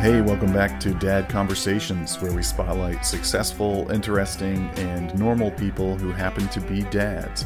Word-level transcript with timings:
Hey, 0.00 0.22
welcome 0.22 0.50
back 0.50 0.80
to 0.80 0.94
Dad 0.94 1.28
Conversations, 1.28 2.18
where 2.22 2.32
we 2.32 2.42
spotlight 2.42 3.04
successful, 3.04 3.90
interesting, 3.90 4.70
and 4.76 5.14
normal 5.18 5.50
people 5.50 5.94
who 5.94 6.10
happen 6.10 6.48
to 6.48 6.60
be 6.62 6.84
dads. 6.84 7.44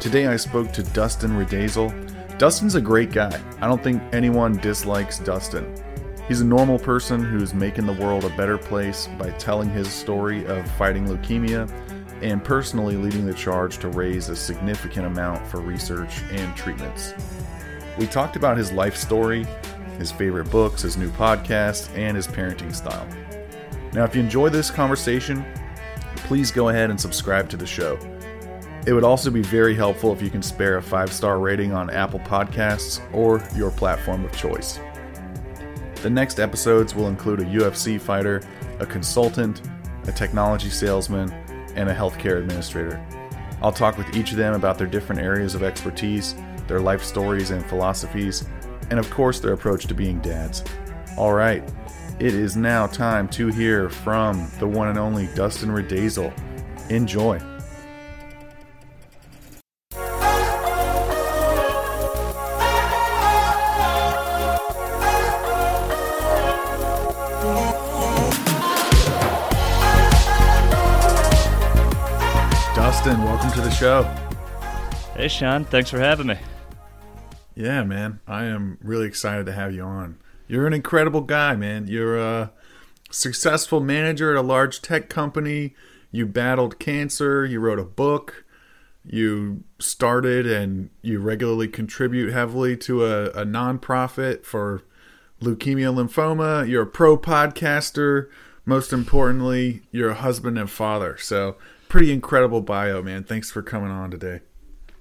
Today 0.00 0.26
I 0.26 0.34
spoke 0.34 0.72
to 0.72 0.82
Dustin 0.82 1.30
Redazel. 1.30 1.92
Dustin's 2.38 2.74
a 2.74 2.80
great 2.80 3.12
guy. 3.12 3.40
I 3.60 3.68
don't 3.68 3.84
think 3.84 4.02
anyone 4.12 4.56
dislikes 4.56 5.20
Dustin. 5.20 5.72
He's 6.26 6.40
a 6.40 6.44
normal 6.44 6.76
person 6.76 7.22
who's 7.22 7.54
making 7.54 7.86
the 7.86 7.92
world 7.92 8.24
a 8.24 8.36
better 8.36 8.58
place 8.58 9.08
by 9.16 9.30
telling 9.38 9.70
his 9.70 9.86
story 9.86 10.44
of 10.46 10.68
fighting 10.72 11.06
leukemia 11.06 11.70
and 12.20 12.42
personally 12.42 12.96
leading 12.96 13.26
the 13.26 13.34
charge 13.34 13.78
to 13.78 13.88
raise 13.88 14.28
a 14.28 14.34
significant 14.34 15.06
amount 15.06 15.46
for 15.46 15.60
research 15.60 16.22
and 16.32 16.56
treatments. 16.56 17.14
We 17.96 18.08
talked 18.08 18.34
about 18.34 18.56
his 18.56 18.72
life 18.72 18.96
story, 18.96 19.46
his 19.98 20.12
favorite 20.12 20.50
books, 20.50 20.82
his 20.82 20.96
new 20.96 21.10
podcast, 21.10 21.94
and 21.96 22.16
his 22.16 22.26
parenting 22.26 22.74
style. 22.74 23.06
Now, 23.92 24.04
if 24.04 24.14
you 24.14 24.22
enjoy 24.22 24.48
this 24.48 24.70
conversation, 24.70 25.44
please 26.16 26.50
go 26.50 26.70
ahead 26.70 26.90
and 26.90 27.00
subscribe 27.00 27.48
to 27.50 27.56
the 27.56 27.66
show. 27.66 27.98
It 28.86 28.92
would 28.92 29.04
also 29.04 29.30
be 29.30 29.42
very 29.42 29.74
helpful 29.74 30.12
if 30.12 30.20
you 30.20 30.30
can 30.30 30.42
spare 30.42 30.78
a 30.78 30.82
five 30.82 31.12
star 31.12 31.38
rating 31.38 31.72
on 31.72 31.90
Apple 31.90 32.20
Podcasts 32.20 33.00
or 33.12 33.42
your 33.54 33.70
platform 33.70 34.24
of 34.24 34.32
choice. 34.32 34.80
The 36.02 36.10
next 36.10 36.40
episodes 36.40 36.94
will 36.94 37.06
include 37.06 37.40
a 37.40 37.44
UFC 37.44 38.00
fighter, 38.00 38.42
a 38.80 38.86
consultant, 38.86 39.62
a 40.08 40.12
technology 40.12 40.68
salesman, 40.68 41.30
and 41.76 41.88
a 41.88 41.94
healthcare 41.94 42.38
administrator. 42.38 43.00
I'll 43.62 43.72
talk 43.72 43.96
with 43.96 44.16
each 44.16 44.32
of 44.32 44.36
them 44.36 44.54
about 44.54 44.78
their 44.78 44.88
different 44.88 45.20
areas 45.20 45.54
of 45.54 45.62
expertise, 45.62 46.34
their 46.66 46.80
life 46.80 47.04
stories 47.04 47.50
and 47.50 47.64
philosophies, 47.66 48.44
and 48.90 48.98
of 48.98 49.10
course, 49.10 49.40
their 49.40 49.52
approach 49.52 49.86
to 49.86 49.94
being 49.94 50.20
dads. 50.20 50.64
All 51.16 51.32
right, 51.32 51.62
it 52.18 52.34
is 52.34 52.56
now 52.56 52.86
time 52.86 53.28
to 53.30 53.48
hear 53.48 53.90
from 53.90 54.50
the 54.58 54.66
one 54.66 54.88
and 54.88 54.98
only 54.98 55.28
Dustin 55.34 55.70
Redazel. 55.70 56.32
Enjoy. 56.90 57.38
Dustin, 72.74 73.22
welcome 73.22 73.50
to 73.52 73.60
the 73.60 73.70
show. 73.70 74.02
Hey, 75.14 75.28
Sean. 75.28 75.64
Thanks 75.64 75.90
for 75.90 75.98
having 75.98 76.26
me. 76.26 76.36
Yeah, 77.54 77.84
man. 77.84 78.20
I 78.26 78.44
am 78.44 78.78
really 78.82 79.06
excited 79.06 79.46
to 79.46 79.52
have 79.52 79.74
you 79.74 79.82
on. 79.82 80.18
You're 80.48 80.66
an 80.66 80.72
incredible 80.72 81.22
guy, 81.22 81.54
man. 81.54 81.86
You're 81.86 82.18
a 82.18 82.52
successful 83.10 83.80
manager 83.80 84.30
at 84.30 84.38
a 84.38 84.46
large 84.46 84.82
tech 84.82 85.08
company. 85.08 85.74
You 86.10 86.26
battled 86.26 86.78
cancer. 86.78 87.44
You 87.44 87.60
wrote 87.60 87.78
a 87.78 87.84
book. 87.84 88.44
You 89.04 89.64
started 89.78 90.46
and 90.46 90.90
you 91.02 91.18
regularly 91.18 91.68
contribute 91.68 92.32
heavily 92.32 92.76
to 92.78 93.04
a, 93.04 93.24
a 93.30 93.44
nonprofit 93.44 94.44
for 94.44 94.82
leukemia 95.40 95.92
lymphoma. 95.92 96.68
You're 96.68 96.82
a 96.82 96.86
pro 96.86 97.18
podcaster. 97.18 98.28
Most 98.64 98.92
importantly, 98.92 99.82
you're 99.90 100.10
a 100.10 100.14
husband 100.14 100.56
and 100.56 100.70
father. 100.70 101.16
So, 101.18 101.56
pretty 101.88 102.12
incredible 102.12 102.60
bio, 102.60 103.02
man. 103.02 103.24
Thanks 103.24 103.50
for 103.50 103.60
coming 103.60 103.90
on 103.90 104.12
today. 104.12 104.40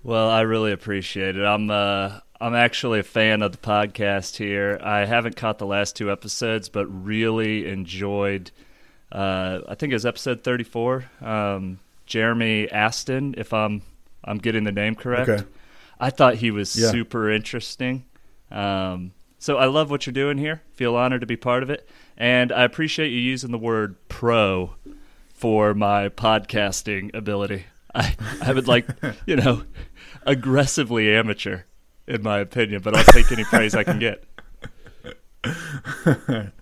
Well, 0.03 0.29
I 0.29 0.41
really 0.41 0.71
appreciate 0.71 1.37
it. 1.37 1.45
I'm 1.45 1.69
uh, 1.69 2.21
I'm 2.41 2.55
actually 2.55 2.99
a 2.99 3.03
fan 3.03 3.43
of 3.43 3.51
the 3.51 3.57
podcast 3.59 4.37
here. 4.37 4.79
I 4.81 5.05
haven't 5.05 5.35
caught 5.35 5.59
the 5.59 5.65
last 5.67 5.95
two 5.95 6.11
episodes, 6.11 6.69
but 6.69 6.87
really 6.87 7.67
enjoyed. 7.67 8.49
Uh, 9.11 9.59
I 9.69 9.75
think 9.75 9.91
it 9.91 9.95
was 9.95 10.05
episode 10.07 10.43
34. 10.43 11.05
Um, 11.21 11.79
Jeremy 12.07 12.67
Aston, 12.71 13.35
if 13.37 13.53
I'm 13.53 13.83
I'm 14.23 14.37
getting 14.39 14.63
the 14.63 14.71
name 14.71 14.95
correct. 14.95 15.29
Okay. 15.29 15.43
I 15.99 16.09
thought 16.09 16.35
he 16.35 16.49
was 16.51 16.75
Yeah. 16.75 16.89
super 16.89 17.29
interesting. 17.31 18.05
Um, 18.51 19.11
so 19.37 19.57
I 19.57 19.65
love 19.65 19.89
what 19.91 20.05
you're 20.07 20.13
doing 20.13 20.37
here. 20.39 20.61
Feel 20.73 20.95
honored 20.95 21.21
to 21.21 21.27
be 21.27 21.37
part 21.37 21.61
of 21.63 21.69
it, 21.69 21.87
and 22.17 22.51
I 22.51 22.63
appreciate 22.63 23.09
you 23.09 23.19
using 23.19 23.51
the 23.51 23.57
word 23.57 23.95
pro 24.09 24.75
for 25.33 25.73
my 25.75 26.09
podcasting 26.09 27.13
ability. 27.15 27.65
I 27.93 28.15
I 28.41 28.51
would 28.53 28.67
like 28.67 28.87
you 29.27 29.35
know 29.35 29.63
aggressively 30.25 31.13
amateur 31.13 31.61
in 32.11 32.21
my 32.21 32.39
opinion, 32.39 32.81
but 32.81 32.95
I'll 32.95 33.03
take 33.05 33.31
any 33.31 33.43
praise 33.45 33.73
I 33.73 33.83
can 33.83 33.99
get. 33.99 34.23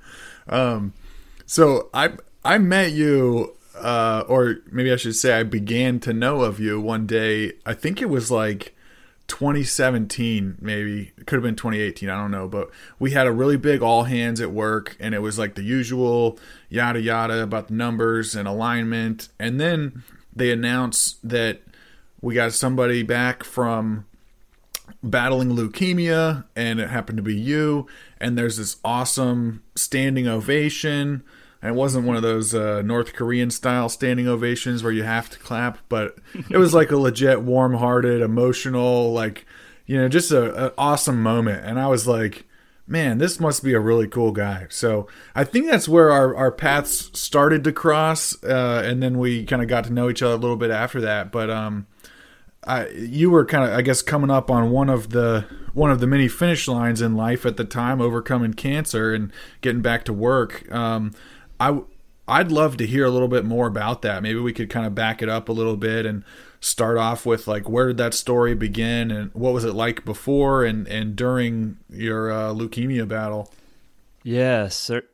So 1.49 1.89
I 1.95 2.11
I 2.45 2.59
met 2.59 2.91
you, 2.91 3.55
uh, 3.75 4.23
or 4.27 4.57
maybe 4.71 4.91
I 4.91 4.97
should 4.97 5.15
say 5.15 5.33
I 5.33 5.41
began 5.41 5.99
to 6.01 6.13
know 6.13 6.41
of 6.41 6.59
you 6.59 6.79
one 6.79 7.07
day. 7.07 7.53
I 7.65 7.73
think 7.73 8.03
it 8.03 8.05
was 8.09 8.29
like 8.29 8.75
2017, 9.25 10.57
maybe 10.61 11.11
it 11.17 11.25
could 11.25 11.37
have 11.37 11.43
been 11.43 11.55
2018. 11.55 12.07
I 12.07 12.21
don't 12.21 12.29
know, 12.29 12.47
but 12.47 12.69
we 12.99 13.11
had 13.11 13.25
a 13.25 13.31
really 13.31 13.57
big 13.57 13.81
all 13.81 14.03
hands 14.03 14.39
at 14.39 14.51
work, 14.51 14.95
and 14.99 15.15
it 15.15 15.23
was 15.23 15.39
like 15.39 15.55
the 15.55 15.63
usual 15.63 16.37
yada 16.69 17.01
yada 17.01 17.41
about 17.41 17.69
the 17.69 17.73
numbers 17.73 18.35
and 18.35 18.47
alignment, 18.47 19.29
and 19.39 19.59
then 19.59 20.03
they 20.35 20.51
announced 20.51 21.17
that 21.27 21.61
we 22.21 22.35
got 22.35 22.53
somebody 22.53 23.01
back 23.01 23.43
from 23.43 24.05
battling 25.01 25.51
leukemia 25.51 26.45
and 26.55 26.79
it 26.79 26.89
happened 26.89 27.17
to 27.17 27.23
be 27.23 27.35
you 27.35 27.87
and 28.19 28.37
there's 28.37 28.57
this 28.57 28.77
awesome 28.83 29.63
standing 29.75 30.27
ovation. 30.27 31.23
And 31.61 31.71
it 31.71 31.75
wasn't 31.75 32.05
one 32.05 32.15
of 32.15 32.21
those 32.21 32.53
uh, 32.53 32.81
north 32.81 33.13
korean 33.13 33.49
style 33.51 33.89
standing 33.89 34.27
ovations 34.27 34.83
where 34.83 34.91
you 34.91 35.03
have 35.03 35.29
to 35.29 35.39
clap 35.39 35.77
but 35.87 36.17
it 36.49 36.57
was 36.57 36.73
like 36.73 36.91
a 36.91 36.97
legit 36.97 37.41
warm-hearted 37.41 38.21
emotional 38.21 39.13
like 39.13 39.45
you 39.85 39.97
know 39.97 40.09
just 40.09 40.31
an 40.31 40.71
awesome 40.77 41.21
moment. 41.23 41.65
And 41.65 41.79
i 41.79 41.87
was 41.87 42.07
like 42.07 42.45
man 42.85 43.19
this 43.19 43.39
must 43.39 43.63
be 43.63 43.73
a 43.73 43.79
really 43.79 44.07
cool 44.07 44.33
guy. 44.33 44.67
So 44.69 45.07
i 45.33 45.45
think 45.45 45.67
that's 45.67 45.87
where 45.87 46.11
our, 46.11 46.35
our 46.35 46.51
paths 46.51 47.09
started 47.17 47.63
to 47.63 47.71
cross 47.71 48.35
uh, 48.43 48.83
and 48.85 49.01
then 49.01 49.17
we 49.17 49.45
kind 49.45 49.61
of 49.61 49.69
got 49.69 49.85
to 49.85 49.93
know 49.93 50.09
each 50.09 50.21
other 50.21 50.33
a 50.33 50.37
little 50.37 50.57
bit 50.57 50.71
after 50.71 50.99
that. 51.01 51.31
But 51.31 51.49
um 51.49 51.87
I, 52.65 52.87
you 52.89 53.29
were 53.31 53.45
kind 53.45 53.63
of, 53.69 53.77
I 53.77 53.81
guess, 53.81 54.01
coming 54.01 54.29
up 54.29 54.51
on 54.51 54.69
one 54.69 54.89
of 54.89 55.09
the 55.09 55.45
one 55.73 55.91
of 55.91 55.99
the 55.99 56.07
many 56.07 56.27
finish 56.27 56.67
lines 56.67 57.01
in 57.01 57.15
life 57.15 57.45
at 57.45 57.57
the 57.57 57.63
time, 57.63 58.01
overcoming 58.01 58.53
cancer 58.53 59.13
and 59.13 59.31
getting 59.61 59.81
back 59.81 60.03
to 60.05 60.13
work. 60.13 60.69
Um, 60.71 61.13
I 61.59 61.81
I'd 62.27 62.51
love 62.51 62.77
to 62.77 62.85
hear 62.85 63.05
a 63.05 63.09
little 63.09 63.27
bit 63.27 63.45
more 63.45 63.65
about 63.67 64.01
that. 64.03 64.21
Maybe 64.21 64.39
we 64.39 64.53
could 64.53 64.69
kind 64.69 64.85
of 64.85 64.93
back 64.93 65.21
it 65.21 65.29
up 65.29 65.49
a 65.49 65.51
little 65.51 65.77
bit 65.77 66.05
and 66.05 66.23
start 66.59 66.97
off 66.97 67.25
with 67.25 67.47
like 67.47 67.69
where 67.69 67.87
did 67.87 67.97
that 67.97 68.13
story 68.13 68.53
begin 68.53 69.09
and 69.09 69.31
what 69.33 69.53
was 69.53 69.63
it 69.63 69.73
like 69.73 70.03
before 70.05 70.63
and 70.63 70.87
and 70.87 71.15
during 71.15 71.77
your 71.89 72.31
uh, 72.31 72.53
leukemia 72.53 73.07
battle. 73.07 73.51
Yeah, 74.21 74.67
cer- 74.67 75.09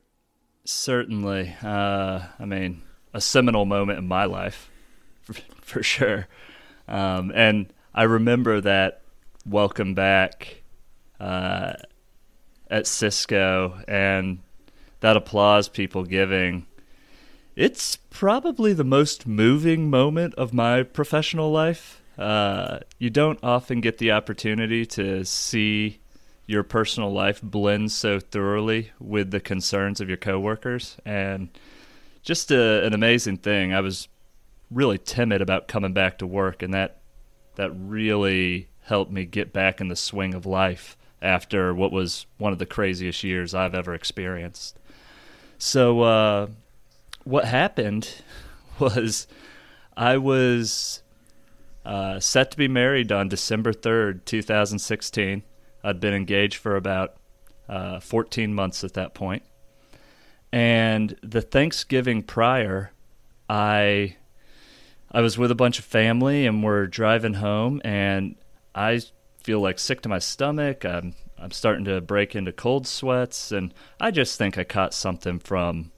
certainly. 0.66 1.56
Uh, 1.64 2.24
I 2.40 2.46
mean, 2.46 2.82
a 3.14 3.22
seminal 3.22 3.66
moment 3.66 4.00
in 4.00 4.08
my 4.08 4.26
life, 4.26 4.70
for, 5.22 5.34
for 5.62 5.84
sure. 5.84 6.28
Um, 6.88 7.32
and 7.34 7.68
I 7.94 8.04
remember 8.04 8.62
that 8.62 9.02
welcome 9.46 9.94
back 9.94 10.64
uh, 11.20 11.74
at 12.70 12.88
Cisco 12.88 13.82
and 13.88 14.40
that 15.00 15.18
applause 15.18 15.68
people 15.70 16.04
giving. 16.04 16.66
It's 17.56 17.96
probably 17.96 18.74
the 18.74 18.84
most 18.84 19.26
moving 19.26 19.90
moment 19.90 20.34
of 20.36 20.54
my 20.54 20.84
professional 20.84 21.52
life. 21.52 22.02
Uh, 22.18 22.80
you 22.98 23.10
don't 23.10 23.40
often 23.44 23.82
get 23.82 23.98
the 23.98 24.12
opportunity 24.12 24.86
to 24.86 25.24
see 25.26 26.00
your 26.48 26.64
personal 26.64 27.12
life 27.12 27.42
blend 27.42 27.92
so 27.92 28.20
thoroughly 28.20 28.92
with 29.00 29.32
the 29.32 29.40
concerns 29.40 30.00
of 30.00 30.08
your 30.08 30.18
coworkers, 30.18 30.98
and 31.06 31.50
just 32.22 32.52
a, 32.52 32.86
an 32.86 32.94
amazing 32.94 33.38
thing. 33.38 33.74
I 33.74 33.82
was 33.82 34.08
really 34.72 34.98
timid 34.98 35.42
about 35.42 35.68
coming 35.68 35.94
back 35.94 36.18
to 36.20 36.28
work, 36.28 36.62
and 36.62 36.74
that 36.74 37.02
that 37.56 37.72
really 37.72 38.70
helped 38.82 39.12
me 39.12 39.26
get 39.26 39.54
back 39.54 39.82
in 39.82 39.88
the 39.88 39.96
swing 39.96 40.34
of 40.34 40.46
life 40.46 40.98
after 41.22 41.74
what 41.74 41.92
was 41.92 42.26
one 42.38 42.54
of 42.54 42.60
the 42.60 42.66
craziest 42.66 43.24
years 43.24 43.54
I've 43.54 43.74
ever 43.74 43.94
experienced. 43.94 44.78
So, 45.58 46.02
uh, 46.02 46.48
what 47.24 47.46
happened 47.46 48.22
was 48.80 49.28
I 49.98 50.18
was 50.18 51.02
uh, 51.86 52.20
set 52.20 52.52
to 52.52 52.58
be 52.58 52.68
married 52.68 53.12
on 53.12 53.30
December 53.30 53.72
3rd, 53.72 54.26
2016. 54.26 55.44
I'd 55.84 56.00
been 56.00 56.14
engaged 56.14 56.58
for 56.58 56.76
about 56.76 57.16
uh, 57.70 58.00
14 58.00 58.54
months 58.54 58.84
at 58.84 58.94
that 58.94 59.14
point. 59.14 59.44
And 60.52 61.16
the 61.22 61.42
Thanksgiving 61.42 62.24
prior, 62.24 62.92
I 63.50 64.16
I 65.16 65.22
was 65.22 65.38
with 65.38 65.50
a 65.50 65.56
bunch 65.56 65.80
of 65.80 65.86
family 65.86 66.46
and 66.46 66.62
we're 66.62 66.88
driving 66.88 67.36
home 67.36 67.82
and 67.86 68.36
I 68.76 69.00
feel 69.42 69.62
like 69.62 69.80
sick 69.80 70.02
to 70.02 70.10
my 70.10 70.20
stomach. 70.20 70.84
I'm 70.84 71.16
I'm 71.38 71.52
starting 71.52 71.86
to 71.86 72.02
break 72.02 72.36
into 72.36 72.52
cold 72.52 72.86
sweats, 72.88 73.52
and 73.52 73.74
I 74.00 74.12
just 74.12 74.38
think 74.38 74.58
I 74.58 74.64
caught 74.64 74.94
something 74.94 75.40
from 75.40 75.92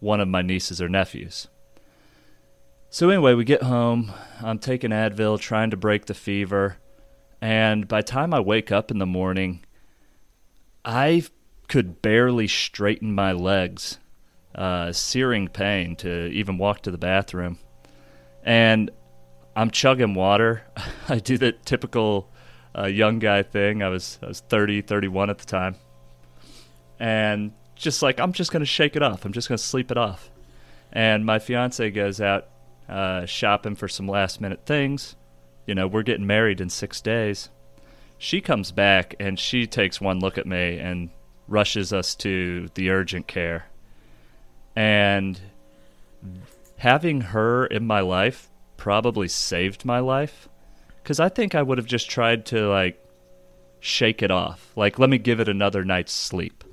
one 0.00 0.20
of 0.20 0.28
my 0.28 0.42
nieces 0.42 0.80
or 0.82 0.88
nephews. 0.88 1.48
So, 2.90 3.08
anyway, 3.08 3.34
we 3.34 3.44
get 3.44 3.62
home. 3.62 4.12
I'm 4.40 4.58
taking 4.58 4.90
Advil, 4.90 5.40
trying 5.40 5.70
to 5.70 5.76
break 5.76 6.06
the 6.06 6.14
fever. 6.14 6.76
And 7.40 7.88
by 7.88 8.02
time 8.02 8.34
I 8.34 8.40
wake 8.40 8.70
up 8.70 8.90
in 8.90 8.98
the 8.98 9.06
morning, 9.06 9.64
I 10.84 11.24
could 11.68 12.02
barely 12.02 12.48
straighten 12.48 13.14
my 13.14 13.32
legs, 13.32 13.98
uh, 14.54 14.92
searing 14.92 15.48
pain 15.48 15.96
to 15.96 16.26
even 16.26 16.58
walk 16.58 16.82
to 16.82 16.90
the 16.90 16.98
bathroom. 16.98 17.58
And 18.42 18.90
I'm 19.54 19.70
chugging 19.70 20.14
water. 20.14 20.62
I 21.08 21.18
do 21.18 21.38
the 21.38 21.52
typical 21.52 22.28
uh, 22.76 22.86
young 22.86 23.18
guy 23.18 23.42
thing. 23.42 23.82
I 23.82 23.88
was 23.88 24.18
I 24.22 24.26
was 24.26 24.40
30, 24.40 24.82
31 24.82 25.30
at 25.30 25.38
the 25.38 25.46
time, 25.46 25.76
and 26.98 27.52
just 27.76 28.02
like 28.02 28.18
I'm 28.18 28.32
just 28.32 28.52
gonna 28.52 28.64
shake 28.64 28.96
it 28.96 29.02
off. 29.02 29.24
I'm 29.24 29.32
just 29.32 29.48
gonna 29.48 29.58
sleep 29.58 29.90
it 29.90 29.98
off. 29.98 30.30
And 30.92 31.24
my 31.24 31.38
fiance 31.38 31.90
goes 31.90 32.20
out 32.20 32.48
uh, 32.88 33.24
shopping 33.26 33.74
for 33.74 33.88
some 33.88 34.06
last 34.06 34.40
minute 34.40 34.66
things. 34.66 35.16
You 35.66 35.74
know, 35.74 35.86
we're 35.86 36.02
getting 36.02 36.26
married 36.26 36.60
in 36.60 36.68
six 36.68 37.00
days. 37.00 37.48
She 38.18 38.40
comes 38.40 38.72
back 38.72 39.14
and 39.18 39.38
she 39.38 39.66
takes 39.66 40.00
one 40.00 40.20
look 40.20 40.38
at 40.38 40.46
me 40.46 40.78
and 40.78 41.10
rushes 41.48 41.92
us 41.92 42.14
to 42.16 42.68
the 42.74 42.90
urgent 42.90 43.26
care. 43.26 43.66
And 44.76 45.40
having 46.82 47.20
her 47.20 47.64
in 47.64 47.86
my 47.86 48.00
life 48.00 48.50
probably 48.76 49.28
saved 49.28 49.84
my 49.84 50.00
life 50.00 50.48
because 51.00 51.20
I 51.20 51.28
think 51.28 51.54
I 51.54 51.62
would 51.62 51.78
have 51.78 51.86
just 51.86 52.10
tried 52.10 52.44
to 52.46 52.68
like 52.68 53.00
shake 53.78 54.20
it 54.20 54.32
off. 54.32 54.72
Like, 54.74 54.98
let 54.98 55.08
me 55.08 55.18
give 55.18 55.38
it 55.38 55.48
another 55.48 55.84
night's 55.84 56.12
sleep. 56.12 56.64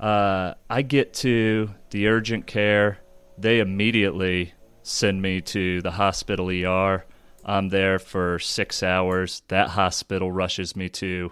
Uh, 0.00 0.54
I 0.68 0.82
get 0.82 1.14
to 1.14 1.70
the 1.90 2.08
urgent 2.08 2.48
care. 2.48 2.98
They 3.38 3.60
immediately 3.60 4.54
send 4.82 5.22
me 5.22 5.42
to 5.42 5.80
the 5.80 5.92
hospital 5.92 6.50
ER. 6.50 7.06
I'm 7.44 7.68
there 7.68 8.00
for 8.00 8.40
six 8.40 8.82
hours. 8.82 9.42
That 9.46 9.68
hospital 9.70 10.32
rushes 10.32 10.74
me 10.74 10.88
to 10.88 11.30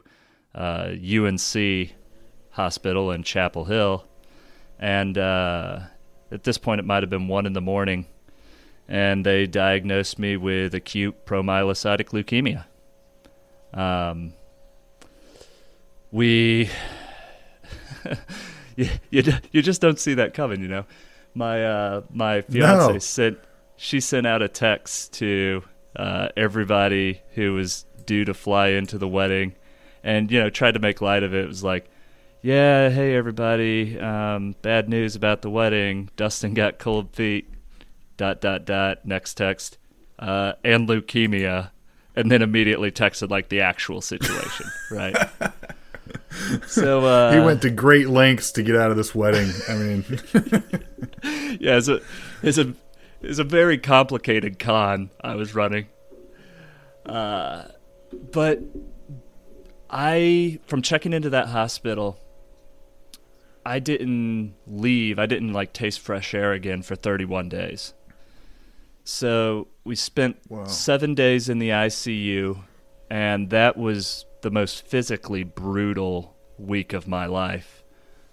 uh, 0.55 0.91
UNC 0.93 1.91
Hospital 2.51 3.11
in 3.11 3.25
Chapel 3.25 3.65
Hill. 3.65 4.07
And 4.79 5.19
uh, 5.19 5.81
at 6.31 6.45
this 6.45 6.59
point, 6.59 6.81
it 6.81 6.85
might 6.85 7.03
have 7.03 7.11
been 7.11 7.29
one 7.29 7.47
in 7.47 7.53
the 7.53 7.61
morning 7.61 8.07
and 8.89 9.25
they 9.25 9.47
diagnosed 9.47 10.19
me 10.19 10.37
with 10.37 10.75
acute 10.75 11.27
promyelocytic 11.27 12.11
leukemia. 12.11 12.65
Um, 13.79 14.33
we, 16.13 16.71
you, 18.77 18.89
you, 19.11 19.23
you 19.51 19.63
just 19.63 19.81
don't 19.81 19.99
see 19.99 20.15
that 20.15 20.35
coming, 20.35 20.61
you 20.61 20.69
know. 20.69 20.85
My 21.35 21.65
uh, 21.65 22.03
my 22.11 22.41
fiance 22.43 22.93
no. 22.93 22.99
sent 22.99 23.39
she 23.77 24.01
sent 24.01 24.27
out 24.27 24.41
a 24.41 24.49
text 24.49 25.13
to 25.15 25.63
uh, 25.95 26.29
everybody 26.35 27.21
who 27.35 27.53
was 27.53 27.85
due 28.07 28.25
to 28.25 28.33
fly 28.33 28.69
into 28.69 28.97
the 28.97 29.09
wedding, 29.09 29.55
and 30.03 30.31
you 30.31 30.41
know 30.41 30.49
tried 30.49 30.73
to 30.73 30.81
make 30.81 31.03
light 31.03 31.23
of 31.23 31.35
it. 31.35 31.45
It 31.45 31.49
was 31.49 31.63
like, 31.63 31.91
yeah, 32.47 32.91
hey 32.91 33.17
everybody, 33.17 33.99
um, 33.99 34.55
bad 34.63 34.89
news 34.89 35.17
about 35.17 35.43
the 35.43 35.51
wedding. 35.51 36.11
Dustin 36.15 36.55
got 36.55 36.79
cold 36.79 37.11
feet. 37.11 37.51
Dot 38.17 38.41
dot 38.41 38.65
dot. 38.65 39.05
Next 39.05 39.35
text. 39.35 39.79
Uh, 40.17 40.53
and 40.63 40.89
leukemia. 40.89 41.71
And 42.15 42.31
then 42.31 42.43
immediately 42.43 42.93
texted 42.93 43.31
like 43.31 43.49
the 43.49 43.63
actual 43.63 44.01
situation 44.01 44.67
right? 44.93 45.17
So 46.69 47.05
uh, 47.05 47.33
he 47.33 47.41
went 47.41 47.63
to 47.63 47.71
great 47.71 48.09
lengths 48.09 48.53
to 48.53 48.63
get 48.63 48.77
out 48.77 48.93
of 48.93 48.97
this 48.97 49.13
wedding 49.13 49.51
i 49.69 49.75
mean. 49.75 50.05
Yeah 51.61 51.79
it's 51.79 51.89
a 51.89 52.01
it's 52.43 52.59
a 52.59 52.75
it's 53.23 53.41
a 53.41 53.45
very 53.45 53.77
complicated 53.77 54.61
con 54.61 55.11
i 55.21 55.35
was 55.35 55.53
running. 55.55 55.89
Uh, 57.05 57.65
but 58.31 58.61
i 59.91 60.61
from 60.69 60.81
checking 60.81 61.13
into 61.13 61.31
that 61.31 61.49
hospital 61.49 62.21
I 63.67 63.81
didn't 63.81 64.55
leave. 64.69 65.19
I 65.19 65.27
didn't 65.27 65.53
like 65.53 65.73
taste 65.73 65.99
fresh 65.99 66.35
air 66.35 66.53
again 66.53 66.83
for 66.83 66.95
31 66.95 67.49
days. 67.49 67.95
So 69.03 69.67
we 69.83 69.97
spent 69.97 70.37
wow. 70.49 70.67
seven 70.67 71.15
days 71.15 71.49
in 71.49 71.59
the 71.59 71.71
ICU, 71.71 72.63
and 73.11 73.51
that 73.51 73.77
was 73.77 74.25
the 74.43 74.53
most 74.53 74.87
physically 74.87 75.43
brutal 75.43 76.37
week 76.59 76.93
of 76.93 77.09
my 77.09 77.27
life. 77.27 77.83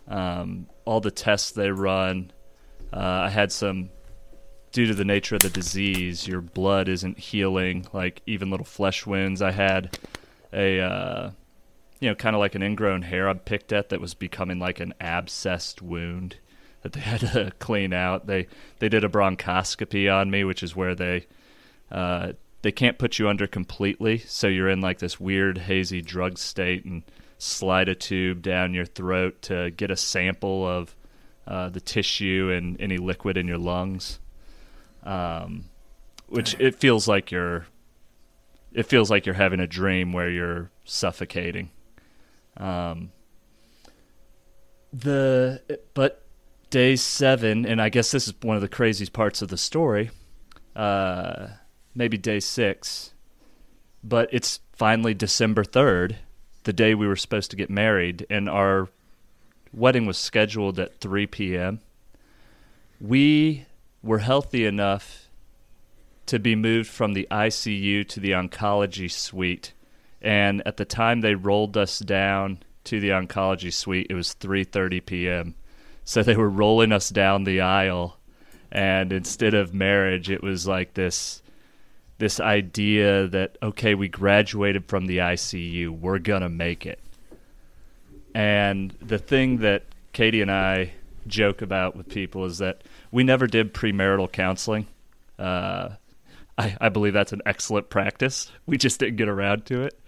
Um, 0.08 0.68
all 0.86 1.02
the 1.02 1.12
tests 1.12 1.52
they 1.52 1.72
run, 1.72 2.32
uh, 2.92 2.98
I 3.00 3.30
had 3.30 3.52
some, 3.52 3.90
due 4.72 4.86
to 4.86 4.94
the 4.94 5.06
nature 5.06 5.36
of 5.36 5.42
the 5.42 5.50
disease, 5.50 6.28
your 6.28 6.42
blood 6.42 6.88
isn't 6.88 7.18
healing, 7.18 7.88
like 7.92 8.22
even 8.28 8.52
little 8.52 8.66
flesh 8.66 9.08
wounds. 9.08 9.42
I 9.42 9.52
had 9.52 9.98
a, 10.52 10.80
uh, 10.80 11.32
you 12.04 12.10
know, 12.10 12.16
kind 12.16 12.36
of 12.36 12.42
like 12.42 12.54
an 12.54 12.62
ingrown 12.62 13.04
hair 13.04 13.30
I 13.30 13.34
picked 13.34 13.72
at 13.72 13.88
that 13.88 14.02
was 14.02 14.14
becoming 14.14 14.60
like 14.60 14.82
an 14.82 14.94
abscessed 15.00 15.82
wound 15.82 16.36
that 16.82 16.92
they 16.92 17.00
had 17.00 17.22
to 17.22 17.54
clean 17.60 17.94
out. 17.94 18.28
They 18.28 18.48
they 18.80 18.90
did 18.90 19.06
a 19.06 19.10
bronchoscopy 19.10 20.14
on 20.14 20.30
me, 20.30 20.44
which 20.44 20.62
is 20.62 20.76
where 20.76 20.96
they 20.96 21.28
uh, 21.90 22.34
they 22.62 22.74
can't 22.74 22.98
put 22.98 23.20
you 23.20 23.30
under 23.30 23.48
completely, 23.48 24.18
so 24.18 24.48
you're 24.48 24.68
in 24.68 24.82
like 24.82 25.00
this 25.00 25.18
weird 25.18 25.60
hazy 25.60 26.02
drug 26.02 26.38
state 26.38 26.84
and 26.84 27.04
slide 27.38 27.88
a 27.88 27.96
tube 27.96 28.42
down 28.42 28.74
your 28.74 28.86
throat 28.86 29.42
to 29.44 29.72
get 29.72 29.90
a 29.90 29.98
sample 29.98 30.68
of 30.68 30.96
uh, 31.48 31.70
the 31.70 31.82
tissue 31.82 32.52
and 32.54 32.80
any 32.82 32.98
liquid 32.98 33.38
in 33.38 33.48
your 33.48 33.58
lungs. 33.58 34.20
Um, 35.04 35.66
which 36.28 36.56
it 36.60 36.76
feels 36.76 37.08
like 37.08 37.32
you're 37.32 37.66
it 38.74 38.88
feels 38.88 39.10
like 39.10 39.26
you're 39.26 39.36
having 39.36 39.62
a 39.62 39.68
dream 39.68 40.12
where 40.12 40.30
you're 40.30 40.70
suffocating. 40.84 41.70
Um, 42.58 43.12
the 44.92 45.62
but 45.94 46.24
day 46.70 46.96
seven, 46.96 47.66
and 47.66 47.82
I 47.82 47.90
guess 47.90 48.12
this 48.12 48.28
is 48.28 48.34
one 48.42 48.56
of 48.56 48.62
the 48.62 48.68
craziest 48.68 49.14
parts 49.14 49.42
of 49.42 49.50
the 49.50 49.58
story. 49.58 50.12
Uh, 50.76 51.48
maybe 51.96 52.18
day 52.18 52.40
six, 52.40 53.14
but 54.04 54.30
it's 54.32 54.60
finally 54.74 55.14
December 55.14 55.64
third, 55.64 56.18
the 56.64 56.74
day 56.74 56.96
we 56.96 57.08
were 57.08 57.16
supposed 57.16 57.52
to 57.52 57.58
get 57.58 57.70
married, 57.70 58.26
and 58.30 58.50
our 58.50 58.90
wedding 59.72 60.06
was 60.06 60.18
scheduled 60.18 60.80
at 60.80 61.00
three 61.00 61.28
p.m. 61.28 61.82
We 63.02 63.66
were 64.02 64.20
healthy 64.20 64.66
enough 64.66 65.30
to 66.26 66.40
be 66.40 66.56
moved 66.56 66.90
from 66.90 67.14
the 67.14 67.28
ICU 67.30 68.08
to 68.08 68.20
the 68.20 68.32
oncology 68.32 69.12
suite, 69.12 69.74
and 70.24 70.62
at 70.66 70.78
the 70.78 70.86
time 70.86 71.22
they 71.22 71.36
rolled 71.36 71.78
us 71.78 72.00
down 72.00 72.60
to 72.86 73.00
the 73.00 73.10
oncology 73.10 73.72
suite, 73.72 74.08
it 74.10 74.16
was 74.16 74.36
3:30 74.40 75.06
p.m. 75.06 75.56
So 76.06 76.24
they 76.24 76.36
were 76.36 76.50
rolling 76.50 76.92
us 76.92 77.10
down 77.10 77.44
the 77.44 77.62
aisle, 77.62 78.18
and 78.72 79.14
instead 79.14 79.54
of 79.54 79.74
marriage, 79.74 80.30
it 80.30 80.44
was 80.44 80.68
like 80.68 80.94
this 80.94 81.42
this 82.18 82.40
idea 82.40 83.28
that 83.28 83.58
okay, 83.62 83.96
we 83.96 84.08
graduated 84.08 84.86
from 84.86 85.08
the 85.08 85.18
ICU, 85.18 85.90
we're 85.90 86.20
gonna 86.20 86.50
make 86.50 86.86
it. 86.86 87.00
And 88.34 88.92
the 89.02 89.20
thing 89.20 89.58
that 89.58 89.84
Katie 90.12 90.42
and 90.42 90.52
I 90.52 90.94
joke 91.28 91.62
about 91.62 91.96
with 91.96 92.10
people 92.10 92.46
is 92.46 92.58
that 92.60 92.84
we 93.12 93.24
never 93.24 93.48
did 93.48 93.74
premarital 93.74 94.32
counseling. 94.32 94.88
Uh, 95.38 95.90
I, 96.58 96.78
I 96.80 96.90
believe 96.90 97.14
that's 97.14 97.34
an 97.34 97.42
excellent 97.46 97.90
practice. 97.90 98.52
We 98.66 98.78
just 98.78 99.00
didn't 99.00 99.18
get 99.18 99.28
around 99.28 99.66
to 99.68 99.84
it. 99.84 100.00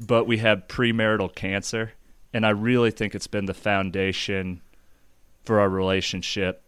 But 0.00 0.26
we 0.26 0.38
had 0.38 0.68
premarital 0.68 1.34
cancer, 1.34 1.92
and 2.32 2.44
I 2.44 2.50
really 2.50 2.90
think 2.90 3.14
it's 3.14 3.26
been 3.26 3.46
the 3.46 3.54
foundation 3.54 4.60
for 5.44 5.60
our 5.60 5.68
relationship 5.68 6.62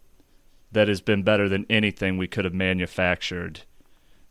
that 0.72 0.88
has 0.88 1.00
been 1.00 1.22
better 1.22 1.48
than 1.48 1.66
anything 1.70 2.18
we 2.18 2.28
could 2.28 2.44
have 2.44 2.54
manufactured 2.54 3.62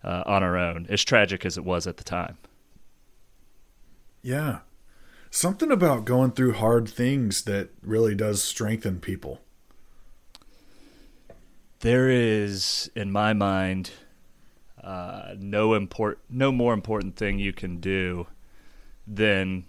uh, 0.04 0.24
on 0.26 0.44
our 0.44 0.58
own, 0.58 0.86
as 0.90 1.04
tragic 1.04 1.46
as 1.46 1.58
it 1.58 1.66
was 1.66 1.88
at 1.88 1.98
the 1.98 2.04
time. 2.04 2.38
Yeah. 4.22 4.60
Something 5.30 5.72
about 5.72 6.06
going 6.06 6.32
through 6.32 6.54
hard 6.54 6.88
things 6.88 7.42
that 7.44 7.70
really 7.82 8.16
does 8.16 8.42
strengthen 8.42 9.00
people. 9.00 9.42
There 11.82 12.10
is, 12.10 12.90
in 12.96 13.12
my 13.12 13.34
mind, 13.34 13.92
uh, 14.82 15.36
no 15.38 15.74
import, 15.74 16.20
no 16.30 16.52
more 16.52 16.74
important 16.74 17.18
thing 17.18 17.38
you 17.38 17.54
can 17.54 17.80
do 17.80 18.28
than 19.08 19.66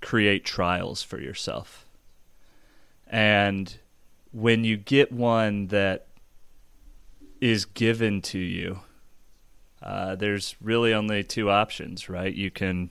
create 0.00 0.44
trials 0.44 1.02
for 1.02 1.20
yourself. 1.20 1.86
And 3.06 3.76
when 4.32 4.64
you 4.64 4.76
get 4.76 5.10
one 5.10 5.68
that 5.68 6.06
is 7.40 7.64
given 7.64 8.20
to 8.22 8.38
you, 8.38 8.80
uh, 9.82 10.16
there's 10.16 10.56
really 10.60 10.92
only 10.92 11.22
two 11.22 11.50
options, 11.50 12.08
right? 12.08 12.34
You 12.34 12.50
can 12.50 12.90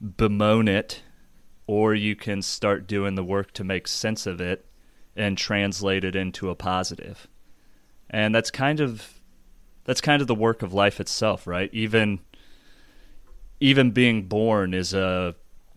bemoan 0.00 0.68
it 0.68 1.02
or 1.66 1.94
you 1.94 2.14
can 2.14 2.42
start 2.42 2.86
doing 2.86 3.14
the 3.14 3.24
work 3.24 3.52
to 3.52 3.64
make 3.64 3.88
sense 3.88 4.26
of 4.26 4.40
it 4.40 4.66
and 5.16 5.38
translate 5.38 6.04
it 6.04 6.16
into 6.16 6.50
a 6.50 6.54
positive. 6.54 7.26
And 8.10 8.34
that's 8.34 8.50
kind 8.50 8.80
of 8.80 9.20
that's 9.84 10.00
kind 10.00 10.22
of 10.22 10.28
the 10.28 10.34
work 10.34 10.62
of 10.62 10.72
life 10.72 10.98
itself, 10.98 11.46
right? 11.46 11.68
Even 11.72 12.20
even 13.60 13.90
being 13.90 14.24
born 14.24 14.74
is 14.74 14.94
a 14.94 15.34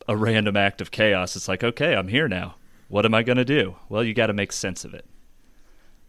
a 0.08 0.16
random 0.16 0.56
act 0.56 0.80
of 0.82 0.92
chaos. 0.92 1.36
It's 1.36 1.48
like, 1.48 1.64
okay, 1.64 1.96
I'm 1.96 2.08
here 2.08 2.28
now. 2.28 2.56
What 2.88 3.06
am 3.06 3.14
I 3.14 3.24
going 3.24 3.38
to 3.38 3.46
do? 3.46 3.76
Well, 3.90 4.04
you 4.04 4.14
got 4.14 4.28
to 4.28 4.34
make 4.34 4.54
sense 4.54 4.86
of 4.86 4.94
it. 4.94 5.06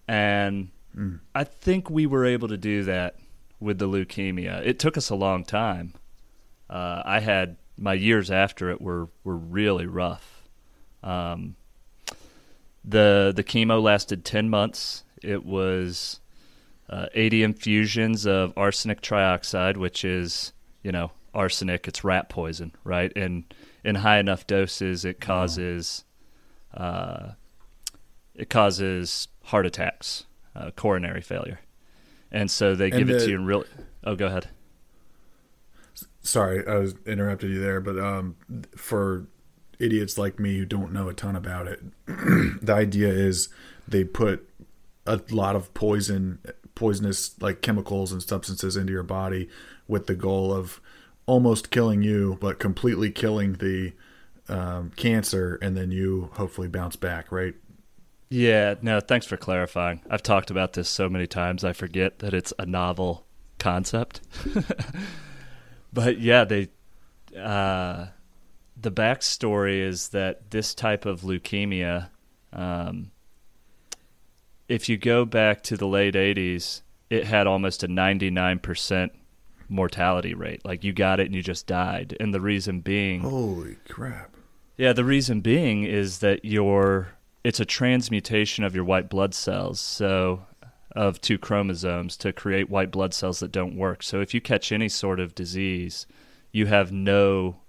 And 0.07 0.71
mm. 0.97 1.19
I 1.35 1.45
think 1.45 1.91
we 1.91 2.07
were 2.07 2.25
able 2.25 2.49
to 2.49 2.57
do 2.57 2.85
that 2.85 3.17
with 3.59 3.79
the 3.79 3.89
leukemia. 3.89 4.65
It 4.65 4.79
took 4.79 4.97
us 4.97 5.11
a 5.11 5.17
long 5.17 5.45
time. 5.45 5.95
Uh, 6.71 7.03
I 7.05 7.21
had 7.21 7.57
my 7.77 7.95
years 7.95 8.31
after 8.31 8.71
it 8.71 8.81
were 8.81 9.09
were 9.25 9.37
really 9.37 9.87
rough. 9.87 10.49
Um, 11.03 11.57
the 12.85 13.33
the 13.35 13.45
chemo 13.45 13.83
lasted 13.83 14.25
ten 14.25 14.49
months. 14.49 15.05
It 15.23 15.45
was 15.45 16.21
uh, 16.89 17.07
80 17.13 17.43
infusions 17.43 18.25
of 18.25 18.53
arsenic 18.57 19.01
trioxide, 19.01 19.77
which 19.77 20.05
is 20.05 20.53
you 20.83 20.93
know 20.93 21.11
arsenic. 21.35 21.89
It's 21.89 22.05
rat 22.05 22.29
poison, 22.29 22.73
right? 22.85 23.13
And 23.17 23.45
in 23.85 23.97
high 23.97 24.19
enough 24.19 24.47
doses, 24.47 25.05
it 25.05 25.21
causes 25.21 26.05
uh, 26.75 27.33
it 28.35 28.51
causes 28.51 29.29
heart 29.45 29.67
attacks, 29.67 30.27
uh, 30.55 30.71
coronary 30.73 31.23
failure, 31.23 31.61
and 32.31 32.51
so 32.51 32.75
they 32.75 32.91
give 32.91 33.09
the, 33.09 33.17
it 33.17 33.21
to 33.21 33.31
you 33.31 33.37
in 33.37 33.45
real. 33.45 33.65
Oh, 34.05 34.15
go 34.15 34.27
ahead. 34.27 34.49
Sorry, 36.23 36.67
I 36.67 36.77
was 36.77 36.95
interrupted 37.07 37.51
you 37.51 37.61
there, 37.61 37.81
but 37.81 37.99
um, 37.99 38.37
for 38.77 39.27
idiots 39.79 40.19
like 40.19 40.39
me 40.39 40.59
who 40.59 40.65
don't 40.65 40.93
know 40.93 41.09
a 41.09 41.15
ton 41.15 41.35
about 41.35 41.67
it, 41.67 41.81
the 42.07 42.75
idea 42.75 43.09
is 43.09 43.49
they 43.87 44.05
put 44.05 44.49
a 45.07 45.21
lot 45.31 45.57
of 45.57 45.73
poison, 45.75 46.39
poisonous 46.75 47.41
like 47.41 47.63
chemicals 47.63 48.13
and 48.13 48.23
substances 48.23 48.77
into 48.77 48.93
your 48.93 49.03
body 49.03 49.49
with 49.87 50.07
the 50.07 50.15
goal 50.15 50.53
of 50.53 50.81
almost 51.29 51.71
killing 51.71 52.03
you, 52.03 52.39
but 52.41 52.59
completely 52.59 53.11
killing 53.11 53.53
the 53.55 53.93
um, 54.49 54.91
cancer, 54.97 55.59
and 55.61 55.77
then 55.77 55.91
you 55.91 56.31
hopefully 56.33 56.69
bounce 56.69 56.97
back, 56.97 57.31
right? 57.31 57.55
Yeah, 58.31 58.75
no, 58.81 58.99
thanks 59.01 59.27
for 59.27 59.37
clarifying. 59.37 60.01
I've 60.09 60.23
talked 60.23 60.51
about 60.51 60.73
this 60.73 60.89
so 60.89 61.09
many 61.09 61.27
times, 61.27 61.65
I 61.65 61.75
forget 61.75 62.21
that 62.21 62.33
it's 62.33 62.55
a 62.59 62.65
novel 62.65 63.27
concept. 63.59 64.23
but 65.93 66.19
yeah, 66.19 66.45
they 66.45 66.69
uh, 67.39 68.07
the 68.81 68.91
backstory 68.91 69.81
is 69.81 70.09
that 70.11 70.51
this 70.51 70.75
type 70.75 71.05
of 71.05 71.21
leukemia, 71.21 72.09
um, 72.55 73.11
if 74.67 74.89
you 74.89 74.97
go 74.97 75.27
back 75.27 75.63
to 75.65 75.77
the 75.77 75.87
late 75.87 76.15
'80s, 76.15 76.81
it 77.11 77.25
had 77.25 77.47
almost 77.47 77.83
a 77.83 77.89
99 77.89 78.59
percent 78.61 79.13
mortality 79.69 80.35
rate. 80.35 80.65
Like 80.65 80.85
you 80.85 80.93
got 80.93 81.21
it 81.21 81.27
and 81.27 81.35
you 81.35 81.43
just 81.43 81.67
died, 81.67 82.17
and 82.21 82.33
the 82.33 82.41
reason 82.41 82.81
being, 82.81 83.21
holy 83.21 83.77
crap. 83.89 84.35
Yeah, 84.77 84.93
the 84.93 85.05
reason 85.05 85.41
being 85.41 85.85
is 85.85 86.19
that 86.19 86.45
your 86.45 87.15
it's 87.45 87.61
a 87.61 87.65
transmutation 87.65 88.65
of 88.65 88.75
your 88.75 88.85
white 88.85 89.09
blood 89.09 89.35
cells. 89.35 89.81
So 89.81 90.47
of 90.97 91.21
two 91.21 91.39
chromosomes 91.39 92.17
to 92.17 92.33
create 92.33 92.69
white 92.69 92.91
blood 92.91 93.15
cells 93.15 93.39
that 93.41 93.53
don't 93.53 93.77
work. 93.77 94.03
So 94.03 94.21
if 94.21 94.35
you 94.35 94.41
catch 94.41 94.73
any 94.73 94.89
sort 94.89 95.21
of 95.21 95.35
disease, 95.35 96.07
you 96.51 96.67
have 96.67 96.91
no 96.91 97.61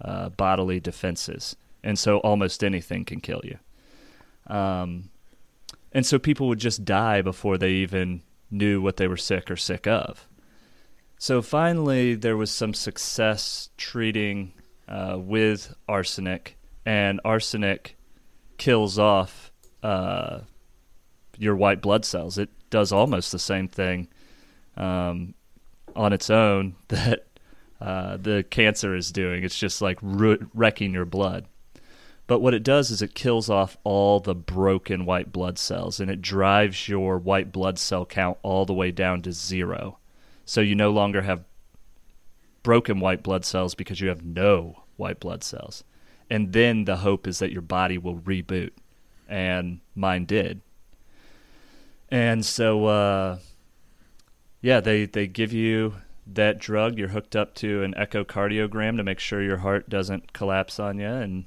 uh, 0.00 0.28
bodily 0.30 0.80
defenses, 0.80 1.56
and 1.82 1.98
so 1.98 2.18
almost 2.18 2.62
anything 2.62 3.04
can 3.04 3.20
kill 3.20 3.40
you. 3.44 3.58
Um, 4.54 5.10
and 5.92 6.04
so 6.04 6.18
people 6.18 6.48
would 6.48 6.58
just 6.58 6.84
die 6.84 7.22
before 7.22 7.56
they 7.56 7.70
even 7.70 8.22
knew 8.50 8.82
what 8.82 8.96
they 8.96 9.08
were 9.08 9.16
sick 9.16 9.50
or 9.50 9.56
sick 9.56 9.86
of. 9.86 10.28
So 11.18 11.42
finally, 11.42 12.14
there 12.14 12.36
was 12.36 12.50
some 12.50 12.74
success 12.74 13.70
treating 13.76 14.52
uh, 14.88 15.16
with 15.18 15.74
arsenic, 15.88 16.58
and 16.84 17.20
arsenic 17.24 17.96
kills 18.58 18.98
off 18.98 19.50
uh, 19.82 20.40
your 21.38 21.56
white 21.56 21.80
blood 21.80 22.04
cells. 22.04 22.38
It 22.38 22.50
does 22.70 22.92
almost 22.92 23.32
the 23.32 23.38
same 23.38 23.68
thing 23.68 24.08
um, 24.76 25.34
on 25.96 26.12
its 26.12 26.30
own 26.30 26.76
that 26.88 27.26
uh, 27.80 28.16
the 28.16 28.44
cancer 28.48 28.94
is 28.94 29.12
doing. 29.12 29.44
It's 29.44 29.58
just 29.58 29.82
like 29.82 29.98
wrecking 30.02 30.92
your 30.92 31.04
blood. 31.04 31.46
But 32.26 32.40
what 32.40 32.54
it 32.54 32.62
does 32.62 32.90
is 32.90 33.02
it 33.02 33.14
kills 33.14 33.50
off 33.50 33.76
all 33.84 34.18
the 34.18 34.34
broken 34.34 35.04
white 35.04 35.30
blood 35.30 35.58
cells 35.58 36.00
and 36.00 36.10
it 36.10 36.22
drives 36.22 36.88
your 36.88 37.18
white 37.18 37.52
blood 37.52 37.78
cell 37.78 38.06
count 38.06 38.38
all 38.42 38.64
the 38.64 38.72
way 38.72 38.90
down 38.90 39.20
to 39.22 39.32
zero. 39.32 39.98
So 40.44 40.60
you 40.60 40.74
no 40.74 40.90
longer 40.90 41.22
have 41.22 41.44
broken 42.62 43.00
white 43.00 43.22
blood 43.22 43.44
cells 43.44 43.74
because 43.74 44.00
you 44.00 44.08
have 44.08 44.24
no 44.24 44.84
white 44.96 45.20
blood 45.20 45.44
cells. 45.44 45.84
And 46.30 46.52
then 46.52 46.84
the 46.84 46.96
hope 46.96 47.26
is 47.26 47.38
that 47.38 47.52
your 47.52 47.62
body 47.62 47.98
will 47.98 48.16
reboot. 48.16 48.70
And 49.28 49.80
mine 49.94 50.24
did. 50.24 50.60
And 52.10 52.44
so, 52.44 52.86
uh, 52.86 53.38
yeah, 54.60 54.80
they, 54.80 55.06
they 55.06 55.26
give 55.26 55.52
you 55.52 55.94
that 56.26 56.58
drug. 56.58 56.98
You're 56.98 57.08
hooked 57.08 57.36
up 57.36 57.54
to 57.56 57.82
an 57.82 57.94
echocardiogram 57.94 58.96
to 58.96 59.02
make 59.04 59.18
sure 59.18 59.42
your 59.42 59.58
heart 59.58 59.88
doesn't 59.88 60.32
collapse 60.32 60.78
on 60.78 60.98
you. 60.98 61.06
And, 61.06 61.44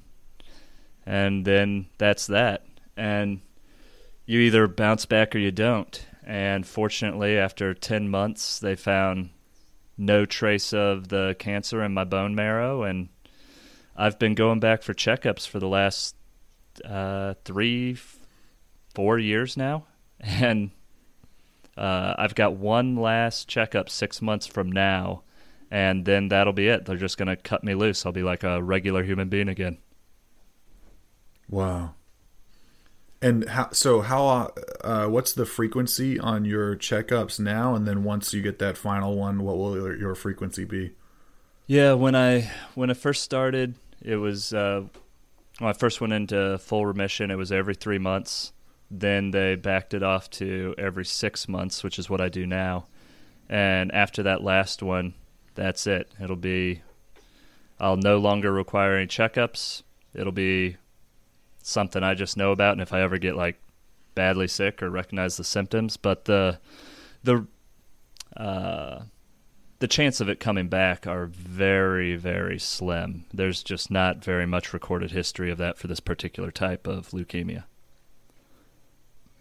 and 1.06 1.46
then 1.46 1.88
that's 1.98 2.28
that. 2.28 2.66
And 2.96 3.42
you 4.26 4.40
either 4.40 4.68
bounce 4.68 5.06
back 5.06 5.36
or 5.36 5.40
you 5.40 5.52
don't. 5.52 6.06
And 6.28 6.68
fortunately, 6.68 7.38
after 7.38 7.74
10 7.74 8.10
months, 8.10 8.60
they 8.60 8.76
found 8.76 9.30
no 9.98 10.26
trace 10.26 10.74
of 10.74 11.08
the 11.08 11.38
cancer 11.40 11.82
in 11.82 11.94
my 11.94 12.04
bone 12.04 12.36
marrow. 12.36 12.84
And 12.84 13.08
I've 13.96 14.20
been 14.20 14.36
going 14.36 14.60
back 14.60 14.84
for 14.84 14.94
checkups 14.94 15.48
for 15.48 15.60
the 15.60 15.70
last 15.70 16.18
uh, 16.84 17.36
three, 17.46 17.98
four 18.94 19.18
years 19.18 19.56
now, 19.56 19.86
and 20.20 20.72
uh, 21.78 22.16
I've 22.18 22.36
got 22.36 22.56
one 22.56 22.98
last 22.98 23.48
checkup 23.48 23.90
six 23.90 24.22
months 24.22 24.48
from 24.48 24.70
now, 24.70 25.24
and 25.72 26.04
then 26.04 26.28
that'll 26.28 26.52
be 26.52 26.68
it. 26.68 26.86
They're 26.86 26.98
just 26.98 27.18
going 27.18 27.30
to 27.30 27.38
cut 27.38 27.64
me 27.64 27.74
loose. 27.74 28.06
I'll 28.06 28.12
be 28.12 28.24
like 28.24 28.44
a 28.44 28.62
regular 28.62 29.02
human 29.02 29.30
being 29.30 29.48
again. 29.48 29.78
Wow. 31.50 31.94
And 33.22 33.50
how? 33.50 33.72
So 33.72 34.02
how? 34.02 34.52
Uh, 34.82 35.08
what's 35.08 35.34
the 35.34 35.46
frequency 35.46 36.20
on 36.20 36.46
your 36.46 36.76
checkups 36.76 37.40
now? 37.40 37.74
And 37.74 37.88
then 37.88 38.04
once 38.04 38.34
you 38.34 38.42
get 38.42 38.60
that 38.60 38.78
final 38.78 39.16
one, 39.18 39.44
what 39.44 39.58
will 39.58 39.98
your 39.98 40.16
frequency 40.16 40.66
be? 40.66 40.92
Yeah, 41.66 41.94
when 41.94 42.16
I 42.16 42.52
when 42.76 42.90
I 42.90 42.94
first 42.94 43.24
started, 43.24 43.76
it 44.02 44.18
was 44.18 44.54
uh, 44.54 44.84
when 45.60 45.70
I 45.70 45.74
first 45.74 46.00
went 46.00 46.14
into 46.14 46.58
full 46.60 46.86
remission. 46.86 47.32
It 47.32 47.36
was 47.36 47.52
every 47.52 47.76
three 47.76 47.98
months. 47.98 48.54
Then 48.90 49.32
they 49.32 49.56
backed 49.56 49.94
it 49.94 50.04
off 50.04 50.30
to 50.32 50.74
every 50.78 51.04
six 51.04 51.50
months, 51.50 51.84
which 51.84 52.00
is 52.00 52.10
what 52.10 52.22
I 52.22 52.30
do 52.30 52.46
now. 52.48 52.86
And 53.50 53.92
after 53.92 54.24
that 54.24 54.44
last 54.44 54.82
one, 54.82 55.14
that's 55.56 55.88
it. 55.88 56.12
It'll 56.22 56.36
be. 56.36 56.84
I'll 57.80 57.98
no 57.98 58.18
longer 58.18 58.52
require 58.52 58.96
any 58.96 59.08
checkups. 59.08 59.84
It'll 60.14 60.32
be 60.32 60.78
something 61.68 62.04
I 62.04 62.14
just 62.14 62.38
know 62.38 62.52
about, 62.52 62.74
and 62.74 62.82
if 62.82 62.94
I 62.94 63.02
ever 63.02 63.18
get 63.18 63.36
like 63.36 63.60
badly 64.16 64.48
sick 64.48 64.82
or 64.82 64.90
recognize 64.90 65.38
the 65.38 65.44
symptoms, 65.44 65.98
but 65.98 66.26
the 66.26 66.60
the 67.24 67.46
uh, 68.36 69.04
the 69.80 69.88
chance 69.88 70.20
of 70.20 70.30
it 70.30 70.40
coming 70.40 70.70
back 70.70 71.06
are 71.06 71.26
very, 71.28 72.16
very 72.16 72.58
slim. 72.58 73.26
There's 73.34 73.62
just 73.62 73.92
not 73.92 74.24
very 74.24 74.46
much 74.46 74.74
recorded 74.74 75.12
history 75.12 75.52
of 75.52 75.58
that 75.60 75.78
for 75.78 75.88
this 75.88 76.00
particular 76.00 76.52
type 76.52 76.88
of 76.88 77.10
leukemia. 77.10 77.66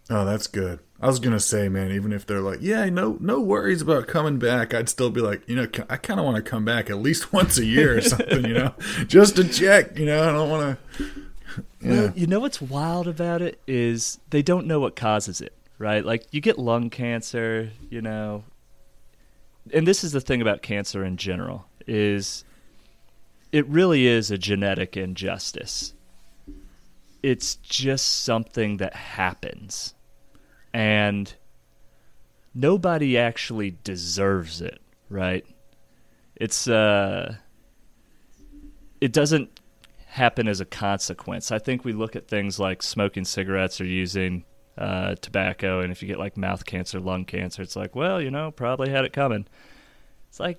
Oh, 0.09 0.23
that's 0.23 0.47
good. 0.47 0.79
I 1.01 1.07
was 1.07 1.19
gonna 1.19 1.39
say, 1.39 1.67
man, 1.69 1.91
even 1.91 2.13
if 2.13 2.25
they're 2.25 2.41
like, 2.41 2.59
yeah, 2.61 2.85
no, 2.85 3.17
no 3.19 3.41
worries 3.41 3.81
about 3.81 4.07
coming 4.07 4.39
back, 4.39 4.73
I'd 4.73 4.89
still 4.89 5.09
be 5.09 5.21
like, 5.21 5.47
you 5.47 5.55
know, 5.55 5.67
I 5.89 5.97
kind 5.97 6.19
of 6.19 6.25
want 6.25 6.37
to 6.37 6.49
come 6.49 6.63
back 6.63 6.89
at 6.89 6.97
least 6.97 7.33
once 7.33 7.57
a 7.57 7.65
year 7.65 7.97
or 7.97 8.01
something, 8.01 8.45
you 8.45 8.53
know, 8.53 8.73
just 9.07 9.35
to 9.35 9.43
check. 9.43 9.97
You 9.97 10.05
know, 10.05 10.27
I 10.27 10.31
don't 10.31 10.49
want 10.49 10.77
to. 10.97 11.26
Yeah. 11.81 11.89
Well, 11.89 12.13
you 12.15 12.27
know 12.27 12.39
what's 12.39 12.61
wild 12.61 13.07
about 13.07 13.41
it 13.41 13.61
is 13.67 14.19
they 14.29 14.41
don't 14.41 14.67
know 14.67 14.79
what 14.79 14.95
causes 14.95 15.41
it, 15.41 15.53
right? 15.77 16.03
Like 16.03 16.25
you 16.31 16.41
get 16.41 16.57
lung 16.57 16.89
cancer, 16.89 17.71
you 17.89 18.01
know, 18.01 18.43
and 19.73 19.87
this 19.87 20.03
is 20.03 20.11
the 20.11 20.21
thing 20.21 20.41
about 20.41 20.61
cancer 20.61 21.03
in 21.03 21.17
general 21.17 21.65
is 21.85 22.43
it 23.51 23.65
really 23.67 24.07
is 24.07 24.31
a 24.31 24.37
genetic 24.37 24.97
injustice. 24.97 25.93
It's 27.23 27.55
just 27.55 28.23
something 28.23 28.77
that 28.77 28.95
happens. 28.95 29.93
And 30.73 31.33
nobody 32.53 33.17
actually 33.17 33.77
deserves 33.83 34.61
it, 34.61 34.81
right? 35.09 35.45
It's 36.35 36.67
uh 36.67 37.35
it 39.01 39.13
doesn't 39.13 39.59
happen 40.17 40.47
as 40.47 40.59
a 40.59 40.65
consequence. 40.65 41.51
I 41.51 41.59
think 41.59 41.85
we 41.85 41.93
look 41.93 42.15
at 42.15 42.27
things 42.27 42.59
like 42.59 42.81
smoking 42.81 43.23
cigarettes 43.23 43.79
or 43.79 43.85
using 43.85 44.43
uh, 44.75 45.13
tobacco, 45.21 45.79
and 45.81 45.91
if 45.91 46.01
you 46.01 46.07
get 46.07 46.17
like 46.17 46.35
mouth 46.35 46.65
cancer, 46.65 46.99
lung 46.99 47.23
cancer, 47.23 47.61
it's 47.61 47.75
like, 47.75 47.95
well, 47.95 48.19
you 48.19 48.31
know, 48.31 48.49
probably 48.49 48.89
had 48.89 49.05
it 49.05 49.13
coming. 49.13 49.45
It's 50.27 50.39
like 50.39 50.57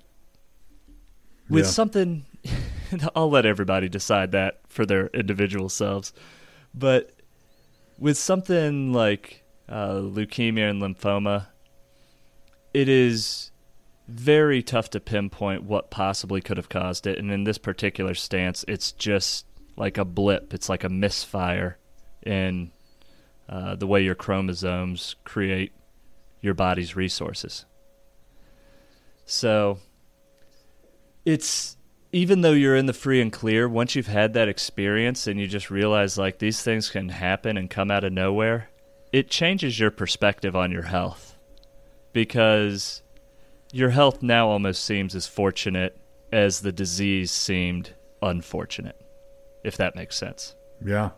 with 1.51 1.65
yeah. 1.65 1.71
something, 1.71 2.25
I'll 3.17 3.31
let 3.31 3.47
everybody 3.47 3.89
decide 3.89 4.31
that 4.33 4.61
for 4.69 4.87
their 4.87 5.09
individual 5.09 5.69
selves, 5.69 6.13
but 6.73 7.13
with 7.99 8.17
something 8.17 8.93
like 8.93 9.43
uh, 9.69 9.95
leukemia 9.95 10.71
and 10.71 10.81
lymphoma, 10.81 11.49
it 12.73 12.89
is 12.89 13.51
very 14.07 14.63
tough 14.63 14.89
to 14.91 15.01
pinpoint 15.01 15.65
what 15.65 15.91
possibly 15.91 16.41
could 16.41 16.57
have 16.57 16.69
caused 16.69 17.09
it. 17.09 17.19
And 17.19 17.33
in 17.33 17.43
this 17.43 17.59
particular 17.59 18.15
stance, 18.15 18.65
it's 18.69 18.93
just 18.93 19.48
like 19.79 19.97
a 19.99 20.05
blip. 20.05 20.53
It's 20.53 20.69
like 20.69 20.85
a 20.85 20.89
misfire 20.89 21.79
in 22.25 22.73
uh, 23.49 23.77
the 23.77 23.87
way 23.87 24.03
your 24.03 24.15
chromosomes 24.15 25.17
create 25.25 25.73
your 26.41 26.55
body's 26.55 26.95
resources. 26.95 27.65
So 29.25 29.79
it's 31.25 31.77
even 32.13 32.41
though 32.41 32.53
you're 32.53 32.77
in 32.77 32.87
the 32.87 32.93
free 32.93 33.21
and 33.21 33.33
clear, 33.33 33.69
once 33.69 33.95
you've 33.95 34.07
had 34.07 34.33
that 34.33 34.49
experience 34.49 35.27
and 35.27 35.39
you 35.39 35.47
just 35.47 35.71
realize 35.71 36.17
like 36.17 36.39
these 36.39 36.63
things 36.63 36.89
can 36.89 37.11
happen 37.11 37.57
and 37.57 37.69
come 37.69 37.91
out 37.91 38.05
of 38.05 38.13
nowhere, 38.13 38.71
it 39.13 39.31
changes 39.31 39.79
your 39.79 39.91
perspective 39.91 40.57
on 40.57 40.71
your 40.71 40.83
health 40.83 41.37
because 42.13 43.03
your 43.73 43.91
health 43.91 44.23
now 44.23 44.49
almost 44.49 44.85
seems 44.85 45.15
as 45.15 45.27
fortunate 45.27 46.01
as 46.33 46.61
the 46.61 46.73
disease 46.73 47.31
seemed 47.31 47.95
unfortunate, 48.23 49.01
if 49.69 49.77
that 49.77 49.95
makes 49.95 50.17
sense. 50.17 50.55
Yeah. 50.85 51.11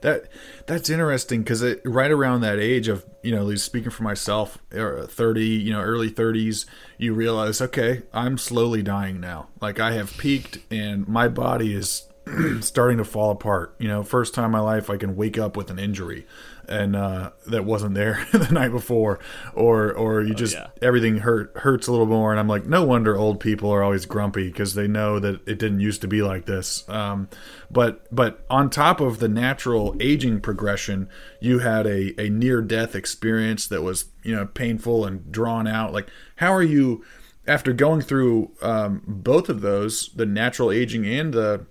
That 0.00 0.24
that's 0.64 0.88
interesting 0.88 1.42
because 1.42 1.62
right 1.84 2.10
around 2.10 2.40
that 2.40 2.58
age 2.58 2.88
of 2.88 3.04
you 3.22 3.32
know, 3.32 3.38
at 3.38 3.46
least 3.46 3.66
speaking 3.66 3.90
for 3.90 4.02
myself, 4.02 4.56
er, 4.72 5.06
thirty, 5.06 5.46
you 5.46 5.72
know, 5.72 5.82
early 5.82 6.08
thirties, 6.08 6.64
you 6.96 7.12
realize, 7.12 7.60
okay, 7.60 8.02
I'm 8.12 8.38
slowly 8.38 8.82
dying 8.82 9.20
now. 9.20 9.48
Like 9.60 9.78
I 9.78 9.92
have 9.92 10.16
peaked, 10.16 10.58
and 10.70 11.06
my 11.06 11.28
body 11.28 11.74
is 11.74 12.08
starting 12.60 12.96
to 12.96 13.04
fall 13.04 13.30
apart. 13.30 13.74
You 13.78 13.88
know, 13.88 14.02
first 14.02 14.34
time 14.34 14.46
in 14.46 14.50
my 14.52 14.60
life 14.60 14.88
I 14.88 14.96
can 14.96 15.16
wake 15.16 15.36
up 15.36 15.54
with 15.54 15.70
an 15.70 15.78
injury 15.78 16.26
and 16.70 16.94
uh, 16.94 17.30
that 17.48 17.64
wasn't 17.64 17.94
there 17.94 18.24
the 18.32 18.48
night 18.52 18.70
before, 18.70 19.18
or 19.54 19.92
or 19.92 20.22
you 20.22 20.32
oh, 20.32 20.36
just 20.36 20.54
yeah. 20.54 20.68
everything 20.80 21.18
hurt 21.18 21.52
hurts 21.56 21.88
a 21.88 21.90
little 21.90 22.06
more, 22.06 22.30
and 22.30 22.38
I'm 22.38 22.48
like, 22.48 22.66
no 22.66 22.84
wonder 22.84 23.16
old 23.16 23.40
people 23.40 23.70
are 23.70 23.82
always 23.82 24.06
grumpy 24.06 24.48
because 24.48 24.74
they 24.74 24.86
know 24.86 25.18
that 25.18 25.46
it 25.48 25.58
didn't 25.58 25.80
used 25.80 26.00
to 26.02 26.08
be 26.08 26.22
like 26.22 26.46
this. 26.46 26.88
Um, 26.88 27.28
but 27.70 28.06
but 28.14 28.46
on 28.48 28.70
top 28.70 29.00
of 29.00 29.18
the 29.18 29.28
natural 29.28 29.96
aging 30.00 30.40
progression, 30.40 31.08
you 31.40 31.58
had 31.58 31.86
a 31.86 32.18
a 32.20 32.30
near 32.30 32.62
death 32.62 32.94
experience 32.94 33.66
that 33.66 33.82
was 33.82 34.06
you 34.22 34.34
know 34.34 34.46
painful 34.46 35.04
and 35.04 35.30
drawn 35.30 35.66
out. 35.66 35.92
Like, 35.92 36.08
how 36.36 36.52
are 36.52 36.62
you? 36.62 37.04
After 37.46 37.72
going 37.72 38.02
through 38.02 38.52
um, 38.62 39.02
both 39.06 39.48
of 39.48 39.60
those, 39.60 40.10
the 40.14 40.26
natural 40.26 40.70
aging 40.70 41.04
and 41.06 41.32
the 41.32 41.66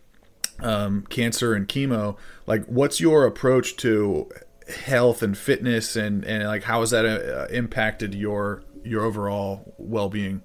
um, 0.61 1.03
cancer 1.09 1.53
and 1.53 1.69
chemo, 1.69 2.17
like 2.47 2.65
what's 2.65 2.99
your 2.99 3.25
approach 3.25 3.77
to 3.77 4.29
health 4.69 5.21
and 5.21 5.37
fitness 5.37 5.95
and 5.95 6.23
and 6.25 6.45
like 6.45 6.63
how 6.63 6.81
has 6.81 6.91
that 6.91 7.05
uh, 7.05 7.47
impacted 7.51 8.13
your 8.13 8.63
your 8.83 9.03
overall 9.03 9.73
well-being? 9.77 10.41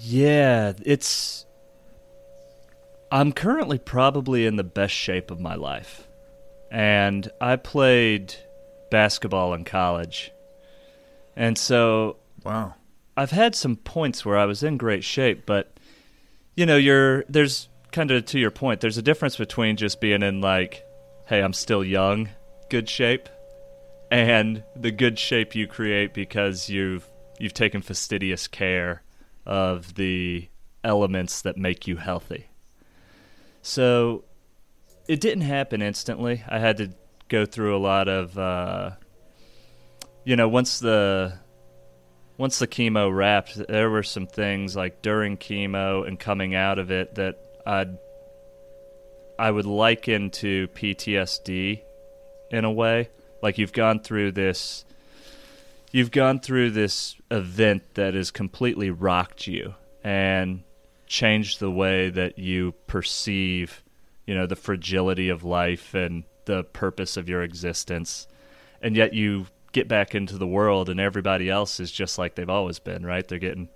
Yeah 0.00 0.72
it's 0.84 1.46
i'm 3.12 3.32
currently 3.32 3.78
probably 3.78 4.46
in 4.46 4.56
the 4.56 4.64
best 4.64 4.94
shape 4.94 5.30
of 5.30 5.40
my 5.40 5.54
life. 5.54 6.06
And 6.70 7.30
i 7.40 7.56
played 7.56 8.34
basketball 8.90 9.54
in 9.54 9.64
college. 9.64 10.32
And 11.36 11.58
so 11.58 12.16
wow. 12.44 12.74
I've 13.16 13.30
had 13.30 13.54
some 13.54 13.76
points 13.76 14.24
where 14.24 14.36
i 14.36 14.44
was 14.44 14.62
in 14.62 14.76
great 14.76 15.04
shape 15.04 15.46
but 15.46 15.74
you 16.56 16.66
know 16.66 16.76
you're 16.76 17.24
there's 17.28 17.68
kind 17.92 18.10
of 18.10 18.24
to 18.26 18.38
your 18.38 18.50
point 18.50 18.80
there's 18.80 18.98
a 18.98 19.02
difference 19.02 19.36
between 19.36 19.76
just 19.76 20.00
being 20.00 20.22
in 20.22 20.40
like 20.40 20.84
hey 21.26 21.40
i'm 21.40 21.52
still 21.52 21.84
young 21.84 22.28
good 22.68 22.88
shape 22.88 23.28
and 24.10 24.62
the 24.76 24.90
good 24.90 25.18
shape 25.18 25.54
you 25.54 25.66
create 25.66 26.14
because 26.14 26.68
you've 26.68 27.08
you've 27.38 27.54
taken 27.54 27.82
fastidious 27.82 28.46
care 28.46 29.02
of 29.44 29.94
the 29.94 30.48
elements 30.82 31.42
that 31.42 31.56
make 31.56 31.86
you 31.86 31.96
healthy. 31.96 32.46
So 33.62 34.24
it 35.08 35.20
didn't 35.20 35.42
happen 35.42 35.82
instantly. 35.82 36.42
I 36.48 36.58
had 36.58 36.76
to 36.76 36.90
go 37.28 37.44
through 37.46 37.76
a 37.76 37.78
lot 37.78 38.08
of 38.08 38.38
uh, 38.38 38.90
you 40.24 40.36
know, 40.36 40.48
once 40.48 40.78
the 40.78 41.38
once 42.36 42.58
the 42.58 42.66
chemo 42.66 43.14
wrapped, 43.14 43.56
there 43.68 43.90
were 43.90 44.02
some 44.02 44.26
things 44.26 44.74
like 44.74 45.02
during 45.02 45.36
chemo 45.36 46.06
and 46.06 46.18
coming 46.18 46.54
out 46.54 46.78
of 46.78 46.90
it 46.90 47.14
that 47.14 47.38
I'd 47.66 47.98
I 49.38 49.50
would 49.50 49.66
liken 49.66 50.30
to 50.30 50.68
PTSD 50.68 51.82
in 52.50 52.64
a 52.64 52.72
way. 52.72 53.10
Like 53.42 53.58
you've 53.58 53.72
gone 53.72 54.00
through 54.00 54.32
this 54.32 54.84
you've 55.94 56.10
gone 56.10 56.40
through 56.40 56.70
this 56.70 57.14
event 57.30 57.94
that 57.94 58.14
has 58.14 58.32
completely 58.32 58.90
rocked 58.90 59.46
you 59.46 59.72
and 60.02 60.64
changed 61.06 61.60
the 61.60 61.70
way 61.70 62.10
that 62.10 62.36
you 62.36 62.72
perceive, 62.88 63.84
you 64.26 64.34
know, 64.34 64.44
the 64.44 64.56
fragility 64.56 65.28
of 65.28 65.44
life 65.44 65.94
and 65.94 66.24
the 66.46 66.64
purpose 66.64 67.16
of 67.16 67.28
your 67.28 67.44
existence. 67.44 68.26
And 68.82 68.96
yet 68.96 69.14
you 69.14 69.46
get 69.70 69.86
back 69.86 70.16
into 70.16 70.36
the 70.36 70.48
world 70.48 70.88
and 70.88 70.98
everybody 70.98 71.48
else 71.48 71.78
is 71.78 71.92
just 71.92 72.18
like 72.18 72.34
they've 72.34 72.50
always 72.50 72.80
been, 72.80 73.06
right? 73.06 73.26
They're 73.26 73.38
getting 73.38 73.68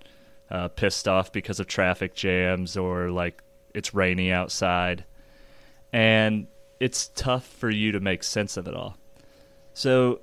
uh, 0.51 0.67
pissed 0.67 1.07
off 1.07 1.31
because 1.31 1.61
of 1.61 1.67
traffic 1.67 2.15
jams 2.15 2.75
or 2.75 3.11
like 3.11 3.41
it's 3.73 3.93
rainy 3.93 4.29
outside. 4.29 5.05
And 5.93 6.47
it's 6.79 7.09
tough 7.15 7.45
for 7.45 7.69
you 7.69 7.91
to 7.93 7.99
make 7.99 8.23
sense 8.23 8.57
of 8.57 8.67
it 8.67 8.73
all. 8.73 8.97
So 9.73 10.21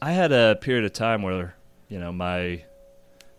I 0.00 0.12
had 0.12 0.32
a 0.32 0.56
period 0.60 0.84
of 0.84 0.92
time 0.92 1.22
where, 1.22 1.54
you 1.88 1.98
know, 1.98 2.12
my 2.12 2.64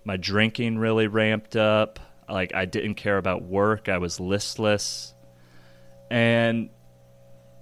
my 0.03 0.17
drinking 0.17 0.77
really 0.77 1.07
ramped 1.07 1.55
up. 1.55 1.99
Like 2.29 2.53
I 2.53 2.65
didn't 2.65 2.95
care 2.95 3.17
about 3.17 3.43
work. 3.43 3.89
I 3.89 3.97
was 3.97 4.19
listless. 4.19 5.13
And 6.09 6.69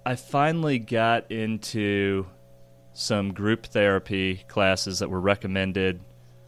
I 0.06 0.16
finally 0.16 0.80
got 0.80 1.32
into 1.32 2.26
some 2.94 3.34
group 3.34 3.68
therapy 3.68 4.44
classes 4.48 5.00
that 5.00 5.10
were 5.10 5.20
recommended. 5.20 6.02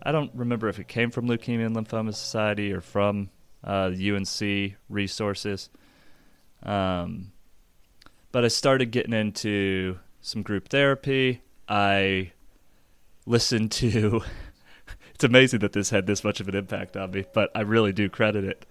I 0.03 0.11
don't 0.11 0.31
remember 0.33 0.67
if 0.67 0.79
it 0.79 0.87
came 0.87 1.11
from 1.11 1.27
Leukemia 1.27 1.67
and 1.67 1.75
Lymphoma 1.75 2.13
Society 2.13 2.73
or 2.73 2.81
from 2.81 3.29
uh, 3.63 3.91
UNC 3.91 4.73
resources. 4.89 5.69
Um, 6.63 7.31
but 8.31 8.45
I 8.45 8.47
started 8.47 8.91
getting 8.91 9.13
into 9.13 9.99
some 10.21 10.41
group 10.41 10.69
therapy. 10.69 11.41
I 11.67 12.31
listened 13.25 13.71
to. 13.73 14.21
it's 15.15 15.23
amazing 15.23 15.59
that 15.59 15.73
this 15.73 15.89
had 15.89 16.07
this 16.07 16.23
much 16.23 16.39
of 16.39 16.47
an 16.47 16.55
impact 16.55 16.95
on 16.97 17.11
me, 17.11 17.25
but 17.33 17.51
I 17.55 17.61
really 17.61 17.93
do 17.93 18.09
credit 18.09 18.43
it. 18.43 18.65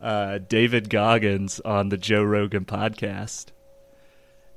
Uh, 0.00 0.38
David 0.38 0.88
Goggins 0.88 1.60
on 1.60 1.90
the 1.90 1.98
Joe 1.98 2.22
Rogan 2.22 2.64
podcast, 2.64 3.46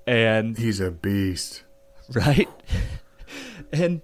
and 0.07 0.57
he's 0.57 0.79
a 0.79 0.89
beast, 0.89 1.63
right? 2.13 2.47
and 3.73 4.01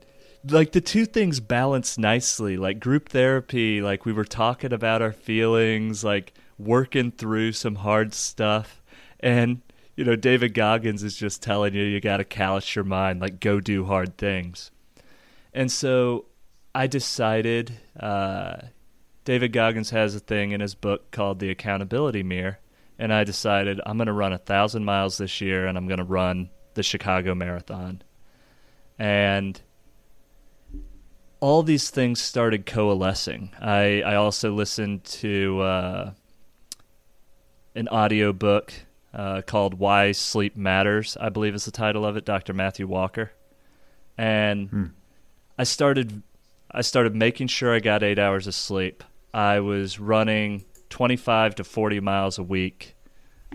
like 0.47 0.71
the 0.73 0.81
two 0.81 1.05
things 1.05 1.39
balance 1.39 1.97
nicely. 1.97 2.57
Like 2.57 2.79
group 2.79 3.09
therapy, 3.09 3.81
like 3.81 4.05
we 4.05 4.11
were 4.11 4.25
talking 4.25 4.73
about 4.73 5.01
our 5.01 5.13
feelings, 5.13 6.03
like 6.03 6.33
working 6.57 7.11
through 7.11 7.53
some 7.53 7.75
hard 7.75 8.13
stuff, 8.13 8.81
and 9.21 9.61
you 9.99 10.05
know, 10.05 10.15
David 10.15 10.53
Goggins 10.53 11.03
is 11.03 11.17
just 11.17 11.43
telling 11.43 11.73
you 11.73 11.83
you 11.83 11.99
got 11.99 12.17
to 12.17 12.23
callous 12.23 12.73
your 12.73 12.85
mind, 12.85 13.19
like 13.19 13.41
go 13.41 13.59
do 13.59 13.83
hard 13.83 14.17
things. 14.17 14.71
And 15.53 15.69
so 15.69 16.27
I 16.73 16.87
decided. 16.87 17.73
Uh, 17.99 18.59
David 19.25 19.51
Goggins 19.51 19.89
has 19.89 20.15
a 20.15 20.21
thing 20.21 20.51
in 20.51 20.61
his 20.61 20.73
book 20.73 21.11
called 21.11 21.39
the 21.39 21.49
Accountability 21.49 22.23
Mirror, 22.23 22.59
and 22.97 23.13
I 23.13 23.25
decided 23.25 23.81
I'm 23.85 23.97
going 23.97 24.07
to 24.07 24.13
run 24.13 24.31
a 24.31 24.37
thousand 24.37 24.85
miles 24.85 25.17
this 25.17 25.41
year, 25.41 25.67
and 25.67 25.77
I'm 25.77 25.85
going 25.85 25.97
to 25.97 26.05
run 26.05 26.49
the 26.75 26.81
Chicago 26.81 27.35
Marathon. 27.35 28.01
And 28.97 29.61
all 31.41 31.61
these 31.61 31.89
things 31.89 32.21
started 32.21 32.65
coalescing. 32.65 33.51
I, 33.59 34.01
I 34.03 34.15
also 34.15 34.53
listened 34.53 35.03
to 35.03 35.59
uh, 35.59 36.11
an 37.75 37.89
audio 37.89 38.31
book 38.31 38.73
uh, 39.13 39.41
called 39.41 39.75
Why 39.75 40.11
Sleep 40.11 40.55
Matters, 40.55 41.17
I 41.19 41.29
believe 41.29 41.55
is 41.55 41.65
the 41.65 41.71
title 41.71 42.05
of 42.05 42.17
it, 42.17 42.25
Dr. 42.25 42.53
Matthew 42.53 42.87
Walker. 42.87 43.31
And 44.17 44.69
hmm. 44.69 44.85
I 45.57 45.63
started 45.63 46.23
I 46.71 46.81
started 46.81 47.15
making 47.15 47.47
sure 47.47 47.73
I 47.73 47.79
got 47.79 48.03
8 48.03 48.19
hours 48.19 48.45
of 48.45 48.53
sleep. 48.53 49.03
I 49.33 49.59
was 49.59 49.99
running 49.99 50.65
25 50.89 51.55
to 51.55 51.63
40 51.63 51.99
miles 51.99 52.37
a 52.37 52.43
week 52.43 52.95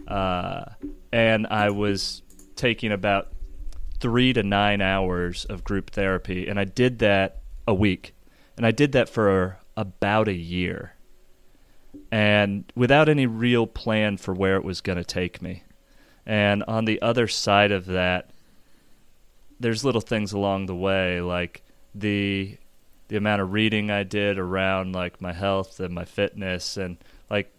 uh, 0.06 0.64
and 1.12 1.46
I 1.46 1.70
was 1.70 2.22
taking 2.56 2.92
about 2.92 3.32
three 4.00 4.32
to 4.32 4.42
nine 4.42 4.80
hours 4.80 5.44
of 5.46 5.64
group 5.64 5.90
therapy, 5.90 6.48
and 6.48 6.58
I 6.58 6.64
did 6.64 6.98
that 6.98 7.40
a 7.66 7.74
week, 7.74 8.14
and 8.56 8.66
I 8.66 8.70
did 8.70 8.92
that 8.92 9.08
for 9.08 9.58
about 9.76 10.28
a 10.28 10.34
year, 10.34 10.94
and 12.10 12.64
without 12.74 13.08
any 13.08 13.26
real 13.26 13.66
plan 13.66 14.16
for 14.16 14.32
where 14.34 14.56
it 14.56 14.64
was 14.64 14.80
going 14.80 14.98
to 14.98 15.04
take 15.04 15.42
me. 15.42 15.62
And 16.26 16.62
on 16.64 16.84
the 16.84 17.02
other 17.02 17.28
side 17.28 17.72
of 17.72 17.86
that, 17.86 18.30
there's 19.60 19.84
little 19.84 20.00
things 20.00 20.32
along 20.32 20.66
the 20.66 20.74
way, 20.74 21.20
like 21.20 21.62
the 21.94 22.58
the 23.08 23.16
amount 23.16 23.42
of 23.42 23.52
reading 23.52 23.90
I 23.90 24.02
did 24.02 24.38
around 24.38 24.94
like 24.94 25.20
my 25.20 25.32
health 25.32 25.78
and 25.78 25.94
my 25.94 26.04
fitness 26.04 26.76
and 26.76 26.96
like 27.28 27.52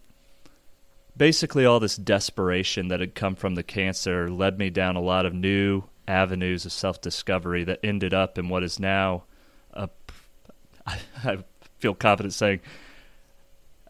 basically 1.16 1.64
all 1.64 1.80
this 1.80 1.96
desperation 1.96 2.88
that 2.88 3.00
had 3.00 3.14
come 3.14 3.36
from 3.36 3.54
the 3.54 3.62
cancer 3.62 4.28
led 4.28 4.58
me 4.58 4.70
down 4.70 4.96
a 4.96 5.00
lot 5.00 5.24
of 5.24 5.32
new 5.32 5.84
avenues 6.08 6.66
of 6.66 6.72
self-discovery 6.72 7.64
that 7.64 7.80
ended 7.82 8.12
up 8.12 8.38
in 8.38 8.48
what 8.48 8.64
is 8.64 8.80
now 8.80 9.22
a 9.72 9.88
I 10.86 11.38
feel 11.78 11.94
confident 11.94 12.34
saying 12.34 12.60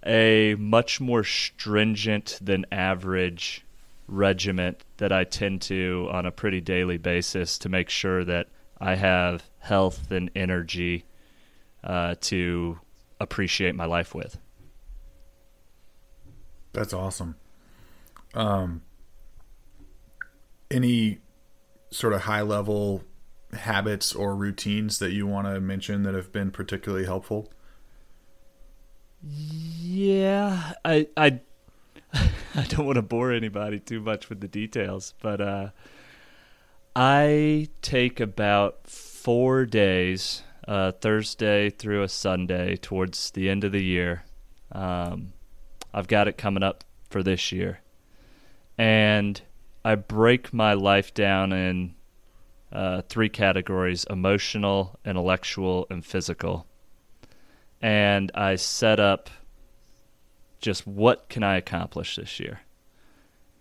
a 0.06 0.54
much 0.58 1.00
more 1.00 1.24
stringent 1.24 2.38
than 2.40 2.64
average 2.70 3.64
regiment 4.06 4.84
that 4.98 5.12
I 5.12 5.24
tend 5.24 5.62
to 5.62 6.08
on 6.12 6.26
a 6.26 6.30
pretty 6.30 6.60
daily 6.60 6.96
basis 6.96 7.58
to 7.58 7.68
make 7.68 7.90
sure 7.90 8.24
that 8.24 8.48
I 8.80 8.94
have 8.94 9.42
health 9.58 10.10
and 10.10 10.30
energy 10.36 11.04
uh, 11.82 12.14
to 12.22 12.78
appreciate 13.20 13.74
my 13.74 13.86
life 13.86 14.14
with. 14.14 14.38
That's 16.72 16.92
awesome. 16.92 17.36
Um, 18.34 18.82
any 20.70 21.18
sort 21.90 22.12
of 22.12 22.22
high 22.22 22.42
level 22.42 23.02
habits 23.52 24.14
or 24.14 24.36
routines 24.36 24.98
that 24.98 25.12
you 25.12 25.26
want 25.26 25.46
to 25.46 25.60
mention 25.60 26.02
that 26.02 26.14
have 26.14 26.32
been 26.32 26.50
particularly 26.50 27.06
helpful? 27.06 27.50
Yeah, 29.22 30.74
I 30.84 31.08
I 31.16 31.40
I 32.12 32.62
don't 32.68 32.86
want 32.86 32.96
to 32.96 33.02
bore 33.02 33.32
anybody 33.32 33.80
too 33.80 34.00
much 34.00 34.28
with 34.28 34.40
the 34.40 34.48
details, 34.48 35.14
but 35.20 35.40
uh, 35.40 35.70
I 36.94 37.68
take 37.82 38.20
about 38.20 38.86
four 38.86 39.66
days, 39.66 40.42
uh, 40.66 40.92
Thursday 40.92 41.70
through 41.70 42.02
a 42.02 42.08
Sunday, 42.08 42.76
towards 42.76 43.30
the 43.32 43.50
end 43.50 43.64
of 43.64 43.72
the 43.72 43.84
year. 43.84 44.24
Um, 44.72 45.32
I've 45.92 46.08
got 46.08 46.28
it 46.28 46.38
coming 46.38 46.62
up 46.62 46.84
for 47.10 47.22
this 47.22 47.52
year, 47.52 47.80
and 48.78 49.40
I 49.84 49.94
break 49.94 50.52
my 50.52 50.74
life 50.74 51.14
down 51.14 51.52
in 51.52 51.94
uh, 52.72 53.02
three 53.02 53.28
categories: 53.28 54.06
emotional, 54.08 54.98
intellectual, 55.04 55.86
and 55.90 56.04
physical. 56.04 56.66
And 57.82 58.30
I 58.34 58.56
set 58.56 59.00
up 59.00 59.30
just 60.60 60.86
what 60.86 61.28
can 61.28 61.42
I 61.42 61.56
accomplish 61.56 62.16
this 62.16 62.40
year? 62.40 62.60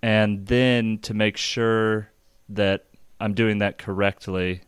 And 0.02 0.48
then 0.48 1.00
to 1.00 1.14
make 1.14 1.38
sure 1.38 2.10
that 2.50 2.86
I'm 3.20 3.34
doing 3.34 3.60
that 3.60 3.78
correctly, 3.78 4.62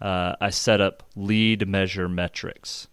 uh, 0.00 0.34
I 0.40 0.50
set 0.50 0.80
up 0.80 1.02
lead 1.16 1.66
measure 1.68 2.08
metrics. 2.08 2.88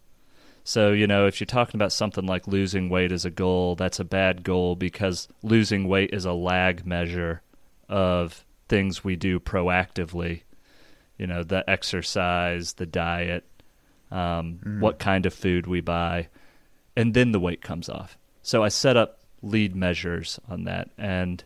So, 0.63 0.91
you 0.91 1.07
know, 1.07 1.25
if 1.25 1.39
you're 1.39 1.45
talking 1.45 1.77
about 1.77 1.91
something 1.91 2.25
like 2.25 2.47
losing 2.47 2.89
weight 2.89 3.11
as 3.11 3.25
a 3.25 3.31
goal, 3.31 3.75
that's 3.75 3.99
a 3.99 4.05
bad 4.05 4.43
goal 4.43 4.75
because 4.75 5.27
losing 5.41 5.87
weight 5.87 6.13
is 6.13 6.25
a 6.25 6.33
lag 6.33 6.85
measure 6.85 7.41
of 7.89 8.45
things 8.69 9.03
we 9.03 9.15
do 9.15 9.39
proactively. 9.39 10.43
You 11.17 11.27
know, 11.27 11.43
the 11.43 11.67
exercise, 11.69 12.73
the 12.73 12.85
diet, 12.85 13.45
um, 14.11 14.59
mm. 14.63 14.79
what 14.79 14.99
kind 14.99 15.25
of 15.25 15.33
food 15.33 15.67
we 15.67 15.81
buy, 15.81 16.27
and 16.95 17.13
then 17.13 17.31
the 17.31 17.39
weight 17.39 17.61
comes 17.61 17.89
off. 17.89 18.17
So 18.43 18.63
I 18.63 18.69
set 18.69 18.97
up 18.97 19.19
lead 19.41 19.75
measures 19.75 20.39
on 20.47 20.65
that 20.65 20.89
and 20.97 21.43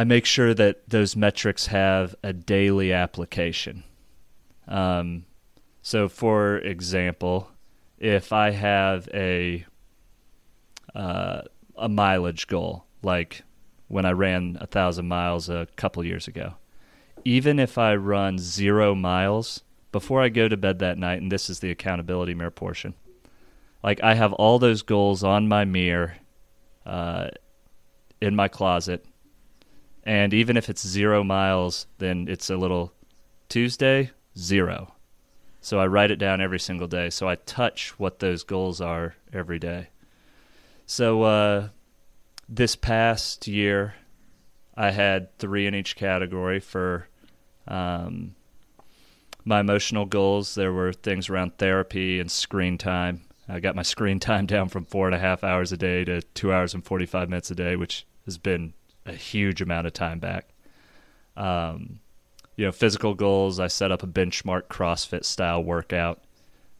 I 0.00 0.04
make 0.04 0.24
sure 0.24 0.54
that 0.54 0.88
those 0.88 1.14
metrics 1.14 1.66
have 1.66 2.14
a 2.22 2.32
daily 2.32 2.90
application. 2.90 3.84
Um, 4.66 5.26
so, 5.82 6.08
for 6.08 6.56
example, 6.56 7.50
if 7.98 8.32
I 8.32 8.50
have 8.50 9.10
a 9.12 9.66
uh, 10.94 11.42
a 11.76 11.88
mileage 11.88 12.46
goal, 12.46 12.86
like 13.02 13.42
when 13.88 14.06
I 14.06 14.12
ran 14.12 14.56
a 14.60 14.66
thousand 14.66 15.06
miles 15.06 15.50
a 15.50 15.68
couple 15.76 16.02
years 16.02 16.28
ago, 16.28 16.54
even 17.26 17.58
if 17.58 17.76
I 17.76 17.94
run 17.94 18.38
zero 18.38 18.94
miles 18.94 19.62
before 19.92 20.22
I 20.22 20.28
go 20.28 20.48
to 20.48 20.56
bed 20.56 20.78
that 20.80 20.98
night, 20.98 21.20
and 21.20 21.30
this 21.30 21.50
is 21.50 21.60
the 21.60 21.70
accountability 21.70 22.34
mirror 22.34 22.50
portion, 22.50 22.94
like 23.82 24.02
I 24.02 24.14
have 24.14 24.32
all 24.32 24.58
those 24.58 24.82
goals 24.82 25.24
on 25.24 25.48
my 25.48 25.64
mirror, 25.64 26.16
uh, 26.86 27.28
in 28.20 28.36
my 28.36 28.48
closet, 28.48 29.04
and 30.04 30.32
even 30.34 30.56
if 30.56 30.68
it's 30.68 30.86
zero 30.86 31.24
miles, 31.24 31.86
then 31.98 32.26
it's 32.28 32.50
a 32.50 32.56
little 32.56 32.92
Tuesday 33.48 34.10
zero. 34.36 34.94
So 35.60 35.78
I 35.78 35.86
write 35.86 36.10
it 36.10 36.16
down 36.16 36.40
every 36.40 36.58
single 36.58 36.86
day. 36.86 37.10
So 37.10 37.28
I 37.28 37.34
touch 37.34 37.98
what 37.98 38.18
those 38.18 38.44
goals 38.44 38.80
are 38.80 39.14
every 39.32 39.58
day. 39.58 39.88
So 40.86 41.22
uh, 41.22 41.68
this 42.48 42.76
past 42.76 43.46
year, 43.46 43.94
I 44.74 44.90
had 44.90 45.36
three 45.38 45.66
in 45.66 45.74
each 45.74 45.96
category 45.96 46.60
for 46.60 47.08
um, 47.68 48.34
my 49.50 49.60
emotional 49.60 50.06
goals. 50.06 50.54
There 50.54 50.72
were 50.72 50.92
things 50.94 51.28
around 51.28 51.58
therapy 51.58 52.20
and 52.20 52.30
screen 52.30 52.78
time. 52.78 53.22
I 53.48 53.60
got 53.60 53.76
my 53.76 53.82
screen 53.82 54.18
time 54.30 54.46
down 54.46 54.70
from 54.70 54.86
four 54.86 55.06
and 55.06 55.14
a 55.14 55.18
half 55.18 55.44
hours 55.44 55.72
a 55.72 55.76
day 55.76 56.04
to 56.04 56.22
two 56.22 56.52
hours 56.52 56.72
and 56.72 56.82
45 56.82 57.28
minutes 57.28 57.50
a 57.50 57.54
day, 57.54 57.76
which 57.76 58.06
has 58.24 58.38
been 58.38 58.72
a 59.04 59.12
huge 59.12 59.60
amount 59.60 59.86
of 59.86 59.92
time 59.92 60.20
back. 60.20 60.48
Um, 61.36 61.98
you 62.56 62.64
know, 62.64 62.72
physical 62.72 63.14
goals, 63.14 63.58
I 63.58 63.66
set 63.66 63.90
up 63.90 64.02
a 64.02 64.06
benchmark 64.06 64.68
CrossFit 64.68 65.24
style 65.24 65.62
workout 65.64 66.22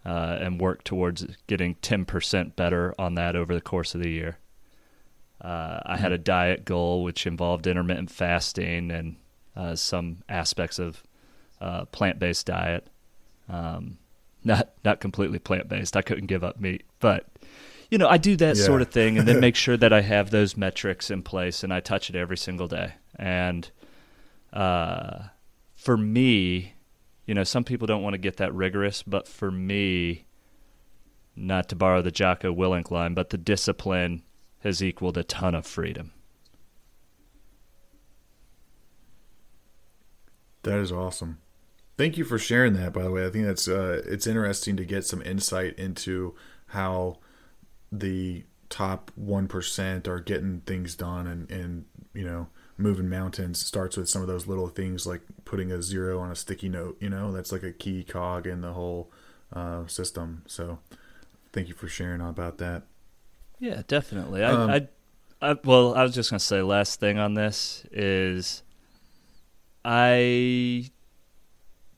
uh, 0.06 0.38
and 0.40 0.60
work 0.60 0.84
towards 0.84 1.26
getting 1.48 1.74
10% 1.76 2.54
better 2.54 2.94
on 2.98 3.14
that 3.16 3.34
over 3.34 3.52
the 3.52 3.60
course 3.60 3.94
of 3.94 4.02
the 4.02 4.10
year. 4.10 4.38
Uh, 5.40 5.80
I 5.84 5.96
had 5.96 6.12
a 6.12 6.18
diet 6.18 6.64
goal 6.64 7.02
which 7.02 7.26
involved 7.26 7.66
intermittent 7.66 8.10
fasting 8.10 8.90
and 8.90 9.16
uh, 9.56 9.74
some 9.74 10.18
aspects 10.28 10.78
of 10.78 11.02
uh, 11.60 11.84
plant 11.86 12.18
based 12.18 12.46
diet. 12.46 12.86
Um, 13.48 13.98
not 14.44 14.70
not 14.84 15.00
completely 15.00 15.38
plant 15.38 15.68
based. 15.68 15.96
I 15.96 16.02
couldn't 16.02 16.26
give 16.26 16.44
up 16.44 16.60
meat, 16.60 16.84
but 16.98 17.26
you 17.90 17.98
know, 17.98 18.08
I 18.08 18.18
do 18.18 18.36
that 18.36 18.56
yeah. 18.56 18.64
sort 18.64 18.82
of 18.82 18.90
thing, 18.90 19.18
and 19.18 19.26
then 19.26 19.40
make 19.40 19.56
sure 19.56 19.76
that 19.76 19.92
I 19.92 20.00
have 20.00 20.30
those 20.30 20.56
metrics 20.56 21.10
in 21.10 21.22
place, 21.22 21.62
and 21.62 21.72
I 21.72 21.80
touch 21.80 22.08
it 22.08 22.16
every 22.16 22.38
single 22.38 22.68
day. 22.68 22.94
And 23.16 23.70
uh, 24.52 25.24
for 25.74 25.96
me, 25.96 26.74
you 27.26 27.34
know, 27.34 27.44
some 27.44 27.64
people 27.64 27.86
don't 27.86 28.02
want 28.02 28.14
to 28.14 28.18
get 28.18 28.36
that 28.38 28.54
rigorous, 28.54 29.02
but 29.02 29.28
for 29.28 29.50
me, 29.50 30.24
not 31.36 31.68
to 31.68 31.76
borrow 31.76 32.02
the 32.02 32.10
Jocko 32.10 32.54
Willink 32.54 32.90
line, 32.90 33.14
but 33.14 33.30
the 33.30 33.38
discipline 33.38 34.22
has 34.60 34.82
equaled 34.82 35.18
a 35.18 35.24
ton 35.24 35.54
of 35.54 35.66
freedom. 35.66 36.12
That 40.62 40.78
is 40.78 40.92
awesome. 40.92 41.38
Thank 42.00 42.16
you 42.16 42.24
for 42.24 42.38
sharing 42.38 42.72
that. 42.72 42.94
By 42.94 43.02
the 43.02 43.10
way, 43.10 43.26
I 43.26 43.28
think 43.28 43.44
that's 43.44 43.68
uh, 43.68 44.00
it's 44.06 44.26
interesting 44.26 44.74
to 44.78 44.86
get 44.86 45.04
some 45.04 45.20
insight 45.20 45.78
into 45.78 46.34
how 46.68 47.18
the 47.92 48.44
top 48.70 49.10
one 49.16 49.46
percent 49.46 50.08
are 50.08 50.18
getting 50.18 50.62
things 50.62 50.94
done, 50.94 51.26
and 51.26 51.50
and 51.50 51.84
you 52.14 52.24
know 52.24 52.46
moving 52.78 53.10
mountains 53.10 53.60
starts 53.62 53.98
with 53.98 54.08
some 54.08 54.22
of 54.22 54.28
those 54.28 54.46
little 54.46 54.68
things 54.68 55.06
like 55.06 55.20
putting 55.44 55.70
a 55.70 55.82
zero 55.82 56.18
on 56.20 56.30
a 56.30 56.34
sticky 56.34 56.70
note. 56.70 56.96
You 57.00 57.10
know, 57.10 57.32
that's 57.32 57.52
like 57.52 57.64
a 57.64 57.70
key 57.70 58.02
cog 58.02 58.46
in 58.46 58.62
the 58.62 58.72
whole 58.72 59.12
uh, 59.52 59.86
system. 59.86 60.42
So, 60.46 60.78
thank 61.52 61.68
you 61.68 61.74
for 61.74 61.86
sharing 61.86 62.22
about 62.22 62.56
that. 62.56 62.84
Yeah, 63.58 63.82
definitely. 63.86 64.42
I, 64.42 64.50
um, 64.52 64.70
I, 64.70 64.88
I, 65.42 65.56
well, 65.64 65.94
I 65.94 66.02
was 66.02 66.14
just 66.14 66.30
gonna 66.30 66.40
say 66.40 66.62
last 66.62 66.98
thing 66.98 67.18
on 67.18 67.34
this 67.34 67.84
is 67.92 68.62
I 69.84 70.90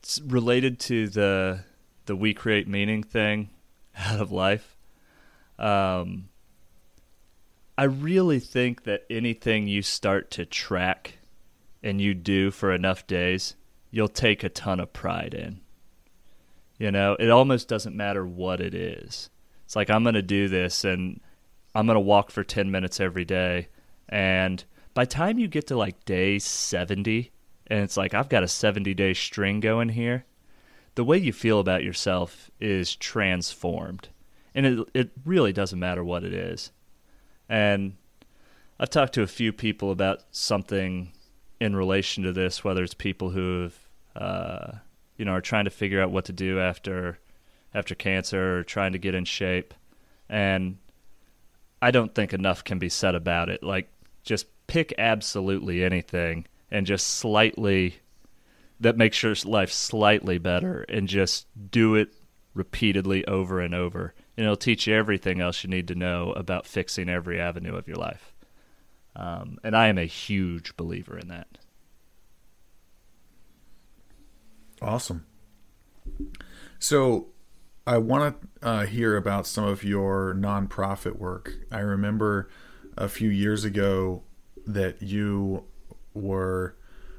it's 0.03 0.19
related 0.19 0.81
to 0.81 1.07
the 1.07 1.63
the 2.05 2.15
we 2.15 2.33
create 2.33 2.67
meaning 2.67 3.03
thing 3.03 3.49
out 3.97 4.19
of 4.19 4.31
life. 4.31 4.77
Um, 5.57 6.27
I 7.77 7.85
really 7.85 8.39
think 8.39 8.83
that 8.83 9.05
anything 9.09 9.67
you 9.67 9.81
start 9.81 10.29
to 10.31 10.45
track 10.45 11.19
and 11.81 12.01
you 12.01 12.13
do 12.13 12.51
for 12.51 12.73
enough 12.73 13.07
days, 13.07 13.55
you'll 13.91 14.09
take 14.09 14.43
a 14.43 14.49
ton 14.49 14.81
of 14.81 14.91
pride 14.91 15.33
in. 15.33 15.61
You 16.77 16.91
know, 16.91 17.15
it 17.17 17.29
almost 17.29 17.69
doesn't 17.69 17.95
matter 17.95 18.25
what 18.25 18.59
it 18.59 18.75
is. 18.75 19.29
It's 19.63 19.75
like 19.75 19.89
I'm 19.89 20.03
going 20.03 20.15
to 20.15 20.21
do 20.21 20.49
this 20.49 20.83
and 20.83 21.21
I'm 21.73 21.85
going 21.85 21.95
to 21.95 22.01
walk 22.01 22.29
for 22.29 22.43
10 22.43 22.69
minutes 22.69 22.99
every 22.99 23.25
day 23.25 23.69
and 24.09 24.63
by 24.93 25.05
time 25.05 25.39
you 25.39 25.47
get 25.47 25.67
to 25.67 25.77
like 25.77 26.03
day 26.03 26.39
70 26.39 27.31
and 27.67 27.79
it's 27.79 27.97
like 27.97 28.13
I've 28.13 28.29
got 28.29 28.43
a 28.43 28.47
70 28.47 28.93
day 28.93 29.13
string 29.13 29.59
going 29.59 29.89
here, 29.89 30.25
the 30.95 31.03
way 31.03 31.17
you 31.17 31.33
feel 31.33 31.59
about 31.59 31.83
yourself 31.83 32.51
is 32.59 32.95
transformed. 32.95 34.09
And 34.55 34.65
it 34.65 34.87
it 34.93 35.11
really 35.25 35.53
doesn't 35.53 35.79
matter 35.79 36.03
what 36.03 36.23
it 36.23 36.33
is. 36.33 36.71
And 37.49 37.95
I've 38.79 38.89
talked 38.89 39.13
to 39.13 39.23
a 39.23 39.27
few 39.27 39.53
people 39.53 39.91
about 39.91 40.23
something 40.31 41.11
in 41.59 41.75
relation 41.75 42.23
to 42.23 42.33
this, 42.33 42.63
whether 42.63 42.83
it's 42.83 42.93
people 42.93 43.29
who 43.31 43.71
uh, 44.15 44.73
you 45.17 45.25
know 45.25 45.31
are 45.31 45.41
trying 45.41 45.65
to 45.65 45.71
figure 45.71 46.01
out 46.01 46.11
what 46.11 46.25
to 46.25 46.33
do 46.33 46.59
after 46.59 47.19
after 47.73 47.95
cancer 47.95 48.59
or 48.59 48.63
trying 48.63 48.91
to 48.91 48.99
get 48.99 49.15
in 49.15 49.25
shape. 49.25 49.73
And 50.29 50.77
I 51.81 51.91
don't 51.91 52.13
think 52.13 52.33
enough 52.33 52.63
can 52.63 52.79
be 52.79 52.89
said 52.89 53.15
about 53.15 53.49
it. 53.49 53.63
Like 53.63 53.89
just 54.23 54.45
pick 54.67 54.93
absolutely 54.97 55.83
anything 55.83 56.45
and 56.73 56.87
just 56.87 57.07
slightly 57.07 57.95
that 58.79 58.97
makes 58.97 59.21
your 59.23 59.35
life 59.45 59.71
slightly 59.71 60.39
better 60.39 60.81
and 60.89 61.07
just 61.07 61.47
do 61.71 61.95
it 61.95 62.09
repeatedly 62.53 63.25
over 63.27 63.61
and 63.61 63.73
over. 63.73 64.13
And 64.35 64.43
it'll 64.43 64.57
teach 64.57 64.87
you 64.87 64.95
everything 64.95 65.39
else 65.39 65.63
you 65.63 65.69
need 65.69 65.87
to 65.87 65.95
know 65.95 66.33
about 66.33 66.65
fixing 66.65 67.07
every 67.07 67.39
avenue 67.39 67.75
of 67.75 67.87
your 67.87 67.95
life. 67.95 68.33
Um, 69.15 69.59
and 69.63 69.77
I 69.77 69.87
am 69.87 69.99
a 69.99 70.05
huge 70.05 70.75
believer 70.75 71.17
in 71.17 71.27
that. 71.29 71.59
Awesome. 74.81 75.25
So, 76.79 77.27
I 77.85 77.97
want 77.97 78.41
to 78.41 78.67
uh, 78.67 78.85
hear 78.85 79.15
about 79.15 79.45
some 79.45 79.65
of 79.65 79.83
your 79.83 80.33
nonprofit 80.33 81.17
work. 81.17 81.53
I 81.71 81.79
remember 81.79 82.49
a 82.97 83.07
few 83.07 83.29
years 83.29 83.63
ago 83.63 84.23
that 84.65 85.01
you 85.01 85.65
were 86.13 86.75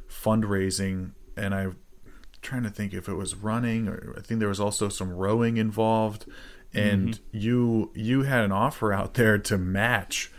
fundraising, 0.09 1.13
and 1.37 1.55
I'm 1.55 1.77
trying 2.43 2.63
to 2.65 2.71
think 2.71 2.93
if 2.93 3.09
it 3.09 3.15
was 3.15 3.35
running 3.35 3.89
or 3.89 4.15
I 4.17 4.21
think 4.21 4.41
there 4.41 4.49
was 4.49 4.61
also 4.61 4.89
some 4.89 5.11
rowing 5.13 5.57
involved, 5.57 6.27
and 6.73 7.11
mm-hmm. 7.11 7.37
you 7.37 7.91
you 7.95 8.23
had 8.23 8.45
an 8.45 8.53
offer 8.53 8.93
out 8.93 9.15
there 9.15 9.39
to 9.39 9.59
match 9.59 10.31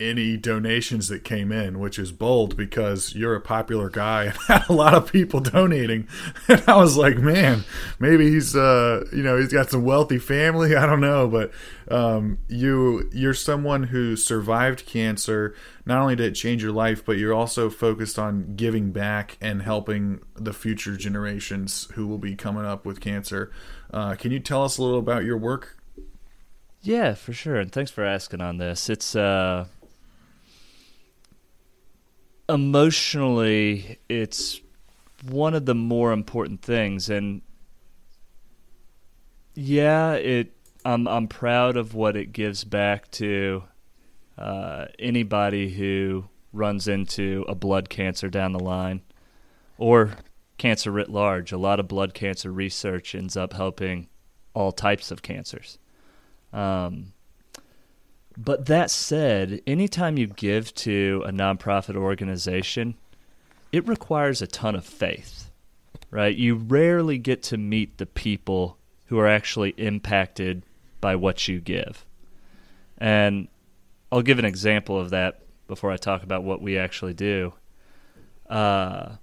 any 0.00 0.36
donations 0.36 1.08
that 1.08 1.22
came 1.22 1.52
in, 1.52 1.78
which 1.78 1.98
is 1.98 2.12
bold 2.12 2.56
because 2.56 3.14
you're 3.14 3.34
a 3.34 3.40
popular 3.40 3.88
guy 3.88 4.24
and 4.24 4.36
had 4.48 4.68
a 4.68 4.72
lot 4.72 4.94
of 4.94 5.10
people 5.10 5.40
donating. 5.40 6.08
And 6.48 6.62
I 6.66 6.76
was 6.76 6.96
like, 6.96 7.18
man, 7.18 7.64
maybe 7.98 8.30
he's 8.30 8.56
uh, 8.56 9.06
you 9.12 9.22
know, 9.22 9.38
he's 9.38 9.52
got 9.52 9.70
some 9.70 9.84
wealthy 9.84 10.18
family. 10.18 10.74
I 10.76 10.86
don't 10.86 11.00
know, 11.00 11.28
but 11.28 11.52
um, 11.88 12.38
you 12.48 13.08
you're 13.12 13.34
someone 13.34 13.84
who 13.84 14.16
survived 14.16 14.86
cancer. 14.86 15.54
Not 15.86 16.00
only 16.00 16.16
did 16.16 16.32
it 16.32 16.34
change 16.34 16.62
your 16.62 16.72
life, 16.72 17.04
but 17.04 17.16
you're 17.18 17.34
also 17.34 17.70
focused 17.70 18.18
on 18.18 18.54
giving 18.56 18.92
back 18.92 19.36
and 19.40 19.62
helping 19.62 20.20
the 20.34 20.52
future 20.52 20.96
generations 20.96 21.88
who 21.94 22.06
will 22.06 22.18
be 22.18 22.34
coming 22.34 22.64
up 22.64 22.84
with 22.84 23.00
cancer. 23.00 23.50
Uh, 23.92 24.14
can 24.14 24.32
you 24.32 24.40
tell 24.40 24.64
us 24.64 24.78
a 24.78 24.82
little 24.82 24.98
about 24.98 25.24
your 25.24 25.36
work? 25.36 25.76
Yeah, 26.82 27.14
for 27.14 27.32
sure. 27.32 27.56
And 27.56 27.70
thanks 27.70 27.90
for 27.90 28.04
asking 28.04 28.40
on 28.40 28.58
this. 28.58 28.90
It's 28.90 29.14
uh 29.14 29.66
emotionally, 32.52 33.98
it's 34.08 34.60
one 35.28 35.54
of 35.54 35.66
the 35.66 35.74
more 35.74 36.12
important 36.12 36.62
things. 36.62 37.08
And 37.08 37.42
yeah, 39.54 40.12
it. 40.14 40.52
I'm 40.84 41.06
I'm 41.06 41.28
proud 41.28 41.76
of 41.76 41.94
what 41.94 42.16
it 42.16 42.32
gives 42.32 42.64
back 42.64 43.10
to 43.12 43.62
uh, 44.36 44.86
anybody 44.98 45.70
who 45.70 46.24
runs 46.52 46.88
into 46.88 47.44
a 47.48 47.54
blood 47.54 47.88
cancer 47.88 48.28
down 48.28 48.52
the 48.52 48.58
line, 48.58 49.02
or 49.78 50.16
cancer 50.58 50.90
writ 50.90 51.08
large. 51.08 51.52
A 51.52 51.58
lot 51.58 51.78
of 51.78 51.86
blood 51.86 52.14
cancer 52.14 52.50
research 52.50 53.14
ends 53.14 53.36
up 53.36 53.52
helping 53.52 54.08
all 54.54 54.72
types 54.72 55.10
of 55.10 55.22
cancers. 55.22 55.78
Um, 56.52 57.12
but 58.36 58.66
that 58.66 58.90
said, 58.90 59.60
anytime 59.66 60.16
you 60.16 60.26
give 60.26 60.74
to 60.76 61.22
a 61.26 61.30
nonprofit 61.30 61.96
organization, 61.96 62.94
it 63.72 63.86
requires 63.86 64.42
a 64.42 64.46
ton 64.46 64.74
of 64.74 64.84
faith, 64.84 65.50
right? 66.10 66.34
You 66.34 66.54
rarely 66.54 67.18
get 67.18 67.42
to 67.44 67.56
meet 67.56 67.98
the 67.98 68.06
people 68.06 68.78
who 69.06 69.18
are 69.18 69.28
actually 69.28 69.70
impacted 69.76 70.62
by 71.00 71.16
what 71.16 71.48
you 71.48 71.60
give. 71.60 72.04
And 72.98 73.48
I'll 74.10 74.22
give 74.22 74.38
an 74.38 74.44
example 74.44 74.98
of 74.98 75.10
that 75.10 75.42
before 75.66 75.90
I 75.90 75.96
talk 75.96 76.22
about 76.22 76.44
what 76.44 76.62
we 76.62 76.78
actually 76.78 77.14
do. 77.14 77.54
Uh, 78.48 79.16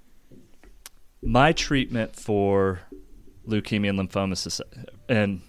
my 1.22 1.54
treatment 1.54 2.16
for 2.16 2.82
leukemia 3.48 3.90
and 3.90 4.00
lymphoma 4.00 4.62
and 5.08 5.42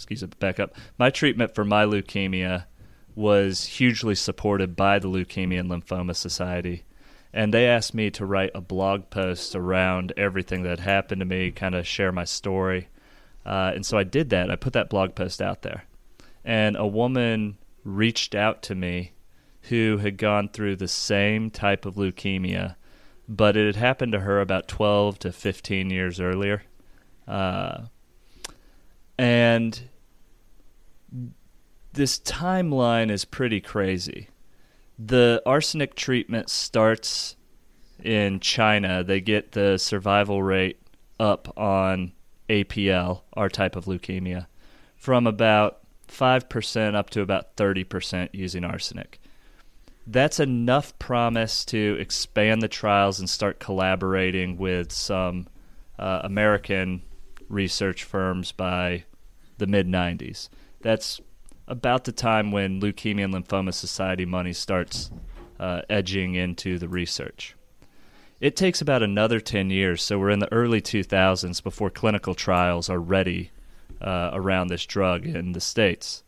excuse 0.00 0.22
me, 0.22 0.30
back 0.38 0.58
up. 0.58 0.74
My 0.98 1.10
treatment 1.10 1.54
for 1.54 1.64
my 1.64 1.84
leukemia 1.84 2.64
was 3.14 3.64
hugely 3.66 4.14
supported 4.14 4.74
by 4.74 4.98
the 4.98 5.08
Leukemia 5.08 5.60
and 5.60 5.70
Lymphoma 5.70 6.16
Society. 6.16 6.84
And 7.32 7.52
they 7.52 7.66
asked 7.66 7.94
me 7.94 8.10
to 8.12 8.24
write 8.24 8.50
a 8.54 8.60
blog 8.60 9.10
post 9.10 9.54
around 9.54 10.12
everything 10.16 10.62
that 10.62 10.80
happened 10.80 11.20
to 11.20 11.24
me, 11.24 11.50
kind 11.50 11.74
of 11.74 11.86
share 11.86 12.12
my 12.12 12.24
story. 12.24 12.88
Uh, 13.44 13.72
and 13.74 13.84
so 13.84 13.98
I 13.98 14.04
did 14.04 14.30
that. 14.30 14.50
I 14.50 14.56
put 14.56 14.72
that 14.72 14.90
blog 14.90 15.14
post 15.14 15.42
out 15.42 15.62
there. 15.62 15.84
And 16.44 16.76
a 16.76 16.86
woman 16.86 17.58
reached 17.84 18.34
out 18.34 18.62
to 18.64 18.74
me 18.74 19.12
who 19.64 19.98
had 19.98 20.16
gone 20.16 20.48
through 20.48 20.76
the 20.76 20.88
same 20.88 21.50
type 21.50 21.84
of 21.84 21.96
leukemia, 21.96 22.76
but 23.28 23.56
it 23.56 23.66
had 23.66 23.76
happened 23.76 24.12
to 24.12 24.20
her 24.20 24.40
about 24.40 24.66
12 24.66 25.18
to 25.20 25.32
15 25.32 25.90
years 25.90 26.20
earlier. 26.20 26.62
Uh, 27.28 27.82
and 29.18 29.89
this 31.92 32.18
timeline 32.18 33.10
is 33.10 33.24
pretty 33.24 33.60
crazy. 33.60 34.28
The 34.98 35.42
arsenic 35.46 35.94
treatment 35.94 36.50
starts 36.50 37.36
in 38.02 38.40
China. 38.40 39.02
They 39.02 39.20
get 39.20 39.52
the 39.52 39.78
survival 39.78 40.42
rate 40.42 40.80
up 41.18 41.56
on 41.58 42.12
APL, 42.48 43.22
our 43.34 43.48
type 43.48 43.76
of 43.76 43.86
leukemia, 43.86 44.46
from 44.96 45.26
about 45.26 45.80
5% 46.08 46.94
up 46.94 47.10
to 47.10 47.22
about 47.22 47.56
30% 47.56 48.30
using 48.32 48.64
arsenic. 48.64 49.20
That's 50.06 50.40
enough 50.40 50.98
promise 50.98 51.64
to 51.66 51.96
expand 52.00 52.62
the 52.62 52.68
trials 52.68 53.20
and 53.20 53.30
start 53.30 53.60
collaborating 53.60 54.56
with 54.56 54.92
some 54.92 55.46
uh, 55.98 56.22
American 56.24 57.02
research 57.48 58.04
firms 58.04 58.50
by 58.52 59.04
the 59.58 59.66
mid 59.66 59.86
90s. 59.86 60.48
That's 60.80 61.20
about 61.70 62.04
the 62.04 62.12
time 62.12 62.50
when 62.50 62.80
Leukemia 62.80 63.24
and 63.24 63.32
Lymphoma 63.34 63.72
Society 63.72 64.26
money 64.26 64.52
starts 64.52 65.10
uh, 65.58 65.82
edging 65.88 66.34
into 66.34 66.78
the 66.78 66.88
research. 66.88 67.54
It 68.40 68.56
takes 68.56 68.80
about 68.80 69.02
another 69.02 69.38
10 69.38 69.70
years, 69.70 70.02
so 70.02 70.18
we're 70.18 70.30
in 70.30 70.40
the 70.40 70.52
early 70.52 70.80
2000s 70.80 71.62
before 71.62 71.90
clinical 71.90 72.34
trials 72.34 72.90
are 72.90 72.98
ready 72.98 73.50
uh, 74.00 74.30
around 74.32 74.68
this 74.68 74.84
drug 74.84 75.26
in 75.26 75.52
the 75.52 75.60
States. 75.60 76.24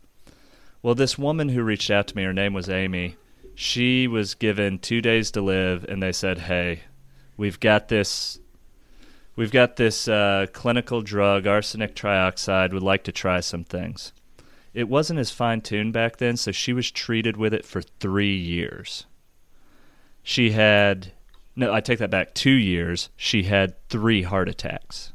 Well, 0.81 0.95
this 0.95 1.17
woman 1.17 1.49
who 1.49 1.63
reached 1.63 1.91
out 1.91 2.07
to 2.07 2.15
me, 2.15 2.23
her 2.23 2.33
name 2.33 2.53
was 2.53 2.69
Amy, 2.69 3.17
she 3.55 4.07
was 4.07 4.35
given 4.35 4.79
two 4.79 5.01
days 5.01 5.31
to 5.31 5.41
live, 5.41 5.83
and 5.85 6.01
they 6.01 6.11
said, 6.11 6.37
hey, 6.39 6.81
we've 7.35 7.59
got 7.59 7.87
this 7.87 8.39
we've 9.35 9.51
got 9.51 9.75
this 9.75 10.07
uh, 10.07 10.45
clinical 10.53 11.01
drug, 11.01 11.47
arsenic 11.47 11.95
trioxide. 11.95 12.71
We'd 12.71 12.83
like 12.83 13.03
to 13.05 13.11
try 13.11 13.39
some 13.39 13.63
things. 13.63 14.13
It 14.73 14.89
wasn't 14.89 15.19
as 15.19 15.31
fine 15.31 15.61
tuned 15.61 15.93
back 15.93 16.17
then, 16.17 16.37
so 16.37 16.51
she 16.51 16.73
was 16.73 16.89
treated 16.89 17.37
with 17.37 17.53
it 17.53 17.65
for 17.65 17.81
three 17.81 18.35
years. 18.35 19.05
She 20.23 20.51
had, 20.51 21.11
no, 21.55 21.71
I 21.73 21.81
take 21.81 21.99
that 21.99 22.09
back, 22.09 22.33
two 22.33 22.51
years. 22.51 23.09
She 23.15 23.43
had 23.43 23.75
three 23.89 24.23
heart 24.23 24.49
attacks 24.49 25.13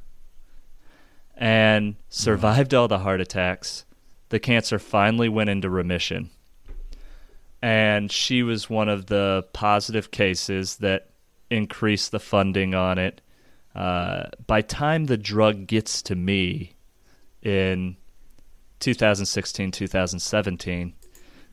and 1.36 1.96
survived 2.08 2.74
all 2.74 2.88
the 2.88 2.98
heart 2.98 3.20
attacks. 3.20 3.84
The 4.28 4.40
cancer 4.40 4.78
finally 4.78 5.28
went 5.28 5.50
into 5.50 5.70
remission. 5.70 6.30
And 7.62 8.12
she 8.12 8.42
was 8.42 8.68
one 8.68 8.88
of 8.88 9.06
the 9.06 9.46
positive 9.52 10.10
cases 10.10 10.76
that 10.76 11.10
increased 11.50 12.12
the 12.12 12.20
funding 12.20 12.74
on 12.74 12.98
it 12.98 13.20
uh, 13.74 14.24
by 14.46 14.60
time 14.60 15.06
the 15.06 15.16
drug 15.16 15.66
gets 15.66 16.02
to 16.02 16.14
me 16.14 16.74
in 17.42 17.96
2016 18.80 19.70
2017 19.70 20.94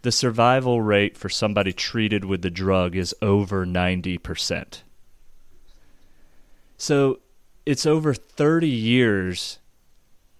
the 0.05 0.11
survival 0.11 0.81
rate 0.81 1.17
for 1.17 1.29
somebody 1.29 1.73
treated 1.73 2.23
with 2.23 2.43
the 2.43 2.51
drug 2.51 2.95
is 2.95 3.15
over 3.23 3.65
90%. 3.65 4.83
So 6.77 7.21
it's 7.65 7.87
over 7.87 8.13
30 8.13 8.67
years 8.67 9.57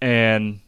and 0.00 0.60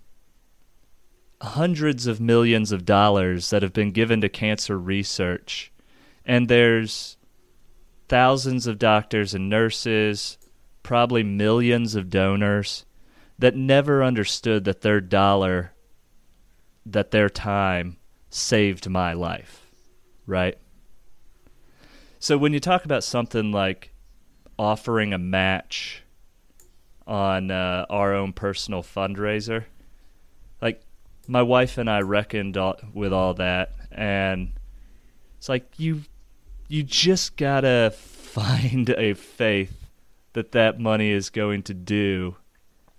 hundreds 1.41 2.09
of 2.09 2.21
millions 2.21 2.73
of 2.73 2.85
dollars 2.85 3.51
that 3.51 3.63
have 3.63 3.73
been 3.73 3.93
given 3.93 4.21
to 4.21 4.29
cancer 4.29 4.77
research 4.77 5.71
And 6.25 6.49
there's 6.49 7.17
thousands 8.09 8.67
of 8.67 8.81
doctors 8.81 9.33
and 9.33 9.49
nurses, 9.49 10.39
probably 10.83 11.23
millions 11.23 11.95
of 11.95 12.11
donors 12.11 12.85
that 13.39 13.55
never 13.55 14.03
understood 14.03 14.65
that 14.65 14.81
their 14.81 15.01
dollar, 15.01 15.73
that 16.93 17.11
their 17.11 17.29
time 17.29 17.97
saved 18.31 18.89
my 18.89 19.13
life, 19.13 19.67
right? 20.27 20.57
So 22.19 22.37
when 22.37 22.53
you 22.53 22.61
talk 22.61 22.85
about 22.85 23.05
something 23.05 23.53
like 23.53 23.93
offering 24.59 25.13
a 25.13 25.19
match 25.19 26.03
on 27.07 27.51
uh, 27.51 27.87
our 27.89 28.15
own 28.15 28.33
personal 28.33 28.83
fundraiser, 28.83 29.65
like 30.61 30.83
my 31.27 31.43
wife 31.43 31.79
and 31.79 31.89
I 31.89 32.01
reckoned 32.01 32.57
all, 32.57 32.77
with 32.93 33.13
all 33.13 33.35
that, 33.35 33.73
and 33.93 34.53
it's 35.37 35.49
like 35.49 35.79
you 35.79 36.03
you 36.69 36.83
just 36.83 37.37
gotta 37.37 37.93
find 37.97 38.91
a 38.91 39.15
faith 39.15 39.87
that 40.33 40.53
that 40.53 40.79
money 40.79 41.11
is 41.11 41.31
going 41.31 41.63
to 41.65 41.75
do 41.75 42.37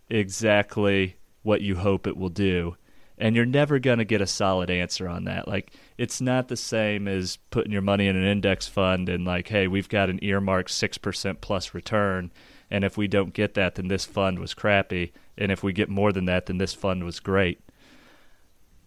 exactly 0.09 1.17
what 1.43 1.61
you 1.61 1.75
hope 1.75 2.07
it 2.07 2.17
will 2.17 2.29
do 2.29 2.75
and 3.19 3.35
you're 3.35 3.45
never 3.45 3.79
going 3.79 3.99
to 3.99 4.05
get 4.05 4.21
a 4.21 4.27
solid 4.27 4.69
answer 4.69 5.07
on 5.07 5.25
that 5.25 5.47
like 5.47 5.73
it's 5.97 6.21
not 6.21 6.47
the 6.47 6.55
same 6.57 7.07
as 7.07 7.37
putting 7.51 7.71
your 7.71 7.81
money 7.81 8.07
in 8.07 8.15
an 8.15 8.23
index 8.25 8.67
fund 8.67 9.09
and 9.09 9.25
like 9.25 9.49
hey 9.49 9.67
we've 9.67 9.89
got 9.89 10.09
an 10.09 10.19
earmarked 10.23 10.69
6% 10.69 11.41
plus 11.41 11.73
return 11.73 12.31
and 12.71 12.83
if 12.83 12.97
we 12.97 13.07
don't 13.07 13.33
get 13.33 13.53
that 13.55 13.75
then 13.75 13.87
this 13.87 14.05
fund 14.05 14.39
was 14.39 14.53
crappy 14.53 15.11
and 15.37 15.51
if 15.51 15.63
we 15.63 15.73
get 15.73 15.89
more 15.89 16.11
than 16.11 16.25
that 16.25 16.45
then 16.45 16.57
this 16.57 16.73
fund 16.73 17.03
was 17.03 17.19
great 17.19 17.59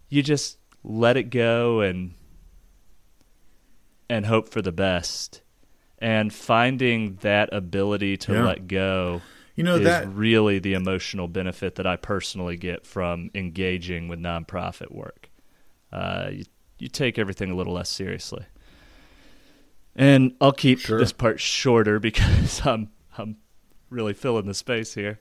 you 0.09 0.21
just 0.21 0.57
let 0.83 1.17
it 1.17 1.29
go 1.29 1.79
and 1.81 2.13
and 4.09 4.25
hope 4.25 4.49
for 4.49 4.61
the 4.61 4.71
best. 4.71 5.41
And 5.97 6.33
finding 6.33 7.15
that 7.21 7.49
ability 7.53 8.17
to 8.17 8.33
Yeah. 8.33 8.43
let 8.43 8.67
go 8.67 9.21
You 9.55 9.63
know 9.63 9.75
is 9.75 9.83
that 9.83 10.07
really 10.07 10.59
the 10.59 10.73
emotional 10.73 11.27
benefit 11.27 11.75
that 11.75 11.85
I 11.85 11.95
personally 11.95 12.57
get 12.57 12.87
from 12.87 13.29
engaging 13.35 14.07
with 14.07 14.19
nonprofit 14.19 14.91
work. 14.91 15.29
Uh, 15.91 16.29
you, 16.31 16.45
you 16.79 16.87
take 16.87 17.19
everything 17.19 17.51
a 17.51 17.55
little 17.55 17.73
less 17.73 17.89
seriously. 17.89 18.45
And 19.95 20.33
I'll 20.41 20.51
keep 20.53 20.79
Sure. 20.79 20.97
this 20.97 21.13
part 21.13 21.39
shorter 21.39 21.99
because 21.99 22.65
I'm 22.65 22.89
I'm 23.17 23.37
really 23.89 24.13
filling 24.13 24.47
the 24.47 24.55
space 24.55 24.95
here. 24.95 25.19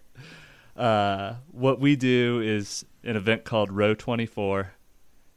Uh, 0.75 1.35
what 1.51 1.79
we 1.79 1.95
do 1.97 2.41
is 2.43 2.87
an 3.05 3.17
event 3.17 3.45
called 3.45 3.71
Row 3.71 3.93
24, 3.95 4.73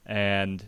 and 0.06 0.64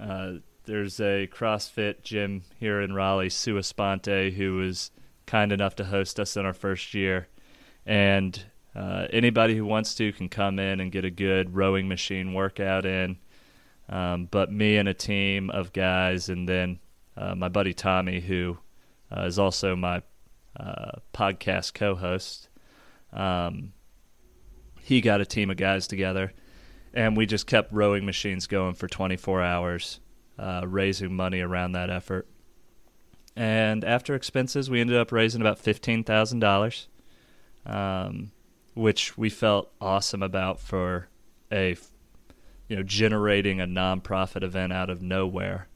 uh, 0.00 0.32
there's 0.64 0.98
a 1.00 1.26
CrossFit 1.26 2.02
gym 2.02 2.42
here 2.58 2.80
in 2.80 2.94
Raleigh, 2.94 3.28
Sua 3.28 3.62
Sponte, 3.62 4.32
who 4.32 4.56
was 4.56 4.90
kind 5.26 5.52
enough 5.52 5.76
to 5.76 5.84
host 5.84 6.18
us 6.18 6.38
in 6.38 6.46
our 6.46 6.54
first 6.54 6.94
year. 6.94 7.28
And 7.86 8.44
uh, 8.74 9.06
anybody 9.10 9.56
who 9.56 9.64
wants 9.64 9.94
to 9.94 10.12
can 10.12 10.28
come 10.28 10.58
in 10.58 10.80
and 10.80 10.92
get 10.92 11.04
a 11.04 11.10
good 11.10 11.54
rowing 11.54 11.88
machine 11.88 12.34
workout 12.34 12.84
in. 12.84 13.18
Um, 13.88 14.26
but 14.30 14.52
me 14.52 14.76
and 14.76 14.88
a 14.88 14.94
team 14.94 15.48
of 15.50 15.72
guys, 15.72 16.28
and 16.28 16.48
then 16.48 16.80
uh, 17.16 17.34
my 17.34 17.48
buddy 17.48 17.72
Tommy, 17.72 18.20
who 18.20 18.58
uh, 19.16 19.22
is 19.22 19.38
also 19.38 19.76
my 19.76 20.02
uh, 20.58 20.92
podcast 21.14 21.72
co-host, 21.74 22.48
um, 23.12 23.72
he 24.80 25.00
got 25.00 25.20
a 25.20 25.26
team 25.26 25.50
of 25.50 25.56
guys 25.56 25.86
together, 25.86 26.32
and 26.92 27.16
we 27.16 27.26
just 27.26 27.46
kept 27.46 27.72
rowing 27.72 28.04
machines 28.04 28.46
going 28.46 28.74
for 28.74 28.88
24 28.88 29.42
hours, 29.42 30.00
uh, 30.38 30.62
raising 30.66 31.14
money 31.14 31.40
around 31.40 31.72
that 31.72 31.88
effort. 31.88 32.28
And 33.36 33.84
after 33.84 34.14
expenses, 34.14 34.68
we 34.70 34.80
ended 34.80 34.96
up 34.96 35.12
raising 35.12 35.42
about 35.42 35.58
fifteen 35.58 36.02
thousand 36.04 36.40
dollars, 36.40 36.88
um, 37.66 38.30
which 38.74 39.18
we 39.18 39.28
felt 39.28 39.72
awesome 39.80 40.22
about 40.22 40.60
for 40.60 41.08
a, 41.52 41.76
you 42.68 42.76
know, 42.76 42.82
generating 42.82 43.60
a 43.60 43.66
nonprofit 43.66 44.42
event 44.42 44.72
out 44.72 44.90
of 44.90 45.02
nowhere. 45.02 45.68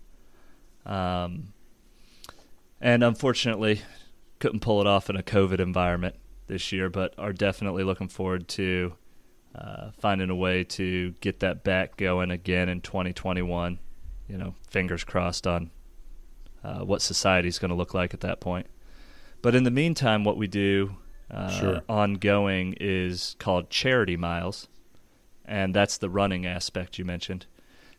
Um, 0.86 1.52
and 2.80 3.02
unfortunately, 3.04 3.82
couldn't 4.38 4.60
pull 4.60 4.80
it 4.80 4.86
off 4.86 5.10
in 5.10 5.16
a 5.16 5.22
COVID 5.22 5.60
environment 5.60 6.16
this 6.46 6.72
year, 6.72 6.88
but 6.88 7.14
are 7.18 7.32
definitely 7.32 7.84
looking 7.84 8.08
forward 8.08 8.48
to 8.48 8.94
uh, 9.54 9.90
finding 9.98 10.30
a 10.30 10.34
way 10.34 10.64
to 10.64 11.12
get 11.20 11.40
that 11.40 11.64
back 11.64 11.96
going 11.96 12.30
again 12.30 12.68
in 12.68 12.80
2021. 12.80 13.78
You 14.28 14.38
know, 14.38 14.54
fingers 14.68 15.04
crossed 15.04 15.46
on 15.46 15.70
uh, 16.62 16.80
what 16.80 17.02
is 17.08 17.58
going 17.58 17.68
to 17.68 17.74
look 17.74 17.94
like 17.94 18.14
at 18.14 18.20
that 18.20 18.40
point. 18.40 18.66
But 19.42 19.54
in 19.54 19.64
the 19.64 19.70
meantime, 19.70 20.24
what 20.24 20.36
we 20.36 20.46
do 20.46 20.96
uh, 21.30 21.50
Sure. 21.50 21.80
ongoing 21.88 22.74
is 22.80 23.36
called 23.38 23.70
Charity 23.70 24.16
Miles, 24.16 24.68
and 25.44 25.74
that's 25.74 25.98
the 25.98 26.10
running 26.10 26.46
aspect 26.46 26.98
you 26.98 27.04
mentioned. 27.04 27.46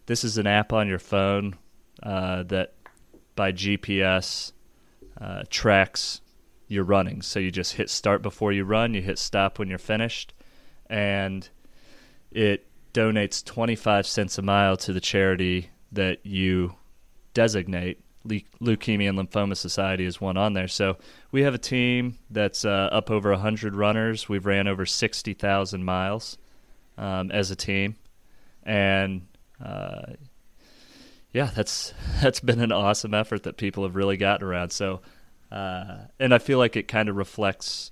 This 0.05 0.23
is 0.23 0.37
an 0.37 0.47
app 0.47 0.73
on 0.73 0.87
your 0.87 0.99
phone 0.99 1.55
uh, 2.03 2.43
that, 2.43 2.73
by 3.35 3.51
GPS, 3.51 4.51
uh, 5.19 5.43
tracks 5.49 6.21
your 6.67 6.83
running. 6.83 7.21
So 7.21 7.39
you 7.39 7.51
just 7.51 7.73
hit 7.73 7.89
start 7.89 8.21
before 8.21 8.51
you 8.51 8.63
run, 8.63 8.93
you 8.93 9.01
hit 9.01 9.19
stop 9.19 9.59
when 9.59 9.67
you're 9.69 9.77
finished, 9.77 10.33
and 10.89 11.47
it 12.31 12.65
donates 12.93 13.43
25 13.43 14.05
cents 14.07 14.37
a 14.37 14.41
mile 14.41 14.75
to 14.77 14.93
the 14.93 15.01
charity 15.01 15.69
that 15.91 16.25
you 16.25 16.75
designate. 17.33 17.99
Le- 18.23 18.41
Leukemia 18.61 19.09
and 19.09 19.17
Lymphoma 19.17 19.57
Society 19.57 20.05
is 20.05 20.21
one 20.21 20.37
on 20.37 20.53
there. 20.53 20.67
So 20.67 20.97
we 21.31 21.41
have 21.43 21.53
a 21.53 21.59
team 21.59 22.17
that's 22.29 22.65
uh, 22.65 22.89
up 22.91 23.09
over 23.09 23.31
100 23.31 23.75
runners. 23.75 24.29
We've 24.29 24.45
ran 24.45 24.67
over 24.67 24.85
60,000 24.85 25.83
miles 25.83 26.37
um, 26.97 27.31
as 27.31 27.51
a 27.51 27.55
team. 27.55 27.95
And 28.63 29.27
uh, 29.63 30.13
yeah, 31.33 31.49
that's 31.55 31.93
that's 32.21 32.39
been 32.39 32.59
an 32.59 32.71
awesome 32.71 33.13
effort 33.13 33.43
that 33.43 33.57
people 33.57 33.83
have 33.83 33.95
really 33.95 34.17
gotten 34.17 34.45
around. 34.45 34.71
So, 34.71 35.01
uh, 35.51 35.97
and 36.19 36.33
I 36.33 36.37
feel 36.37 36.57
like 36.57 36.75
it 36.75 36.87
kind 36.87 37.09
of 37.09 37.15
reflects, 37.15 37.91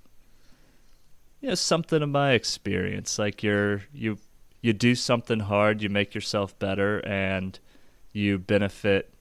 you 1.42 1.50
know, 1.50 1.56
something 1.56 2.02
of 2.02 2.10
my 2.10 2.34
experience. 2.34 3.18
Like 3.18 3.44
you're 3.44 3.84
you 3.94 4.18
you 4.62 4.74
do 4.74 4.94
something 4.96 5.40
hard, 5.40 5.82
you 5.82 5.90
make 5.90 6.14
yourself 6.14 6.58
better, 6.60 7.00
and 7.06 7.58
you 8.12 8.38
benefit 8.38 9.14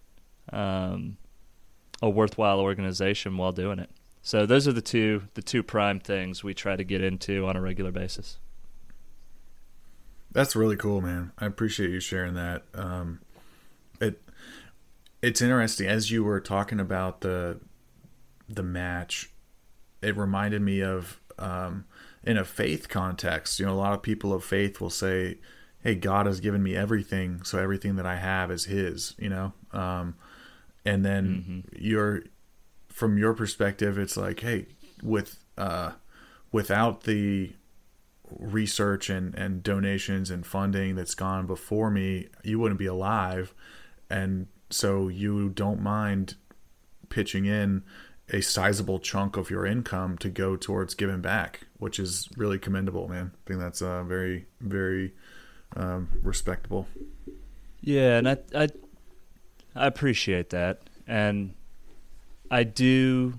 um, 0.53 1.17
a 2.01 2.09
worthwhile 2.09 2.61
organization 2.61 3.37
while 3.37 3.53
doing 3.53 3.79
it. 3.79 3.91
So 4.23 4.47
those 4.47 4.69
are 4.69 4.73
the 4.73 4.83
two 4.83 5.23
the 5.35 5.43
two 5.43 5.63
prime 5.63 6.01
things 6.01 6.45
we 6.45 6.55
try 6.55 6.77
to 6.77 6.85
get 6.85 7.03
into 7.03 7.47
on 7.47 7.57
a 7.57 7.61
regular 7.61 7.91
basis. 7.91 8.39
That's 10.31 10.55
really 10.55 10.77
cool, 10.77 11.01
man. 11.01 11.33
I 11.39 11.47
appreciate 11.47 11.91
you 11.91 12.01
sharing 12.01 12.35
that. 12.35 12.65
Um, 12.75 13.21
it 14.01 14.21
it's 15.23 15.41
interesting 15.41 15.89
as 15.89 16.11
you 16.11 16.25
were 16.25 16.41
talking 16.41 16.81
about 16.81 17.23
the 17.23 17.59
the 18.49 18.63
match. 18.63 19.31
It 20.03 20.17
reminded 20.17 20.63
me 20.63 20.83
of 20.83 21.21
um, 21.39 21.85
in 22.23 22.37
a 22.37 22.45
faith 22.45 22.89
context. 22.89 23.59
You 23.59 23.67
know, 23.67 23.73
a 23.73 23.75
lot 23.75 23.95
of 23.95 24.03
people 24.03 24.33
of 24.33 24.45
faith 24.45 24.81
will 24.81 24.91
say, 24.91 25.39
"Hey, 25.83 25.95
God 25.95 26.27
has 26.27 26.41
given 26.41 26.63
me 26.63 26.77
everything, 26.77 27.43
so 27.43 27.59
everything 27.59 27.97
that 27.97 28.07
I 28.07 28.17
have 28.17 28.51
is 28.51 28.67
His." 28.67 29.15
You 29.19 29.31
know, 29.31 29.53
um, 29.73 30.15
and 30.88 31.05
then 31.05 31.64
you're 31.77 32.22
from 32.88 33.18
your 33.18 33.35
perspective, 33.35 33.98
it's 33.98 34.16
like, 34.16 34.40
hey, 34.40 34.66
with 35.03 35.44
uh, 35.59 35.92
without 36.51 37.03
the 37.03 37.53
research 38.31 39.11
and, 39.11 39.35
and 39.35 39.62
donations 39.62 40.31
and 40.31 40.46
funding 40.46 40.94
that's 40.94 41.14
gone 41.14 41.47
before 41.47 41.91
me, 41.91 42.28
you 42.43 42.59
wouldn't 42.59 42.78
be 42.78 42.86
alive. 42.86 43.55
And 44.09 44.47
so 44.70 45.09
you 45.09 45.51
don't 45.51 45.82
mind 45.82 46.36
pitching 47.11 47.45
in 47.45 47.82
a 48.30 48.41
sizable 48.41 48.99
chunk 48.99 49.36
of 49.36 49.51
your 49.51 49.66
income 49.66 50.16
to 50.18 50.30
go 50.30 50.57
towards 50.57 50.95
giving 50.95 51.20
back, 51.20 51.66
which 51.78 51.99
is 51.99 52.28
really 52.36 52.59
commendable, 52.59 53.09
man. 53.09 53.32
I 53.34 53.49
think 53.49 53.61
that's 53.61 53.82
uh, 53.82 54.05
very, 54.05 54.47
very 54.61 55.12
um, 55.76 56.09
respectable. 56.22 56.86
Yeah, 57.80 58.18
and 58.18 58.28
I, 58.28 58.39
I 58.55 58.68
I 59.79 59.87
appreciate 59.87 60.51
that, 60.51 60.81
and 61.07 61.55
I 62.51 62.64
do. 62.64 63.39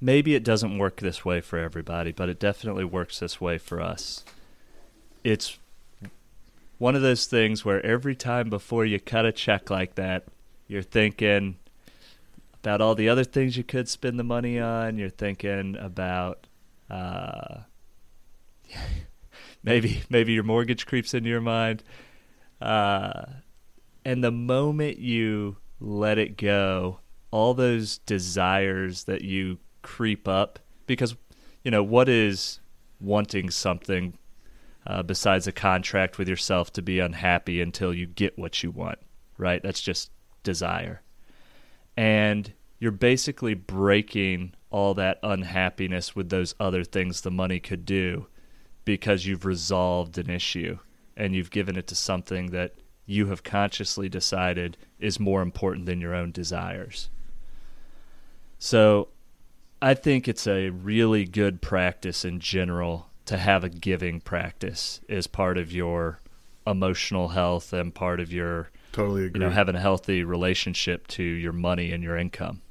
Maybe 0.00 0.34
it 0.34 0.44
doesn't 0.44 0.76
work 0.76 1.00
this 1.00 1.24
way 1.24 1.40
for 1.40 1.58
everybody, 1.58 2.12
but 2.12 2.28
it 2.28 2.38
definitely 2.38 2.84
works 2.84 3.18
this 3.18 3.40
way 3.40 3.56
for 3.56 3.80
us. 3.80 4.24
It's 5.22 5.58
one 6.76 6.94
of 6.94 7.00
those 7.00 7.24
things 7.24 7.64
where 7.64 7.84
every 7.84 8.14
time 8.14 8.50
before 8.50 8.84
you 8.84 9.00
cut 9.00 9.24
a 9.24 9.32
check 9.32 9.70
like 9.70 9.94
that, 9.94 10.24
you're 10.68 10.82
thinking 10.82 11.56
about 12.62 12.82
all 12.82 12.94
the 12.94 13.08
other 13.08 13.24
things 13.24 13.56
you 13.56 13.64
could 13.64 13.88
spend 13.88 14.18
the 14.18 14.24
money 14.24 14.58
on. 14.58 14.98
You're 14.98 15.08
thinking 15.08 15.76
about 15.76 16.46
uh, 16.90 17.60
maybe 19.62 20.02
maybe 20.10 20.34
your 20.34 20.42
mortgage 20.42 20.84
creeps 20.84 21.14
into 21.14 21.30
your 21.30 21.40
mind. 21.40 21.82
Uh, 22.60 23.24
and 24.04 24.22
the 24.22 24.30
moment 24.30 24.98
you 24.98 25.56
let 25.80 26.18
it 26.18 26.36
go, 26.36 27.00
all 27.30 27.54
those 27.54 27.98
desires 27.98 29.04
that 29.04 29.22
you 29.22 29.58
creep 29.82 30.28
up, 30.28 30.58
because, 30.86 31.16
you 31.62 31.70
know, 31.70 31.82
what 31.82 32.08
is 32.08 32.60
wanting 33.00 33.50
something 33.50 34.16
uh, 34.86 35.02
besides 35.02 35.46
a 35.46 35.52
contract 35.52 36.18
with 36.18 36.28
yourself 36.28 36.72
to 36.72 36.82
be 36.82 36.98
unhappy 36.98 37.60
until 37.60 37.94
you 37.94 38.06
get 38.06 38.38
what 38.38 38.62
you 38.62 38.70
want, 38.70 38.98
right? 39.38 39.62
That's 39.62 39.80
just 39.80 40.10
desire. 40.42 41.02
And 41.96 42.52
you're 42.78 42.92
basically 42.92 43.54
breaking 43.54 44.52
all 44.70 44.94
that 44.94 45.18
unhappiness 45.22 46.14
with 46.14 46.28
those 46.28 46.54
other 46.60 46.84
things 46.84 47.20
the 47.20 47.30
money 47.30 47.60
could 47.60 47.86
do 47.86 48.26
because 48.84 49.24
you've 49.24 49.44
resolved 49.46 50.18
an 50.18 50.28
issue 50.28 50.78
and 51.16 51.34
you've 51.34 51.50
given 51.50 51.76
it 51.76 51.86
to 51.86 51.94
something 51.94 52.50
that 52.50 52.74
you 53.06 53.26
have 53.26 53.42
consciously 53.42 54.08
decided 54.08 54.76
is 54.98 55.20
more 55.20 55.42
important 55.42 55.86
than 55.86 56.00
your 56.00 56.14
own 56.14 56.32
desires. 56.32 57.10
So 58.58 59.08
I 59.82 59.94
think 59.94 60.26
it's 60.26 60.46
a 60.46 60.70
really 60.70 61.24
good 61.24 61.60
practice 61.60 62.24
in 62.24 62.40
general 62.40 63.10
to 63.26 63.36
have 63.36 63.64
a 63.64 63.68
giving 63.68 64.20
practice 64.20 65.00
as 65.08 65.26
part 65.26 65.58
of 65.58 65.72
your 65.72 66.20
emotional 66.66 67.28
health 67.28 67.72
and 67.72 67.94
part 67.94 68.20
of 68.20 68.32
your 68.32 68.70
totally 68.92 69.26
agree. 69.26 69.40
you 69.40 69.46
know 69.46 69.52
having 69.52 69.74
a 69.74 69.80
healthy 69.80 70.24
relationship 70.24 71.06
to 71.08 71.22
your 71.22 71.52
money 71.52 71.92
and 71.92 72.02
your 72.02 72.16
income. 72.16 72.62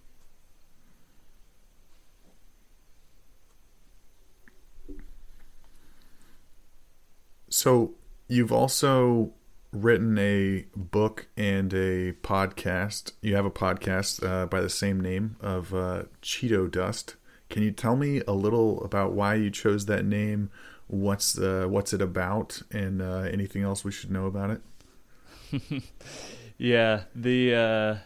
So 7.49 7.93
you've 8.27 8.51
also 8.51 9.31
written 9.73 10.17
a 10.19 10.65
book 10.75 11.27
and 11.35 11.73
a 11.73 12.13
podcast. 12.13 13.11
You 13.21 13.35
have 13.35 13.45
a 13.45 13.51
podcast 13.51 14.25
uh, 14.25 14.45
by 14.45 14.61
the 14.61 14.69
same 14.69 14.99
name 15.01 15.35
of 15.41 15.73
uh, 15.73 16.03
Cheeto 16.21 16.71
Dust. 16.71 17.15
Can 17.49 17.63
you 17.63 17.71
tell 17.71 17.95
me 17.95 18.21
a 18.27 18.33
little 18.33 18.83
about 18.83 19.13
why 19.13 19.35
you 19.35 19.49
chose 19.49 19.87
that 19.87 20.05
name? 20.05 20.51
What's 20.87 21.33
the 21.33 21.67
what's 21.67 21.91
it 21.93 22.01
about, 22.01 22.61
and 22.71 23.01
uh, 23.01 23.21
anything 23.31 23.63
else 23.63 23.83
we 23.83 23.91
should 23.91 24.11
know 24.11 24.27
about 24.27 24.51
it? 24.51 25.83
yeah, 26.57 27.03
the 27.15 27.55
uh, 27.55 27.97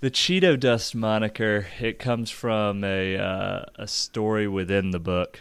the 0.00 0.10
Cheeto 0.10 0.58
Dust 0.58 0.94
moniker 0.94 1.66
it 1.78 1.98
comes 1.98 2.30
from 2.30 2.84
a 2.84 3.16
uh, 3.16 3.64
a 3.76 3.86
story 3.86 4.48
within 4.48 4.92
the 4.92 5.00
book 5.00 5.40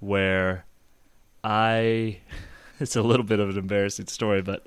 where 0.00 0.64
I 1.44 2.20
it's 2.80 2.96
a 2.96 3.02
little 3.02 3.24
bit 3.24 3.40
of 3.40 3.50
an 3.50 3.58
embarrassing 3.58 4.06
story, 4.06 4.42
but 4.42 4.66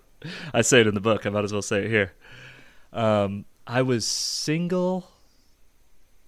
I 0.54 0.62
say 0.62 0.82
it 0.82 0.88
in 0.88 0.94
the 0.94 1.02
book. 1.02 1.26
I 1.26 1.30
might 1.30 1.44
as 1.44 1.52
well 1.52 1.62
say 1.62 1.86
it 1.86 1.90
here. 1.90 2.14
Um, 2.94 3.46
I 3.66 3.82
was 3.82 4.06
single, 4.06 5.10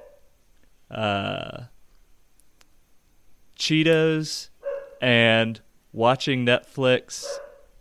uh, 0.90 1.66
Cheetos 3.60 4.50
and 5.00 5.62
watching 5.94 6.48
Netflix 6.48 7.28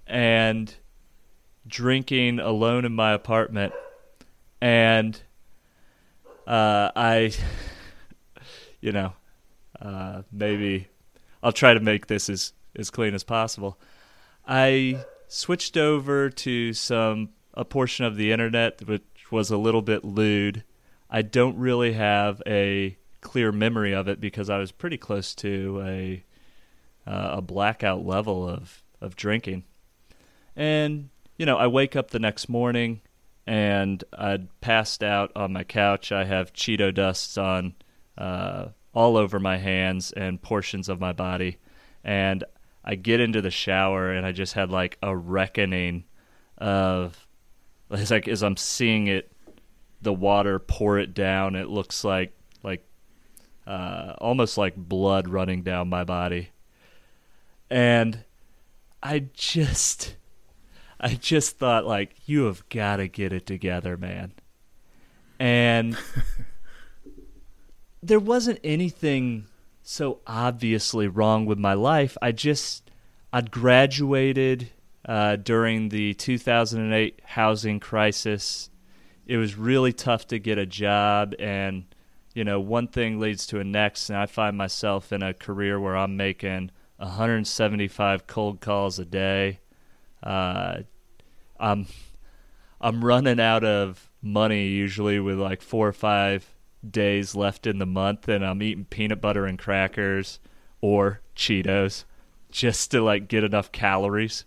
and 0.06 0.74
drinking 1.66 2.38
alone 2.38 2.84
in 2.84 2.92
my 2.92 3.14
apartment. 3.14 3.72
And 4.60 5.18
uh, 6.46 6.90
I, 6.94 7.32
you 8.82 8.92
know, 8.92 9.14
uh, 9.80 10.22
maybe 10.32 10.88
I'll 11.42 11.52
try 11.52 11.74
to 11.74 11.80
make 11.80 12.06
this 12.06 12.28
as 12.28 12.52
as 12.76 12.90
clean 12.90 13.14
as 13.14 13.24
possible. 13.24 13.78
I 14.46 15.04
switched 15.28 15.76
over 15.76 16.30
to 16.30 16.72
some 16.72 17.30
a 17.54 17.64
portion 17.64 18.04
of 18.04 18.16
the 18.16 18.32
internet 18.32 18.86
which 18.86 19.02
was 19.30 19.50
a 19.50 19.56
little 19.56 19.82
bit 19.82 20.04
lewd. 20.04 20.64
I 21.08 21.22
don't 21.22 21.56
really 21.56 21.92
have 21.92 22.42
a 22.46 22.96
clear 23.20 23.52
memory 23.52 23.94
of 23.94 24.08
it 24.08 24.20
because 24.20 24.50
I 24.50 24.58
was 24.58 24.72
pretty 24.72 24.98
close 24.98 25.34
to 25.36 25.82
a 25.84 26.24
uh, 27.06 27.36
a 27.38 27.42
blackout 27.42 28.04
level 28.04 28.48
of 28.48 28.82
of 29.00 29.16
drinking. 29.16 29.64
And 30.56 31.10
you 31.36 31.46
know, 31.46 31.56
I 31.56 31.66
wake 31.66 31.96
up 31.96 32.10
the 32.10 32.18
next 32.18 32.48
morning 32.48 33.00
and 33.46 34.02
I'd 34.16 34.48
passed 34.60 35.02
out 35.02 35.32
on 35.36 35.52
my 35.52 35.64
couch. 35.64 36.12
I 36.12 36.24
have 36.24 36.52
Cheeto 36.52 36.94
dusts 36.94 37.36
on 37.36 37.74
uh, 38.16 38.68
all 38.94 39.16
over 39.16 39.38
my 39.40 39.58
hands 39.58 40.12
and 40.12 40.40
portions 40.40 40.88
of 40.88 41.00
my 41.00 41.12
body. 41.12 41.58
And 42.02 42.44
I 42.84 42.94
get 42.94 43.20
into 43.20 43.40
the 43.40 43.50
shower 43.50 44.10
and 44.10 44.26
I 44.26 44.32
just 44.32 44.54
had 44.54 44.70
like 44.70 44.98
a 45.02 45.16
reckoning 45.16 46.04
of 46.58 47.26
it's 47.90 48.10
like 48.10 48.28
as 48.28 48.42
I'm 48.42 48.56
seeing 48.56 49.06
it 49.06 49.30
the 50.02 50.12
water 50.12 50.58
pour 50.58 50.98
it 50.98 51.14
down, 51.14 51.56
it 51.56 51.68
looks 51.68 52.04
like 52.04 52.32
like 52.62 52.84
uh, 53.66 54.14
almost 54.18 54.58
like 54.58 54.76
blood 54.76 55.28
running 55.28 55.62
down 55.62 55.88
my 55.88 56.04
body. 56.04 56.50
And 57.70 58.24
I 59.02 59.26
just 59.32 60.16
I 61.00 61.14
just 61.14 61.58
thought 61.58 61.86
like 61.86 62.14
you 62.26 62.44
have 62.44 62.68
got 62.68 62.96
to 62.96 63.08
get 63.08 63.32
it 63.32 63.46
together, 63.46 63.96
man. 63.96 64.32
And 65.38 65.96
there 68.06 68.20
wasn't 68.20 68.60
anything 68.62 69.46
so 69.82 70.20
obviously 70.26 71.08
wrong 71.08 71.46
with 71.46 71.58
my 71.58 71.74
life. 71.74 72.16
I 72.20 72.32
just 72.32 72.90
I'd 73.32 73.50
graduated 73.50 74.70
uh, 75.06 75.36
during 75.36 75.88
the 75.88 76.14
2008 76.14 77.20
housing 77.24 77.80
crisis. 77.80 78.70
It 79.26 79.38
was 79.38 79.56
really 79.56 79.92
tough 79.92 80.26
to 80.28 80.38
get 80.38 80.58
a 80.58 80.66
job, 80.66 81.34
and 81.38 81.84
you 82.34 82.44
know 82.44 82.60
one 82.60 82.88
thing 82.88 83.20
leads 83.20 83.46
to 83.48 83.60
a 83.60 83.64
next, 83.64 84.10
and 84.10 84.18
I 84.18 84.26
find 84.26 84.56
myself 84.56 85.12
in 85.12 85.22
a 85.22 85.32
career 85.32 85.80
where 85.80 85.96
I'm 85.96 86.16
making 86.16 86.70
175 86.98 88.26
cold 88.26 88.60
calls 88.60 88.98
a 88.98 89.04
day. 89.04 89.60
Uh, 90.22 90.82
I'm 91.58 91.86
I'm 92.80 93.02
running 93.02 93.40
out 93.40 93.64
of 93.64 94.10
money 94.20 94.68
usually 94.68 95.20
with 95.20 95.38
like 95.38 95.62
four 95.62 95.88
or 95.88 95.92
five 95.92 96.53
days 96.90 97.34
left 97.34 97.66
in 97.66 97.78
the 97.78 97.86
month 97.86 98.28
and 98.28 98.44
I'm 98.44 98.62
eating 98.62 98.84
peanut 98.84 99.20
butter 99.20 99.46
and 99.46 99.58
crackers 99.58 100.38
or 100.80 101.20
Cheetos 101.36 102.04
just 102.50 102.92
to 102.92 103.02
like 103.02 103.28
get 103.28 103.44
enough 103.44 103.72
calories. 103.72 104.44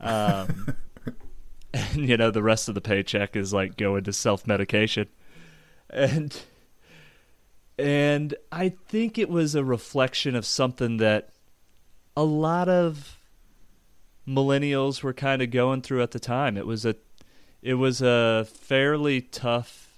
Um, 0.00 0.74
and 1.74 2.08
you 2.08 2.16
know 2.16 2.30
the 2.30 2.42
rest 2.42 2.68
of 2.68 2.74
the 2.74 2.80
paycheck 2.80 3.36
is 3.36 3.52
like 3.52 3.76
going 3.76 4.04
to 4.04 4.12
self 4.12 4.46
medication, 4.46 5.08
and 5.88 6.38
and 7.78 8.34
I 8.52 8.68
think 8.68 9.18
it 9.18 9.28
was 9.28 9.54
a 9.54 9.64
reflection 9.64 10.34
of 10.34 10.44
something 10.44 10.98
that 10.98 11.30
a 12.16 12.24
lot 12.24 12.68
of 12.68 13.16
millennials 14.28 15.02
were 15.02 15.14
kind 15.14 15.42
of 15.42 15.50
going 15.50 15.82
through 15.82 16.02
at 16.02 16.10
the 16.10 16.20
time. 16.20 16.56
It 16.56 16.66
was 16.66 16.84
a 16.84 16.96
it 17.62 17.74
was 17.74 18.02
a 18.02 18.46
fairly 18.52 19.20
tough 19.20 19.89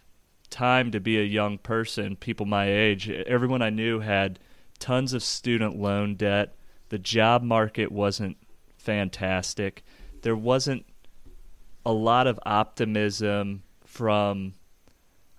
time 0.53 0.93
to 0.93 1.01
be 1.01 1.19
a 1.19 1.25
young 1.25 1.59
person, 1.59 2.15
people 2.15 2.47
my 2.47 2.71
age. 2.71 3.11
Everyone 3.11 3.63
I 3.63 3.71
knew 3.71 4.01
had 4.01 4.39
tons 4.79 5.13
of 5.13 5.25
student 5.25 5.77
loan 5.77 6.15
debt. 6.15 6.55
The 6.91 6.99
job 6.99 7.43
market 7.43 7.91
wasn't 7.91 8.37
fantastic. 8.77 9.83
There 10.21 10.37
wasn't 10.37 10.85
a 11.85 11.93
lot 11.93 12.27
of 12.27 12.39
optimism 12.45 13.63
from 13.85 14.55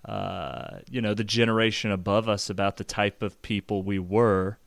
uh, 0.04 0.80
you 0.90 1.00
know 1.00 1.14
the 1.14 1.24
generation 1.24 1.90
above 1.90 2.28
us 2.28 2.50
about 2.50 2.76
the 2.76 2.84
type 2.84 3.22
of 3.22 3.40
people 3.40 3.82
we 3.82 3.98
were, 3.98 4.58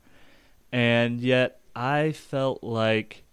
and 0.72 1.20
yet 1.20 1.60
I 1.76 2.12
felt 2.14 2.64
like 2.64 3.24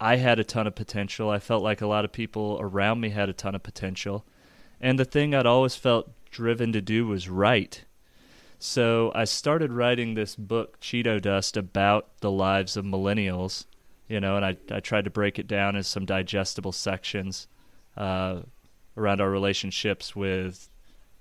I 0.00 0.16
had 0.16 0.38
a 0.38 0.44
ton 0.44 0.66
of 0.66 0.74
potential. 0.74 1.28
I 1.28 1.40
felt 1.40 1.62
like 1.62 1.82
a 1.82 1.86
lot 1.86 2.06
of 2.06 2.12
people 2.12 2.56
around 2.60 3.00
me 3.00 3.10
had 3.10 3.28
a 3.28 3.34
ton 3.34 3.54
of 3.54 3.62
potential. 3.62 4.24
And 4.80 4.98
the 4.98 5.04
thing 5.04 5.34
I'd 5.34 5.44
always 5.44 5.76
felt 5.76 6.10
driven 6.30 6.72
to 6.72 6.80
do 6.80 7.06
was 7.06 7.28
write. 7.28 7.84
So 8.58 9.10
I 9.14 9.24
started 9.24 9.72
writing 9.72 10.14
this 10.14 10.36
book, 10.36 10.80
Cheeto 10.80 11.20
Dust, 11.20 11.56
about 11.56 12.08
the 12.20 12.30
lives 12.30 12.76
of 12.76 12.84
millennials 12.84 13.64
you 14.10 14.18
know, 14.18 14.34
and 14.34 14.44
I, 14.44 14.56
I 14.72 14.80
tried 14.80 15.04
to 15.04 15.10
break 15.10 15.38
it 15.38 15.46
down 15.46 15.76
as 15.76 15.86
some 15.86 16.04
digestible 16.04 16.72
sections 16.72 17.46
uh, 17.96 18.40
around 18.96 19.20
our 19.20 19.30
relationships 19.30 20.16
with 20.16 20.68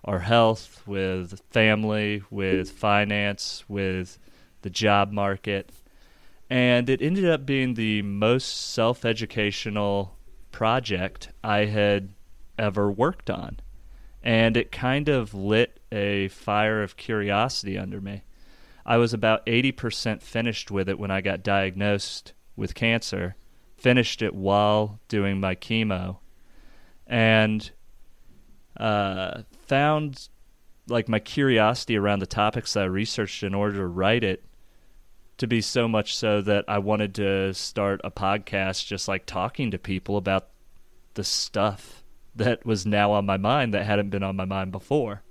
our 0.03 0.18
health, 0.18 0.82
with 0.88 1.39
family, 1.51 2.24
with 2.32 2.72
finance, 2.72 3.64
with 3.68 4.18
the 4.64 4.72
job 4.72 5.12
market. 5.12 5.72
And 6.49 6.89
it 6.89 6.99
ended 6.99 7.30
up 7.30 7.45
being 7.45 7.76
the 7.76 8.01
most 8.01 8.74
self 8.74 9.05
educational 9.05 10.18
project 10.51 11.30
I 11.43 11.66
had 11.66 12.10
ever 12.57 12.91
worked 12.91 13.30
on. 13.30 13.60
And 14.24 14.57
it 14.57 14.72
kind 14.72 15.09
of 15.09 15.34
lit 15.34 15.80
a 15.91 16.28
fire 16.30 16.84
of 16.84 16.97
curiosity 16.97 17.78
under 17.78 18.01
me. 18.01 18.24
I 18.86 18.97
was 18.97 19.13
about 19.13 19.45
80% 19.45 20.22
finished 20.22 20.72
with 20.72 20.89
it 20.89 20.99
when 20.99 21.11
I 21.11 21.22
got 21.22 21.43
diagnosed 21.43 22.34
with 22.55 22.76
cancer, 22.76 23.36
finished 23.78 24.22
it 24.22 24.34
while 24.34 24.99
doing 25.07 25.39
my 25.39 25.55
chemo, 25.55 26.17
and 27.07 27.70
uh, 28.78 29.43
found 29.67 30.28
like 30.88 31.07
my 31.07 31.20
curiosity 31.20 31.97
around 31.97 32.20
the 32.20 32.26
topics 32.26 32.76
I 32.76 32.86
researched 32.86 33.43
in 33.43 33.53
order 33.53 33.78
to 33.78 33.86
write 33.86 34.24
it 34.24 34.43
to 35.38 35.47
be 35.47 35.61
so 35.61 35.88
much 35.88 36.15
so 36.17 36.41
that 36.41 36.65
I 36.67 36.80
wanted 36.80 37.15
to 37.15 37.53
start 37.53 38.01
a 38.03 38.11
podcast 38.11 38.86
just 38.86 39.07
like 39.07 39.26
talking 39.26 39.72
to 39.72 39.78
people 39.78 40.17
about 40.17 40.49
the 41.13 41.24
stuff 41.24 41.99
that 42.39 42.65
was 42.65 42.85
now 42.85 43.11
on 43.11 43.25
my 43.25 43.37
mind 43.37 43.73
that 43.73 43.85
hadn't 43.85 44.09
been 44.09 44.23
on 44.23 44.35
my 44.35 44.45
mind 44.45 44.71
before. 44.71 45.21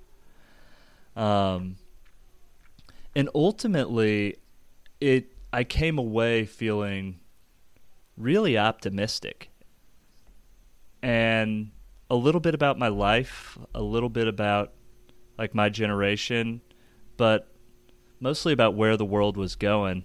Um, 1.16 1.76
and 3.16 3.28
ultimately, 3.34 4.36
it 5.00 5.32
I 5.52 5.64
came 5.64 5.98
away 5.98 6.44
feeling 6.44 7.20
really 8.16 8.59
optimistic 8.59 9.50
and 11.02 11.70
a 12.11 12.14
little 12.16 12.40
bit 12.40 12.54
about 12.54 12.78
my 12.78 12.88
life, 12.88 13.59
a 13.74 13.82
little 13.82 14.09
bit 14.09 14.28
about 14.28 14.72
like 15.38 15.54
my 15.54 15.68
generation, 15.68 16.61
but 17.16 17.48
mostly 18.20 18.52
about 18.52 18.74
where 18.74 18.96
the 18.96 19.04
world 19.04 19.36
was 19.36 19.56
going. 19.56 20.04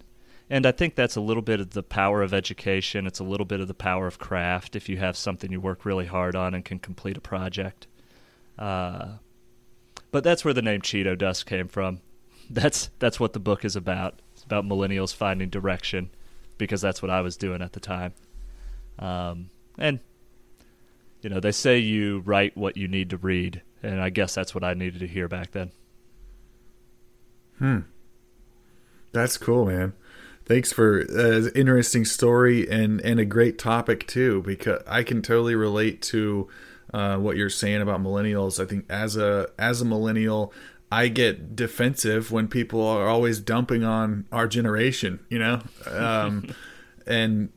And 0.54 0.68
I 0.68 0.72
think 0.72 0.94
that's 0.94 1.16
a 1.16 1.20
little 1.20 1.42
bit 1.42 1.60
of 1.60 1.72
the 1.72 1.82
power 1.82 2.22
of 2.22 2.32
education. 2.32 3.08
It's 3.08 3.20
a 3.20 3.24
little 3.24 3.48
bit 3.48 3.60
of 3.60 3.68
the 3.68 3.74
power 3.74 4.06
of 4.06 4.20
craft 4.20 4.76
if 4.76 4.88
you 4.88 4.98
have 4.98 5.18
something 5.18 5.52
you 5.52 5.60
work 5.60 5.84
really 5.84 6.06
hard 6.06 6.36
on 6.36 6.54
and 6.54 6.64
can 6.64 6.78
complete 6.78 7.18
a 7.18 7.22
project. 7.22 7.88
Uh, 8.60 9.14
but 10.12 10.24
that's 10.24 10.46
where 10.46 10.54
the 10.54 10.62
name 10.62 10.82
Cheeto 10.82 11.18
Dust 11.18 11.48
came 11.48 11.68
from. 11.68 12.02
That's 12.52 12.92
that's 13.00 13.20
what 13.20 13.34
the 13.34 13.40
book 13.40 13.66
is 13.66 13.76
about. 13.76 14.22
It's 14.34 14.44
about 14.44 14.66
millennials 14.66 15.16
finding 15.16 15.50
direction, 15.50 16.12
because 16.58 16.82
that's 16.82 17.02
what 17.02 17.10
I 17.10 17.22
was 17.22 17.38
doing 17.38 17.62
at 17.62 17.72
the 17.72 17.80
time. 17.80 18.14
Um, 19.00 19.50
and 19.78 20.02
you 21.22 21.30
know, 21.30 21.40
they 21.40 21.54
say 21.54 21.80
you 21.80 22.20
write 22.20 22.56
what 22.58 22.76
you 22.76 22.90
need 22.90 23.10
to 23.12 23.18
read, 23.18 23.62
and 23.82 24.02
I 24.02 24.10
guess 24.10 24.36
that's 24.36 24.54
what 24.54 24.64
I 24.64 24.74
needed 24.74 25.00
to 25.00 25.08
hear 25.08 25.30
back 25.30 25.52
then. 25.52 25.72
Hmm. 27.60 27.80
That's 29.14 29.38
cool, 29.38 29.66
man. 29.66 29.94
Thanks 30.46 30.74
for 30.74 31.00
an 31.00 31.48
uh, 31.48 31.50
interesting 31.56 32.04
story 32.04 32.70
and 32.70 33.00
and 33.02 33.20
a 33.20 33.26
great 33.26 33.58
topic 33.58 34.08
too, 34.08 34.42
because 34.44 34.82
I 34.86 35.04
can 35.04 35.22
totally 35.22 35.56
relate 35.56 36.02
to 36.04 36.50
uh, 36.94 37.18
what 37.18 37.38
you're 37.38 37.50
saying 37.50 37.82
about 37.82 38.02
millennials. 38.02 38.62
I 38.62 38.68
think 38.68 38.86
as 38.90 39.16
a 39.16 39.50
as 39.58 39.82
a 39.82 39.86
millennial, 39.86 40.54
I 40.92 41.08
get 41.08 41.56
defensive 41.56 42.32
when 42.32 42.48
people 42.48 42.86
are 42.86 43.08
always 43.08 43.40
dumping 43.40 43.84
on 43.84 44.26
our 44.32 44.48
generation. 44.48 45.22
You 45.30 45.40
know, 45.40 45.62
um, 45.90 46.54
and 47.08 47.50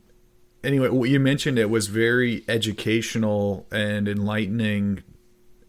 anyway, 0.63 0.89
what 0.89 1.09
you 1.09 1.19
mentioned 1.19 1.59
it 1.59 1.69
was 1.69 1.87
very 1.87 2.45
educational 2.47 3.67
and 3.71 4.07
enlightening 4.07 5.03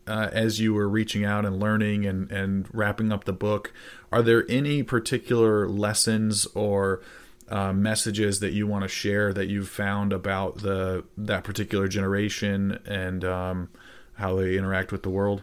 uh, 0.09 0.31
as 0.33 0.59
you 0.59 0.75
were 0.75 0.89
reaching 0.89 1.25
out 1.25 1.45
and 1.45 1.61
learning 1.61 2.07
and, 2.07 2.31
and 2.33 2.67
wrapping 2.73 3.13
up 3.13 3.25
the 3.25 3.33
book, 3.33 3.73
are 4.11 4.23
there 4.23 4.45
any 4.49 4.83
particular 4.83 5.69
lessons 5.69 6.47
or 6.55 7.03
uh, 7.49 7.73
messages 7.73 8.41
that 8.41 8.53
you 8.53 8.67
want 8.67 8.83
to 8.83 8.89
share 8.89 9.33
that 9.33 9.47
you've 9.49 9.69
found 9.69 10.13
about 10.13 10.59
the 10.59 11.05
that 11.17 11.45
particular 11.45 11.89
generation 11.89 12.79
and 12.87 13.25
um, 13.25 13.69
how 14.15 14.37
they 14.37 14.57
interact 14.57 14.93
with 14.93 15.03
the 15.03 15.11
world? 15.11 15.43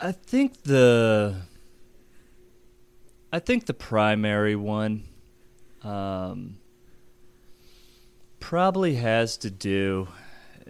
I 0.00 0.12
think 0.12 0.62
the 0.62 1.42
I 3.32 3.38
think 3.38 3.66
the 3.66 3.74
primary 3.74 4.56
one 4.56 5.04
um, 5.82 6.58
probably 8.40 8.96
has 8.96 9.36
to 9.38 9.50
do 9.50 10.08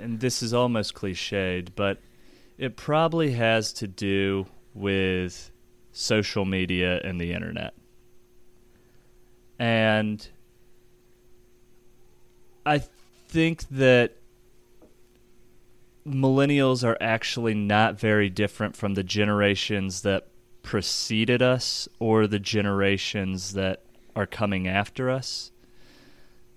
and 0.00 0.20
this 0.20 0.42
is 0.42 0.54
almost 0.54 0.94
cliched, 0.94 1.70
but 1.76 1.98
it 2.58 2.76
probably 2.76 3.32
has 3.32 3.72
to 3.74 3.86
do 3.86 4.46
with 4.74 5.50
social 5.92 6.44
media 6.44 7.00
and 7.02 7.20
the 7.20 7.32
internet. 7.32 7.74
And 9.58 10.26
I 12.64 12.78
think 13.28 13.68
that 13.70 14.16
millennials 16.06 16.86
are 16.86 16.96
actually 17.00 17.54
not 17.54 17.98
very 17.98 18.30
different 18.30 18.76
from 18.76 18.94
the 18.94 19.02
generations 19.02 20.02
that 20.02 20.28
preceded 20.62 21.42
us 21.42 21.88
or 21.98 22.26
the 22.26 22.38
generations 22.38 23.52
that 23.52 23.82
are 24.16 24.26
coming 24.26 24.66
after 24.66 25.10
us. 25.10 25.50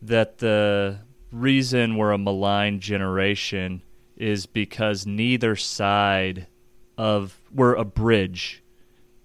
That 0.01 0.39
the 0.39 0.99
reason 1.33 1.97
we're 1.97 2.11
a 2.11 2.17
maligned 2.17 2.81
generation 2.81 3.81
is 4.15 4.45
because 4.45 5.05
neither 5.05 5.55
side 5.55 6.47
of 6.97 7.41
we're 7.51 7.73
a 7.73 7.83
bridge 7.83 8.63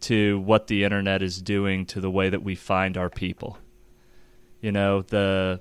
to 0.00 0.40
what 0.40 0.68
the 0.68 0.84
internet 0.84 1.22
is 1.22 1.42
doing 1.42 1.84
to 1.84 2.00
the 2.00 2.10
way 2.10 2.30
that 2.30 2.42
we 2.42 2.54
find 2.54 2.96
our 2.96 3.10
people. 3.10 3.58
You 4.60 4.72
know, 4.72 5.02
the 5.02 5.60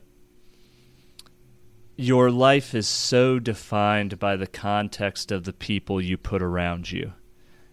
your 1.96 2.30
life 2.30 2.76
is 2.76 2.88
so 2.88 3.40
defined 3.40 4.20
by 4.20 4.36
the 4.36 4.48
context 4.48 5.32
of 5.32 5.44
the 5.44 5.54
people 5.54 6.00
you 6.00 6.16
put 6.18 6.42
around 6.42 6.92
you. 6.92 7.14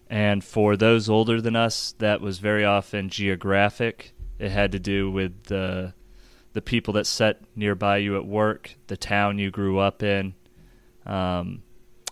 And 0.09 0.43
for 0.43 0.77
those 0.77 1.09
older 1.09 1.41
than 1.41 1.57
us, 1.57 1.95
that 1.99 2.20
was 2.20 2.39
very 2.39 2.64
often 2.64 3.09
geographic. 3.11 4.14
It 4.39 4.51
had 4.51 4.72
to 4.72 4.79
do 4.79 5.11
with 5.11 5.45
the 5.45 5.95
the 6.55 6.63
people 6.63 6.95
that 6.95 7.07
sat 7.07 7.41
nearby 7.55 7.99
you 7.99 8.17
at 8.17 8.25
work, 8.25 8.77
the 8.87 8.97
town 8.97 9.39
you 9.39 9.51
grew 9.51 9.79
up 9.79 10.03
in. 10.03 10.35
Um, 11.05 11.63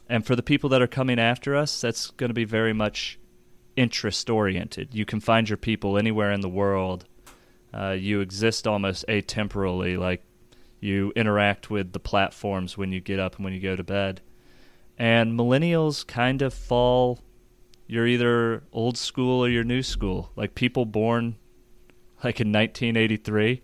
and 0.09 0.26
for 0.26 0.36
the 0.36 0.43
people 0.43 0.70
that 0.70 0.82
are 0.82 0.88
coming 0.88 1.18
after 1.18 1.57
us, 1.57 1.80
that's 1.80 2.11
going 2.11 2.28
to 2.28 2.34
be 2.34 2.45
very 2.45 2.72
much 2.72 3.18
interest 3.76 4.28
oriented. 4.28 4.95
You 4.95 5.07
can 5.07 5.20
find 5.20 5.49
your 5.49 5.57
people 5.57 5.97
anywhere 5.97 6.32
in 6.32 6.40
the 6.40 6.49
world. 6.49 7.07
Uh, 7.72 7.93
you 7.99 8.20
exist 8.20 8.66
almost 8.66 9.07
atemporally, 9.09 9.97
like 9.97 10.22
you 10.80 11.12
interact 11.14 11.70
with 11.70 11.93
the 11.93 12.01
platforms 12.01 12.76
when 12.76 12.93
you 12.93 13.01
get 13.01 13.20
up 13.20 13.36
and 13.36 13.45
when 13.45 13.55
you 13.55 13.61
go 13.61 13.76
to 13.76 13.84
bed. 13.84 14.20
And 14.99 15.38
millennials 15.38 16.07
kind 16.07 16.43
of 16.43 16.53
fall, 16.53 17.20
you're 17.86 18.09
either 18.09 18.64
old 18.72 18.99
school 18.99 19.45
or 19.45 19.49
you're 19.49 19.64
new 19.64 19.82
school. 19.82 20.32
Like 20.34 20.57
people 20.57 20.84
born 20.84 21.36
like 22.24 22.40
in 22.40 22.53
1983 22.53 23.62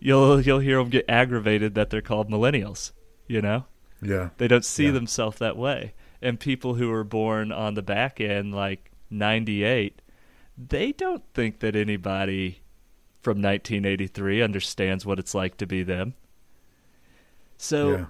you'll 0.00 0.40
you'll 0.40 0.58
hear 0.58 0.78
them 0.78 0.88
get 0.88 1.04
aggravated 1.08 1.74
that 1.74 1.90
they're 1.90 2.00
called 2.00 2.28
millennials. 2.28 2.92
You 3.26 3.40
know, 3.40 3.66
yeah, 4.02 4.30
they 4.38 4.48
don't 4.48 4.64
see 4.64 4.86
yeah. 4.86 4.92
themselves 4.92 5.38
that 5.38 5.56
way. 5.56 5.94
And 6.22 6.38
people 6.38 6.74
who 6.74 6.88
were 6.88 7.04
born 7.04 7.52
on 7.52 7.74
the 7.74 7.82
back 7.82 8.20
end, 8.20 8.54
like 8.54 8.90
'98, 9.10 10.02
they 10.58 10.92
don't 10.92 11.22
think 11.32 11.60
that 11.60 11.76
anybody 11.76 12.60
from 13.22 13.42
1983 13.42 14.42
understands 14.42 15.06
what 15.06 15.18
it's 15.18 15.34
like 15.34 15.56
to 15.58 15.66
be 15.66 15.82
them. 15.82 16.14
So, 17.58 17.90
yeah. 17.90 18.06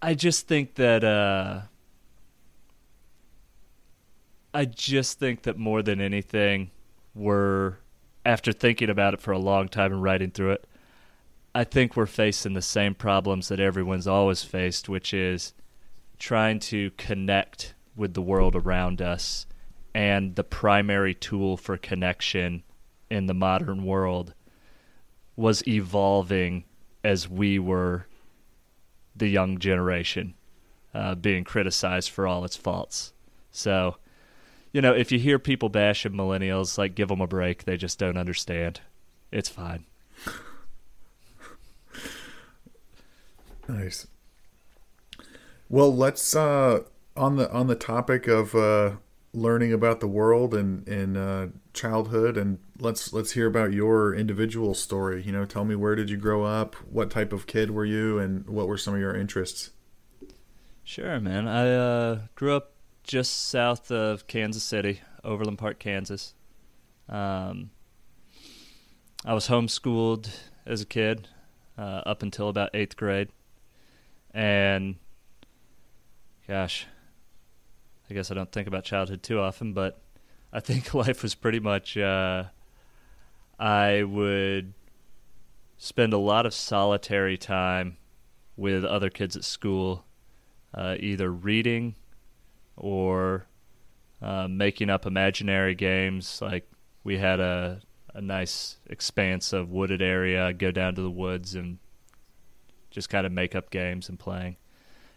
I 0.00 0.14
just 0.14 0.46
think 0.48 0.76
that. 0.76 1.04
Uh, 1.04 1.62
I 4.52 4.64
just 4.64 5.20
think 5.20 5.42
that 5.42 5.58
more 5.58 5.80
than 5.80 6.00
anything, 6.00 6.72
we're 7.14 7.76
after 8.24 8.52
thinking 8.52 8.90
about 8.90 9.14
it 9.14 9.20
for 9.20 9.32
a 9.32 9.38
long 9.38 9.68
time 9.68 9.92
and 9.92 10.02
writing 10.02 10.30
through 10.30 10.52
it, 10.52 10.66
I 11.54 11.64
think 11.64 11.96
we're 11.96 12.06
facing 12.06 12.52
the 12.52 12.62
same 12.62 12.94
problems 12.94 13.48
that 13.48 13.60
everyone's 13.60 14.06
always 14.06 14.44
faced, 14.44 14.88
which 14.88 15.12
is 15.12 15.52
trying 16.18 16.60
to 16.60 16.90
connect 16.92 17.74
with 17.96 18.14
the 18.14 18.22
world 18.22 18.54
around 18.54 19.02
us. 19.02 19.46
And 19.92 20.36
the 20.36 20.44
primary 20.44 21.14
tool 21.14 21.56
for 21.56 21.76
connection 21.76 22.62
in 23.10 23.26
the 23.26 23.34
modern 23.34 23.84
world 23.84 24.34
was 25.34 25.66
evolving 25.66 26.64
as 27.02 27.28
we 27.28 27.58
were 27.58 28.06
the 29.16 29.28
young 29.28 29.58
generation 29.58 30.34
uh, 30.94 31.14
being 31.16 31.42
criticized 31.42 32.10
for 32.10 32.26
all 32.26 32.44
its 32.44 32.56
faults. 32.56 33.12
So, 33.50 33.96
you 34.72 34.80
know, 34.80 34.94
if 34.94 35.10
you 35.10 35.18
hear 35.18 35.40
people 35.40 35.68
bashing 35.68 36.12
millennials, 36.12 36.78
like 36.78 36.94
give 36.94 37.08
them 37.08 37.20
a 37.20 37.26
break. 37.26 37.64
They 37.64 37.76
just 37.76 37.98
don't 37.98 38.16
understand. 38.16 38.80
It's 39.32 39.48
fine. 39.48 39.86
Nice. 43.70 44.06
Well, 45.68 45.94
let's 45.94 46.34
uh, 46.34 46.80
on 47.16 47.36
the 47.36 47.50
on 47.52 47.68
the 47.68 47.76
topic 47.76 48.26
of 48.26 48.54
uh, 48.54 48.96
learning 49.32 49.72
about 49.72 50.00
the 50.00 50.08
world 50.08 50.54
and 50.54 50.86
in 50.88 51.16
uh, 51.16 51.48
childhood, 51.72 52.36
and 52.36 52.58
let's 52.78 53.12
let's 53.12 53.32
hear 53.32 53.46
about 53.46 53.72
your 53.72 54.14
individual 54.14 54.74
story. 54.74 55.22
You 55.22 55.32
know, 55.32 55.44
tell 55.44 55.64
me 55.64 55.76
where 55.76 55.94
did 55.94 56.10
you 56.10 56.16
grow 56.16 56.44
up? 56.44 56.74
What 56.90 57.10
type 57.10 57.32
of 57.32 57.46
kid 57.46 57.70
were 57.70 57.84
you, 57.84 58.18
and 58.18 58.48
what 58.48 58.66
were 58.66 58.78
some 58.78 58.94
of 58.94 59.00
your 59.00 59.14
interests? 59.14 59.70
Sure, 60.82 61.20
man. 61.20 61.46
I 61.46 61.72
uh, 61.72 62.18
grew 62.34 62.56
up 62.56 62.72
just 63.04 63.48
south 63.48 63.92
of 63.92 64.26
Kansas 64.26 64.64
City, 64.64 65.00
Overland 65.22 65.58
Park, 65.58 65.78
Kansas. 65.78 66.34
Um, 67.08 67.70
I 69.24 69.34
was 69.34 69.48
homeschooled 69.48 70.30
as 70.66 70.80
a 70.80 70.86
kid 70.86 71.28
uh, 71.78 72.02
up 72.04 72.22
until 72.22 72.48
about 72.48 72.70
eighth 72.74 72.96
grade, 72.96 73.28
and 74.32 74.96
gosh, 76.46 76.86
I 78.08 78.14
guess 78.14 78.30
I 78.30 78.34
don't 78.34 78.50
think 78.50 78.68
about 78.68 78.84
childhood 78.84 79.22
too 79.22 79.40
often, 79.40 79.72
but 79.72 80.00
I 80.52 80.60
think 80.60 80.94
life 80.94 81.22
was 81.22 81.34
pretty 81.34 81.60
much. 81.60 81.96
Uh, 81.96 82.44
I 83.58 84.02
would 84.02 84.72
spend 85.76 86.12
a 86.12 86.18
lot 86.18 86.46
of 86.46 86.54
solitary 86.54 87.36
time 87.36 87.96
with 88.56 88.84
other 88.84 89.10
kids 89.10 89.36
at 89.36 89.44
school 89.44 90.04
uh, 90.74 90.96
either 90.98 91.30
reading 91.30 91.94
or 92.76 93.46
uh, 94.22 94.48
making 94.48 94.90
up 94.90 95.06
imaginary 95.06 95.74
games. 95.74 96.40
Like 96.42 96.70
we 97.04 97.18
had 97.18 97.40
a 97.40 97.80
a 98.14 98.20
nice 98.20 98.76
expanse 98.86 99.52
of 99.52 99.70
wooded 99.70 100.02
area. 100.02 100.46
I'd 100.46 100.58
go 100.58 100.70
down 100.70 100.94
to 100.96 101.02
the 101.02 101.10
woods 101.10 101.54
and 101.54 101.78
just 102.90 103.08
kind 103.08 103.26
of 103.26 103.32
make 103.32 103.54
up 103.54 103.70
games 103.70 104.08
and 104.08 104.18
playing. 104.18 104.56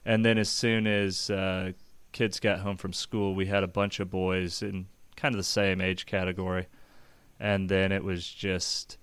And 0.05 0.26
then 0.26 0.38
as 0.38 0.49
soon 0.49 0.86
as 0.88 1.30
uh, 1.30 1.71
kids 2.11 2.39
got 2.39 2.59
home 2.59 2.78
from 2.78 2.93
school, 2.93 3.36
we 3.36 3.45
had 3.45 3.63
a 3.63 3.67
bunch 3.67 3.99
of 3.99 4.09
boys 4.09 4.61
in 4.61 4.88
kind 5.15 5.34
of 5.34 5.38
the 5.38 5.43
same 5.43 5.82
age 5.82 6.05
category. 6.05 6.67
And 7.39 7.69
then 7.69 7.91
it 7.91 8.03
was 8.03 8.28
just 8.28 8.97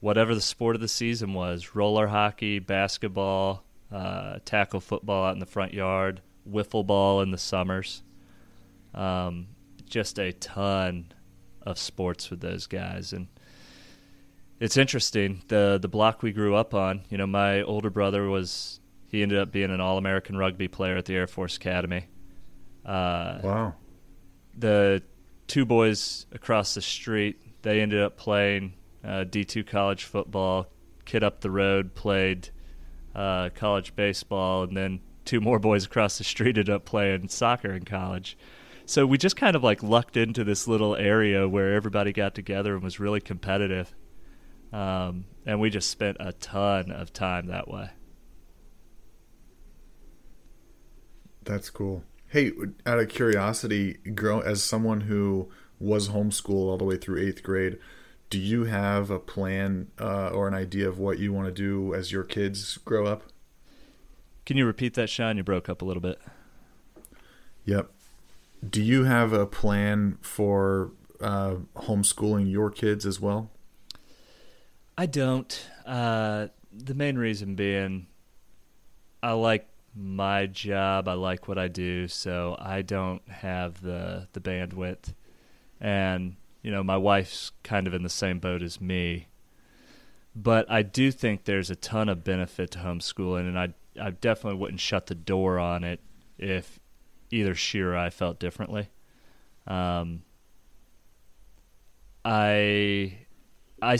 whatever 0.00 0.34
the 0.34 0.40
sport 0.40 0.74
of 0.74 0.80
the 0.80 0.88
season 0.88 1.32
was 1.32 1.74
roller 1.74 2.08
hockey, 2.08 2.58
basketball, 2.58 3.64
uh, 3.92 4.38
tackle 4.44 4.80
football 4.80 5.26
out 5.26 5.34
in 5.34 5.38
the 5.38 5.46
front 5.46 5.74
yard, 5.74 6.22
wiffle 6.50 6.86
ball 6.86 7.20
in 7.20 7.30
the 7.30 7.38
summers. 7.38 8.02
Um, 8.94 9.48
just 9.86 10.18
a 10.18 10.32
ton 10.32 11.12
of 11.62 11.78
sports 11.78 12.30
with 12.30 12.40
those 12.40 12.66
guys, 12.66 13.12
and 13.12 13.28
it's 14.62 14.76
interesting. 14.76 15.42
the 15.48 15.78
The 15.82 15.88
block 15.88 16.22
we 16.22 16.32
grew 16.32 16.54
up 16.54 16.72
on, 16.72 17.02
you 17.10 17.18
know, 17.18 17.26
my 17.26 17.62
older 17.62 17.90
brother 17.90 18.28
was 18.28 18.78
he 19.08 19.20
ended 19.20 19.38
up 19.38 19.50
being 19.50 19.72
an 19.72 19.80
All 19.80 19.98
American 19.98 20.36
rugby 20.36 20.68
player 20.68 20.96
at 20.96 21.04
the 21.04 21.16
Air 21.16 21.26
Force 21.26 21.56
Academy. 21.56 22.06
Uh, 22.86 23.38
wow. 23.42 23.74
The 24.56 25.02
two 25.48 25.66
boys 25.66 26.26
across 26.30 26.74
the 26.74 26.80
street, 26.80 27.62
they 27.62 27.80
ended 27.80 28.00
up 28.00 28.16
playing 28.16 28.74
uh, 29.04 29.24
D2 29.28 29.66
college 29.66 30.04
football. 30.04 30.68
Kid 31.04 31.24
up 31.24 31.40
the 31.40 31.50
road 31.50 31.96
played 31.96 32.50
uh, 33.16 33.50
college 33.56 33.96
baseball, 33.96 34.62
and 34.62 34.76
then 34.76 35.00
two 35.24 35.40
more 35.40 35.58
boys 35.58 35.86
across 35.86 36.18
the 36.18 36.24
street 36.24 36.56
ended 36.56 36.70
up 36.70 36.84
playing 36.84 37.28
soccer 37.28 37.72
in 37.72 37.84
college. 37.84 38.38
So 38.86 39.06
we 39.06 39.18
just 39.18 39.36
kind 39.36 39.56
of 39.56 39.64
like 39.64 39.82
lucked 39.82 40.16
into 40.16 40.44
this 40.44 40.68
little 40.68 40.94
area 40.94 41.48
where 41.48 41.74
everybody 41.74 42.12
got 42.12 42.36
together 42.36 42.74
and 42.74 42.82
was 42.84 43.00
really 43.00 43.20
competitive. 43.20 43.92
Um, 44.72 45.26
and 45.44 45.60
we 45.60 45.70
just 45.70 45.90
spent 45.90 46.16
a 46.20 46.32
ton 46.32 46.90
of 46.90 47.12
time 47.12 47.46
that 47.46 47.68
way. 47.68 47.90
That's 51.44 51.70
cool. 51.70 52.04
Hey, 52.28 52.52
out 52.86 52.98
of 52.98 53.08
curiosity, 53.08 53.94
grow 54.14 54.40
as 54.40 54.62
someone 54.62 55.02
who 55.02 55.50
was 55.78 56.08
homeschooled 56.08 56.68
all 56.68 56.78
the 56.78 56.84
way 56.84 56.96
through 56.96 57.20
eighth 57.20 57.42
grade, 57.42 57.78
do 58.30 58.38
you 58.38 58.64
have 58.64 59.10
a 59.10 59.18
plan 59.18 59.88
uh, 60.00 60.28
or 60.28 60.48
an 60.48 60.54
idea 60.54 60.88
of 60.88 60.98
what 60.98 61.18
you 61.18 61.32
want 61.32 61.48
to 61.48 61.52
do 61.52 61.92
as 61.94 62.12
your 62.12 62.24
kids 62.24 62.78
grow 62.78 63.04
up? 63.04 63.24
Can 64.46 64.56
you 64.56 64.64
repeat 64.64 64.94
that, 64.94 65.10
Sean? 65.10 65.36
You 65.36 65.42
broke 65.42 65.68
up 65.68 65.82
a 65.82 65.84
little 65.84 66.00
bit. 66.00 66.18
Yep. 67.64 67.90
Do 68.68 68.82
you 68.82 69.04
have 69.04 69.32
a 69.32 69.44
plan 69.44 70.18
for 70.22 70.92
uh, 71.20 71.56
homeschooling 71.76 72.50
your 72.50 72.70
kids 72.70 73.04
as 73.04 73.20
well? 73.20 73.50
I 74.96 75.06
don't. 75.06 75.68
Uh, 75.86 76.48
the 76.72 76.94
main 76.94 77.16
reason 77.16 77.54
being, 77.54 78.06
I 79.22 79.32
like 79.32 79.68
my 79.94 80.46
job. 80.46 81.08
I 81.08 81.14
like 81.14 81.48
what 81.48 81.58
I 81.58 81.68
do, 81.68 82.08
so 82.08 82.56
I 82.58 82.82
don't 82.82 83.26
have 83.28 83.82
the 83.82 84.28
the 84.32 84.40
bandwidth, 84.40 85.14
and 85.80 86.36
you 86.62 86.70
know, 86.70 86.82
my 86.82 86.96
wife's 86.96 87.52
kind 87.62 87.86
of 87.86 87.94
in 87.94 88.02
the 88.02 88.08
same 88.08 88.38
boat 88.38 88.62
as 88.62 88.80
me. 88.80 89.28
But 90.34 90.70
I 90.70 90.82
do 90.82 91.10
think 91.10 91.44
there's 91.44 91.70
a 91.70 91.76
ton 91.76 92.08
of 92.08 92.24
benefit 92.24 92.70
to 92.72 92.78
homeschooling, 92.78 93.48
and 93.48 93.58
I 93.58 93.74
I 94.00 94.10
definitely 94.10 94.60
wouldn't 94.60 94.80
shut 94.80 95.06
the 95.06 95.14
door 95.14 95.58
on 95.58 95.84
it 95.84 96.00
if 96.38 96.78
either 97.30 97.54
she 97.54 97.80
or 97.80 97.96
I 97.96 98.10
felt 98.10 98.38
differently. 98.38 98.88
Um, 99.66 100.22
I 102.24 103.18
I 103.80 103.96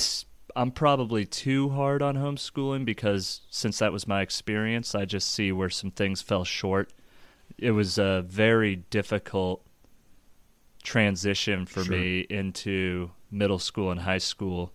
I'm 0.54 0.70
probably 0.70 1.24
too 1.24 1.70
hard 1.70 2.02
on 2.02 2.16
homeschooling 2.16 2.84
because 2.84 3.42
since 3.50 3.78
that 3.78 3.92
was 3.92 4.06
my 4.06 4.22
experience, 4.22 4.94
I 4.94 5.04
just 5.04 5.30
see 5.30 5.52
where 5.52 5.70
some 5.70 5.90
things 5.90 6.22
fell 6.22 6.44
short. 6.44 6.92
It 7.58 7.72
was 7.72 7.98
a 7.98 8.24
very 8.26 8.76
difficult 8.76 9.64
transition 10.82 11.66
for 11.66 11.84
sure. 11.84 11.96
me 11.96 12.20
into 12.28 13.10
middle 13.30 13.58
school 13.58 13.90
and 13.90 14.00
high 14.00 14.18
school. 14.18 14.72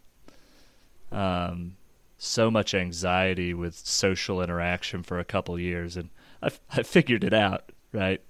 Um, 1.11 1.78
so 2.17 2.49
much 2.49 2.73
anxiety 2.73 3.53
with 3.53 3.75
social 3.75 4.41
interaction 4.41 5.03
for 5.03 5.19
a 5.19 5.25
couple 5.25 5.59
years, 5.59 5.97
and 5.97 6.09
I, 6.41 6.49
I 6.71 6.84
figured 6.84 7.23
it 7.23 7.34
out, 7.34 7.71
right? 7.91 8.21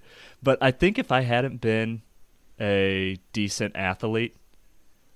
But 0.42 0.58
I 0.60 0.70
think 0.70 0.98
if 0.98 1.10
I 1.10 1.22
hadn't 1.22 1.60
been 1.60 2.02
a 2.60 3.18
decent 3.32 3.76
athlete, 3.76 4.36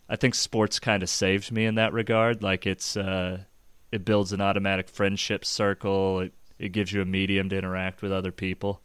I 0.08 0.16
think 0.16 0.34
sports 0.34 0.78
kind 0.78 1.02
of 1.02 1.08
saved 1.08 1.52
me 1.52 1.64
in 1.64 1.76
that 1.76 1.92
regard. 1.92 2.42
Like 2.42 2.66
it's 2.66 2.96
uh, 2.96 3.44
it 3.90 4.04
builds 4.04 4.32
an 4.32 4.40
automatic 4.40 4.88
friendship 4.88 5.44
circle. 5.44 6.20
It 6.20 6.32
it 6.58 6.70
gives 6.70 6.92
you 6.92 7.02
a 7.02 7.06
medium 7.06 7.48
to 7.48 7.58
interact 7.58 8.02
with 8.02 8.12
other 8.12 8.32
people. 8.32 8.82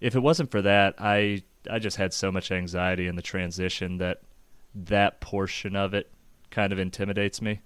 If 0.00 0.16
it 0.16 0.20
wasn't 0.20 0.50
for 0.50 0.62
that, 0.62 0.94
I 0.98 1.42
I 1.70 1.78
just 1.78 1.96
had 1.96 2.12
so 2.12 2.32
much 2.32 2.50
anxiety 2.50 3.06
in 3.06 3.16
the 3.16 3.22
transition 3.22 3.98
that 3.98 4.22
that 4.74 5.20
portion 5.20 5.76
of 5.76 5.94
it 5.94 6.10
kind 6.50 6.72
of 6.72 6.78
intimidates 6.78 7.42
me. 7.42 7.60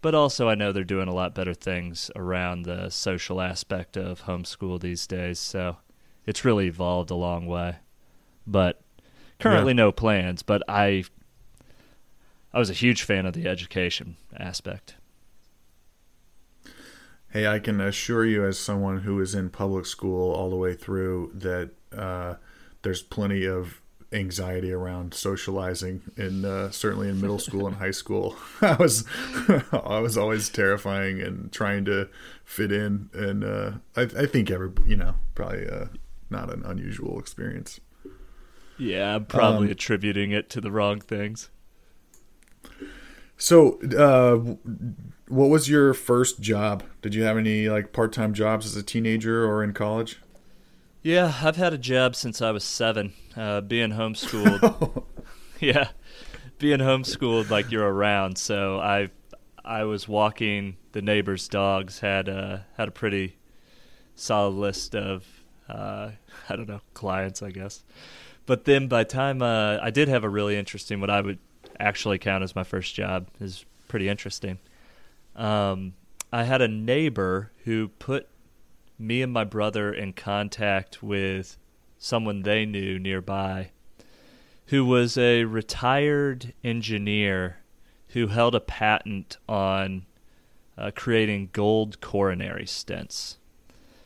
But 0.00 0.16
also, 0.16 0.48
I 0.48 0.56
know 0.56 0.72
they're 0.72 0.84
doing 0.84 1.08
a 1.08 1.14
lot 1.14 1.34
better 1.34 1.54
things 1.54 2.10
around 2.16 2.64
the 2.64 2.90
social 2.90 3.40
aspect 3.40 3.96
of 3.96 4.24
homeschool 4.24 4.80
these 4.80 5.06
days. 5.06 5.38
So 5.38 5.76
it's 6.26 6.44
really 6.44 6.66
evolved 6.66 7.10
a 7.10 7.14
long 7.14 7.46
way. 7.46 7.76
But 8.44 8.82
currently, 9.38 9.72
yeah. 9.72 9.76
no 9.76 9.92
plans. 9.92 10.42
But 10.42 10.64
I, 10.68 11.04
I 12.54 12.58
was 12.58 12.70
a 12.70 12.74
huge 12.74 13.02
fan 13.02 13.24
of 13.26 13.32
the 13.32 13.46
education 13.46 14.16
aspect. 14.36 14.96
Hey, 17.30 17.46
I 17.46 17.60
can 17.60 17.80
assure 17.80 18.26
you, 18.26 18.44
as 18.44 18.58
someone 18.58 18.98
who 18.98 19.16
was 19.16 19.34
in 19.34 19.48
public 19.48 19.86
school 19.86 20.32
all 20.32 20.50
the 20.50 20.56
way 20.56 20.74
through, 20.74 21.32
that 21.34 21.70
uh, 21.96 22.34
there's 22.82 23.00
plenty 23.00 23.46
of 23.46 23.80
anxiety 24.12 24.70
around 24.70 25.14
socializing 25.14 26.02
and 26.18 26.44
uh, 26.44 26.70
certainly 26.70 27.08
in 27.08 27.18
middle 27.18 27.38
school 27.38 27.66
and 27.66 27.76
high 27.76 27.90
school. 27.90 28.36
I 28.60 28.74
was 28.74 29.06
i 29.72 29.98
was 30.00 30.18
always 30.18 30.50
terrifying 30.50 31.22
and 31.22 31.50
trying 31.50 31.86
to 31.86 32.10
fit 32.44 32.70
in 32.70 33.08
and 33.14 33.42
uh, 33.42 33.70
I, 33.96 34.02
I, 34.02 34.26
think 34.26 34.50
every 34.50 34.70
you 34.86 34.96
know 34.96 35.14
probably 35.34 35.66
uh, 35.66 35.86
not 36.28 36.52
an 36.52 36.62
unusual 36.66 37.18
experience. 37.18 37.80
Yeah 38.76 39.14
i'm 39.14 39.24
probably 39.24 39.68
um, 39.68 39.72
attributing 39.72 40.30
it 40.32 40.50
to 40.50 40.60
the 40.60 40.70
wrong 40.70 41.00
things 41.00 41.48
so 43.42 43.80
uh, 43.98 44.36
what 45.28 45.48
was 45.48 45.68
your 45.68 45.94
first 45.94 46.40
job 46.40 46.82
did 47.00 47.14
you 47.14 47.22
have 47.22 47.36
any 47.36 47.68
like 47.68 47.92
part-time 47.92 48.34
jobs 48.34 48.66
as 48.66 48.76
a 48.76 48.82
teenager 48.82 49.44
or 49.44 49.62
in 49.64 49.72
college 49.72 50.20
yeah, 51.02 51.34
I've 51.42 51.56
had 51.56 51.72
a 51.72 51.78
job 51.78 52.14
since 52.14 52.40
I 52.40 52.52
was 52.52 52.62
seven. 52.62 53.12
Uh, 53.36 53.60
being 53.60 53.90
homeschooled, 53.90 55.04
yeah, 55.60 55.88
being 56.58 56.78
homeschooled 56.78 57.50
like 57.50 57.72
you're 57.72 57.92
around. 57.92 58.38
So 58.38 58.78
I, 58.78 59.10
I 59.64 59.82
was 59.82 60.06
walking 60.06 60.76
the 60.92 61.02
neighbors' 61.02 61.48
dogs. 61.48 61.98
had 61.98 62.28
a 62.28 62.66
had 62.76 62.86
a 62.86 62.92
pretty 62.92 63.36
solid 64.14 64.54
list 64.54 64.94
of 64.94 65.26
uh, 65.68 66.12
I 66.48 66.56
don't 66.56 66.68
know 66.68 66.82
clients, 66.94 67.42
I 67.42 67.50
guess. 67.50 67.82
But 68.46 68.64
then 68.64 68.86
by 68.86 69.02
the 69.02 69.10
time 69.10 69.42
uh, 69.42 69.78
I 69.82 69.90
did 69.90 70.06
have 70.06 70.22
a 70.22 70.28
really 70.28 70.56
interesting, 70.56 71.00
what 71.00 71.10
I 71.10 71.20
would 71.20 71.38
actually 71.82 72.18
count 72.18 72.44
as 72.44 72.54
my 72.54 72.64
first 72.64 72.94
job 72.94 73.28
is 73.40 73.64
pretty 73.88 74.08
interesting. 74.08 74.58
Um, 75.36 75.94
I 76.32 76.44
had 76.44 76.62
a 76.62 76.68
neighbor 76.68 77.50
who 77.64 77.88
put 77.88 78.28
me 78.98 79.20
and 79.22 79.32
my 79.32 79.44
brother 79.44 79.92
in 79.92 80.12
contact 80.12 81.02
with 81.02 81.58
someone 81.98 82.42
they 82.42 82.64
knew 82.64 82.98
nearby 82.98 83.70
who 84.66 84.84
was 84.84 85.18
a 85.18 85.44
retired 85.44 86.54
engineer 86.64 87.58
who 88.08 88.28
held 88.28 88.54
a 88.54 88.60
patent 88.60 89.36
on 89.48 90.06
uh, 90.78 90.90
creating 90.94 91.50
gold 91.52 92.00
coronary 92.00 92.64
stents. 92.64 93.36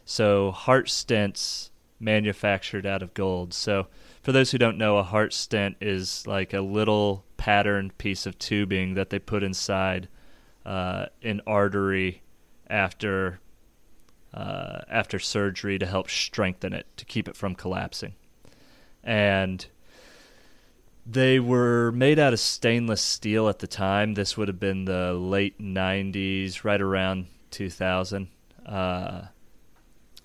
So, 0.05 0.51
heart 0.51 0.87
stents 0.87 1.71
manufactured 1.99 2.87
out 2.87 3.03
of 3.03 3.15
gold. 3.15 3.55
So, 3.55 3.87
for 4.27 4.33
those 4.33 4.51
who 4.51 4.59
don't 4.59 4.77
know, 4.77 4.99
a 4.99 5.05
heart 5.05 5.33
stent 5.33 5.77
is 5.81 6.27
like 6.27 6.53
a 6.53 6.61
little 6.61 7.25
patterned 7.37 7.97
piece 7.97 8.27
of 8.27 8.37
tubing 8.41 8.95
that 8.95 9.09
they 9.09 9.21
put 9.21 9.45
inside 9.45 10.09
uh, 10.65 11.07
an 11.23 11.41
artery 11.47 12.23
after 12.69 13.39
uh, 14.35 14.81
after 14.91 15.21
surgery 15.21 15.79
to 15.79 15.87
help 15.87 16.11
strengthen 16.11 16.73
it 16.73 16.89
to 16.97 17.05
keep 17.05 17.29
it 17.29 17.37
from 17.37 17.55
collapsing. 17.55 18.15
And 19.05 19.65
they 21.07 21.39
were 21.39 21.93
made 21.93 22.19
out 22.19 22.33
of 22.33 22.41
stainless 22.41 23.03
steel 23.03 23.49
at 23.49 23.61
the 23.61 23.69
time. 23.69 24.15
This 24.15 24.37
would 24.37 24.49
have 24.49 24.59
been 24.59 24.87
the 24.87 25.13
late 25.13 25.61
90s, 25.61 26.65
right 26.65 26.81
around 26.81 27.29
2000. 27.53 28.27
Uh, 28.67 29.27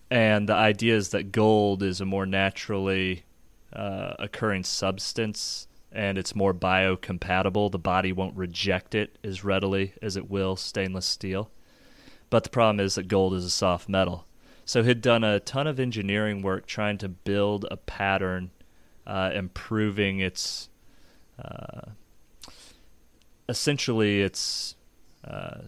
and 0.10 0.50
the 0.50 0.56
idea 0.56 0.96
is 0.96 1.10
that 1.10 1.32
gold 1.32 1.84
is 1.84 2.02
a 2.02 2.06
more 2.06 2.26
naturally 2.26 3.26
uh, 3.74 4.14
occurring 4.20 4.64
substance 4.64 5.68
and 5.92 6.18
it's 6.18 6.36
more 6.36 6.54
biocompatible. 6.54 7.72
The 7.72 7.80
body 7.80 8.14
won't 8.14 8.36
reject 8.38 8.96
it 8.96 9.18
as 9.24 9.44
readily 9.44 9.94
as 10.02 10.16
it 10.16 10.30
will 10.30 10.56
stainless 10.56 11.06
steel. 11.06 11.52
But 12.30 12.44
the 12.44 12.50
problem 12.50 12.80
is 12.80 12.96
that 12.96 13.10
gold 13.10 13.34
is 13.34 13.44
a 13.44 13.50
soft 13.50 13.90
metal. 13.90 14.26
So 14.64 14.84
he'd 14.84 15.02
done 15.02 15.24
a 15.24 15.42
ton 15.42 15.68
of 15.68 15.80
engineering 15.80 16.42
work 16.42 16.66
trying 16.66 16.98
to 17.00 17.10
build 17.10 17.66
a 17.70 17.78
pattern, 17.78 18.52
uh, 19.06 19.32
improving 19.34 20.20
its. 20.20 20.70
Uh, 21.44 21.92
essentially, 23.50 24.22
its. 24.22 24.76
Uh, 25.26 25.64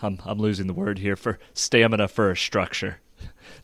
I'm 0.00 0.18
I'm 0.24 0.38
losing 0.38 0.68
the 0.68 0.72
word 0.72 1.00
here 1.00 1.16
for 1.16 1.38
stamina 1.52 2.08
for 2.08 2.30
a 2.30 2.36
structure. 2.36 3.00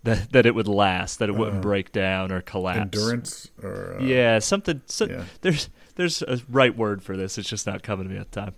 That 0.03 0.33
that 0.33 0.47
it 0.47 0.55
would 0.55 0.69
last, 0.69 1.19
that 1.19 1.29
it 1.29 1.35
wouldn't 1.35 1.59
uh, 1.59 1.61
break 1.61 1.93
down 1.93 2.33
or 2.33 2.41
collapse. 2.41 2.81
Endurance, 2.81 3.51
or 3.63 3.97
uh, 3.99 4.03
yeah, 4.03 4.39
something. 4.39 4.83
So, 4.87 5.07
yeah. 5.07 5.25
There's 5.41 5.69
there's 5.97 6.23
a 6.23 6.39
right 6.49 6.77
word 6.77 7.03
for 7.03 7.17
this. 7.17 7.39
It's 7.39 7.49
just 7.49 7.67
not 7.67 7.83
coming 7.83 8.09
to 8.09 8.15
me 8.15 8.21
at 8.21 8.31
the 8.31 8.41
time. 8.41 8.55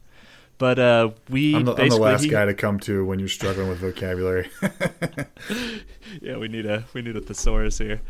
But 0.58 0.78
uh, 0.80 1.10
we 1.28 1.54
I'm 1.54 1.64
the, 1.64 1.74
I'm 1.74 1.88
the 1.88 1.96
last 1.96 2.24
he, 2.24 2.30
guy 2.30 2.44
to 2.44 2.54
come 2.54 2.80
to 2.80 3.04
when 3.04 3.20
you're 3.20 3.28
struggling 3.28 3.68
with 3.68 3.78
vocabulary. 3.78 4.50
yeah, 6.20 6.36
we 6.36 6.48
need 6.48 6.66
a 6.66 6.84
we 6.92 7.02
need 7.02 7.16
a 7.16 7.20
thesaurus 7.20 7.78
here. 7.78 8.00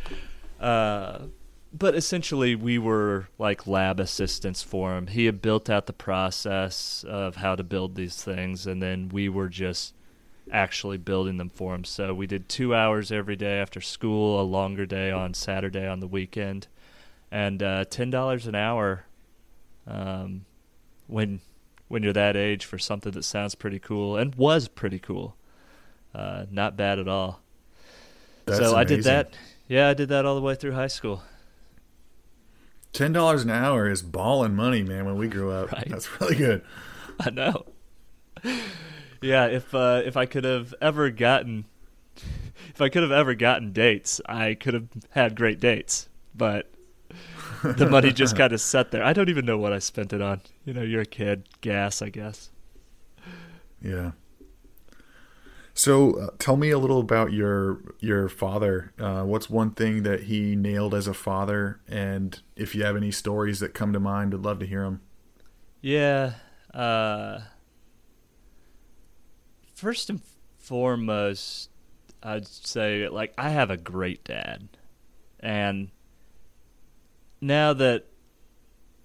Uh, 0.59 1.27
but 1.73 1.95
essentially, 1.95 2.55
we 2.55 2.79
were 2.79 3.29
like 3.39 3.67
lab 3.67 4.01
assistants 4.01 4.63
for 4.63 4.97
him. 4.97 5.09
He 5.09 5.27
had 5.27 5.43
built 5.43 5.69
out 5.69 5.85
the 5.85 5.93
process 5.93 7.05
of 7.07 7.37
how 7.37 7.55
to 7.55 7.63
build 7.63 7.95
these 7.95 8.23
things, 8.23 8.67
and 8.67 8.83
then 8.83 9.11
we 9.11 9.29
were 9.29 9.49
just 9.49 9.95
actually 10.53 10.99
building 10.99 11.37
them 11.37 11.51
for 11.51 11.75
him. 11.75 11.85
So 11.85 12.15
we 12.15 12.27
did 12.27 12.49
two 12.49 12.75
hours 12.75 13.13
every 13.13 13.37
day 13.37 13.59
after 13.59 13.81
school, 13.81 14.41
a 14.41 14.43
longer 14.43 14.87
day 14.87 15.11
on 15.11 15.35
Saturday 15.35 15.87
on 15.87 16.01
the 16.01 16.07
weekend, 16.07 16.69
and 17.31 17.63
uh, 17.63 17.85
ten 17.85 18.11
dollars 18.11 18.47
an 18.47 18.55
hour. 18.55 19.05
Um, 19.87 20.45
when 21.07 21.41
when 21.89 22.03
you're 22.03 22.13
that 22.13 22.37
age 22.37 22.65
for 22.65 22.79
something 22.79 23.13
that 23.13 23.25
sounds 23.25 23.55
pretty 23.55 23.79
cool 23.79 24.17
and 24.17 24.35
was 24.35 24.69
pretty 24.69 24.99
cool. 24.99 25.37
Uh, 26.15 26.45
not 26.51 26.77
bad 26.77 26.99
at 26.99 27.09
all. 27.09 27.41
That's 28.45 28.59
so 28.59 28.75
amazing. 28.75 28.79
I 28.79 28.85
did 28.85 29.05
that. 29.05 29.35
Yeah, 29.67 29.89
I 29.89 29.95
did 29.95 30.09
that 30.11 30.25
all 30.25 30.35
the 30.35 30.41
way 30.41 30.55
through 30.55 30.73
high 30.73 30.87
school. 30.87 31.23
Ten 32.93 33.13
dollars 33.13 33.43
an 33.43 33.51
hour 33.51 33.89
is 33.91 34.03
balling 34.03 34.55
money, 34.55 34.83
man. 34.83 35.05
When 35.05 35.17
we 35.17 35.29
grew 35.29 35.51
up, 35.51 35.73
right. 35.73 35.89
that's 35.89 36.21
really 36.21 36.37
good. 36.37 36.63
I 37.21 37.31
know. 37.31 37.67
Yeah, 39.21 39.47
if 39.47 39.75
uh, 39.75 40.03
if 40.05 40.17
I 40.17 40.27
could 40.27 40.45
have 40.45 40.75
ever 40.81 41.11
gotten, 41.11 41.65
if 42.69 42.81
I 42.81 42.89
could 42.89 43.03
have 43.03 43.13
ever 43.13 43.35
gotten 43.35 43.73
dates, 43.73 44.21
I 44.27 44.55
could 44.55 44.75
have 44.75 44.89
had 45.11 45.37
great 45.37 45.61
dates. 45.61 46.09
But 46.35 46.71
the 47.63 47.89
money 47.89 48.13
just 48.13 48.37
kind 48.37 48.53
of 48.53 48.61
sat 48.63 48.91
there. 48.91 49.03
I 49.03 49.13
don't 49.13 49.29
even 49.29 49.45
know 49.45 49.59
what 49.59 49.73
I 49.73 49.79
spent 49.79 50.13
it 50.13 50.23
on. 50.23 50.41
You 50.65 50.75
know, 50.75 50.83
you're 50.83 51.03
a 51.03 51.07
kid. 51.07 51.49
Gas, 51.61 52.03
I 52.03 52.11
guess. 52.11 52.51
Yeah. 53.83 54.13
So, 55.75 56.19
uh, 56.19 56.31
tell 56.41 56.57
me 56.57 56.71
a 56.71 56.79
little 56.79 56.99
about 56.99 57.33
your 57.33 57.81
your 58.01 58.29
father. 58.29 58.93
Uh, 58.99 59.23
what's 59.23 59.49
one 59.49 59.71
thing 59.71 60.03
that 60.03 60.25
he 60.25 60.57
nailed 60.57 60.93
as 60.93 61.07
a 61.07 61.15
father, 61.15 61.81
and 61.87 62.41
if 62.57 62.75
you 62.75 62.83
have 62.83 62.97
any 62.97 63.13
stories 63.13 63.61
that 63.61 63.75
come 63.75 63.93
to 63.93 64.01
mind, 64.01 64.35
I'd 64.35 64.41
love 64.41 64.59
to 64.59 64.67
hear 64.67 64.83
them. 64.83 65.03
Yeah. 65.81 66.33
Uh, 66.75 67.41
first 69.79 70.11
and 70.11 70.21
foremost, 70.59 71.71
I'd 72.21 72.49
say 72.49 73.09
like 73.09 73.33
I 73.39 73.51
have 73.51 73.71
a 73.71 73.77
great 73.77 74.25
dad, 74.25 74.69
and 75.39 75.91
now 77.41 77.73
that 77.75 78.07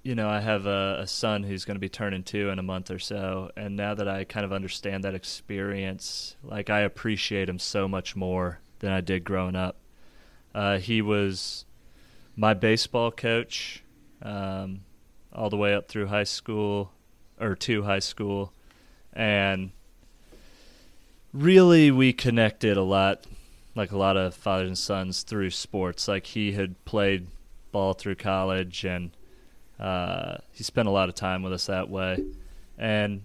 you 0.02 0.16
know 0.16 0.28
I 0.28 0.40
have 0.40 0.66
a, 0.66 1.02
a 1.02 1.08
son 1.08 1.44
who's 1.44 1.64
going 1.64 1.76
to 1.76 1.80
be 1.80 1.90
turning 1.90 2.24
two 2.24 2.50
in 2.50 2.58
a 2.58 2.64
month 2.64 2.90
or 2.90 2.98
so, 2.98 3.52
and 3.56 3.76
now 3.76 3.94
that 3.94 4.08
I 4.08 4.24
kind 4.24 4.46
of 4.46 4.52
understand 4.52 5.04
that 5.04 5.14
experience, 5.14 6.36
like 6.42 6.72
I 6.72 6.82
appreciate 6.82 7.48
him 7.48 7.60
so 7.60 7.88
much 7.88 8.16
more 8.16 8.60
than 8.80 8.92
I 8.92 9.02
did 9.02 9.24
growing 9.24 9.56
up. 9.56 9.78
Uh, 10.56 10.80
he 10.80 11.04
was 11.04 11.66
my 12.36 12.56
baseball 12.56 13.12
coach 13.12 13.84
um, 14.24 14.82
all 15.32 15.52
the 15.52 15.58
way 15.58 15.76
up 15.76 15.88
through 15.88 16.08
high 16.08 16.24
school 16.24 16.92
or 17.40 17.56
to 17.58 17.84
high 17.84 18.00
school, 18.00 18.54
and 19.14 19.70
really 21.34 21.92
we 21.92 22.14
connected 22.14 22.78
a 22.78 22.84
lot, 22.84 23.26
like 23.76 23.92
a 23.92 23.98
lot 23.98 24.16
of 24.16 24.36
fathers 24.36 24.68
and 24.68 24.78
sons 24.78 25.24
through 25.24 25.50
sports. 25.50 26.08
Like 26.08 26.28
he 26.28 26.54
had 26.54 26.84
played 26.86 27.28
ball 27.72 27.94
through 27.94 28.16
college, 28.16 28.86
and 28.86 29.12
uh, 29.80 30.38
he 30.52 30.64
spent 30.64 30.88
a 30.88 30.92
lot 30.92 31.10
of 31.10 31.16
time 31.16 31.44
with 31.44 31.54
us 31.54 31.66
that 31.66 31.90
way. 31.90 32.24
And 32.78 33.24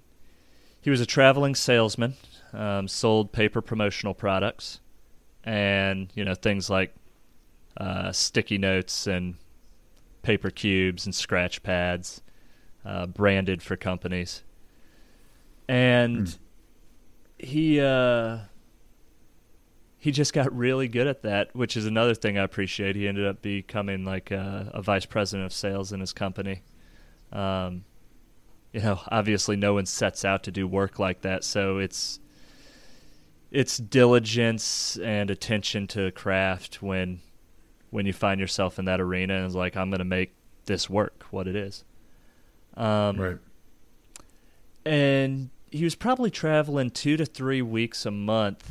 he 0.81 0.91
was 0.91 1.01
a 1.01 1.07
traveling 1.07 1.55
salesman, 1.55 2.15
um, 2.53 2.89
sold 2.89 3.33
paper 3.33 3.61
promotional 3.61 4.15
products, 4.15 4.81
and 5.45 6.11
you 6.15 6.25
know 6.25 6.35
things 6.35 6.71
like 6.71 6.95
uh, 7.77 8.11
sticky 8.13 8.59
notes 8.59 9.07
and 9.07 9.37
paper 10.23 10.51
cubes 10.51 11.07
and 11.07 11.15
scratch 11.15 11.63
pads, 11.63 12.23
uh, 12.85 13.07
branded 13.07 13.63
for 13.63 13.77
companies. 13.77 14.43
And 15.69 16.27
mm. 16.27 16.39
He 17.39 17.81
uh, 17.81 18.39
he 19.99 20.13
just 20.13 20.33
got 20.33 20.55
really 20.57 20.89
good 20.89 21.07
at 21.07 21.23
that, 21.23 21.55
which 21.55 21.77
is 21.77 21.87
another 21.87 22.15
thing 22.15 22.39
I 22.39 22.43
appreciate. 22.43 22.97
He 22.97 23.09
ended 23.09 23.27
up 23.27 23.43
becoming 23.43 24.05
like 24.05 24.31
a, 24.31 24.71
a 24.75 24.83
vice 24.83 25.07
president 25.07 25.47
of 25.47 25.53
sales 25.53 25.93
in 25.93 26.01
his 26.01 26.13
company. 26.13 26.63
Um, 27.33 27.85
you 28.73 28.81
know, 28.81 29.01
obviously, 29.09 29.57
no 29.57 29.75
one 29.75 29.87
sets 29.87 30.25
out 30.25 30.43
to 30.45 30.51
do 30.51 30.67
work 30.67 30.99
like 30.99 31.23
that, 31.23 31.45
so 31.45 31.79
it's 31.79 32.21
it's 33.51 33.79
diligence 33.79 34.99
and 34.99 35.31
attention 35.31 35.87
to 35.89 36.11
craft 36.13 36.83
when 36.83 37.21
when 37.91 38.05
you 38.05 38.13
find 38.13 38.41
yourself 38.41 38.79
in 38.79 38.85
that 38.85 39.01
arena 39.01 39.35
and 39.35 39.47
it's 39.47 39.55
like 39.55 39.77
I'm 39.77 39.89
going 39.89 40.01
to 40.01 40.05
make 40.05 40.35
this 40.67 40.91
work 40.91 41.25
what 41.31 41.49
it 41.49 41.57
is. 41.57 41.85
Um, 42.77 43.17
right. 43.17 43.39
And 44.85 45.51
he 45.71 45.85
was 45.85 45.95
probably 45.95 46.31
traveling 46.31 46.91
two 46.91 47.17
to 47.17 47.27
three 47.27 47.63
weeks 47.63 48.07
a 48.07 48.11
month 48.11 48.69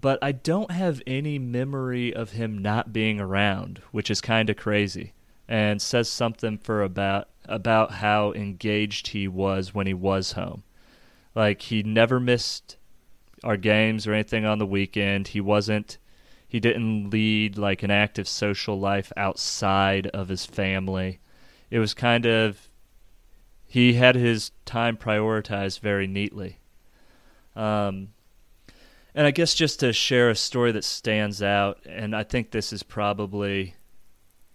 but 0.00 0.18
I 0.20 0.32
don't 0.32 0.70
have 0.70 1.02
any 1.06 1.38
memory 1.38 2.14
of 2.14 2.32
him 2.32 2.58
not 2.58 2.92
being 2.92 3.20
around, 3.20 3.80
which 3.92 4.10
is 4.10 4.20
kind 4.20 4.50
of 4.50 4.56
crazy 4.56 5.12
and 5.48 5.80
says 5.80 6.08
something 6.08 6.58
for 6.58 6.82
about 6.82 7.28
about 7.44 7.92
how 7.92 8.32
engaged 8.32 9.08
he 9.08 9.28
was 9.28 9.72
when 9.72 9.86
he 9.86 9.94
was 9.94 10.32
home. 10.32 10.64
Like 11.34 11.62
he 11.62 11.82
never 11.82 12.18
missed 12.18 12.76
our 13.44 13.56
games 13.56 14.06
or 14.06 14.12
anything 14.12 14.44
on 14.44 14.58
the 14.58 14.66
weekend. 14.66 15.28
He 15.28 15.40
wasn't 15.40 15.98
he 16.48 16.60
didn't 16.60 17.10
lead 17.10 17.56
like 17.56 17.82
an 17.82 17.90
active 17.90 18.28
social 18.28 18.78
life 18.78 19.12
outside 19.16 20.08
of 20.08 20.28
his 20.28 20.44
family. 20.44 21.20
It 21.70 21.78
was 21.78 21.94
kind 21.94 22.26
of 22.26 22.68
he 23.76 23.92
had 23.92 24.14
his 24.14 24.52
time 24.64 24.96
prioritized 24.96 25.80
very 25.80 26.06
neatly. 26.06 26.58
Um, 27.54 28.08
and 29.14 29.26
I 29.26 29.30
guess 29.30 29.52
just 29.52 29.80
to 29.80 29.92
share 29.92 30.30
a 30.30 30.34
story 30.34 30.72
that 30.72 30.82
stands 30.82 31.42
out, 31.42 31.80
and 31.84 32.16
I 32.16 32.22
think 32.22 32.52
this 32.52 32.72
is 32.72 32.82
probably, 32.82 33.74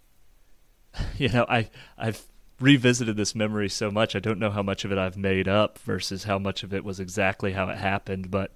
you 1.18 1.28
know, 1.28 1.46
I 1.48 1.70
I've 1.96 2.24
revisited 2.58 3.16
this 3.16 3.32
memory 3.32 3.68
so 3.68 3.92
much. 3.92 4.16
I 4.16 4.18
don't 4.18 4.40
know 4.40 4.50
how 4.50 4.64
much 4.64 4.84
of 4.84 4.90
it 4.90 4.98
I've 4.98 5.16
made 5.16 5.46
up 5.46 5.78
versus 5.78 6.24
how 6.24 6.40
much 6.40 6.64
of 6.64 6.74
it 6.74 6.84
was 6.84 6.98
exactly 6.98 7.52
how 7.52 7.68
it 7.68 7.78
happened, 7.78 8.28
but 8.28 8.50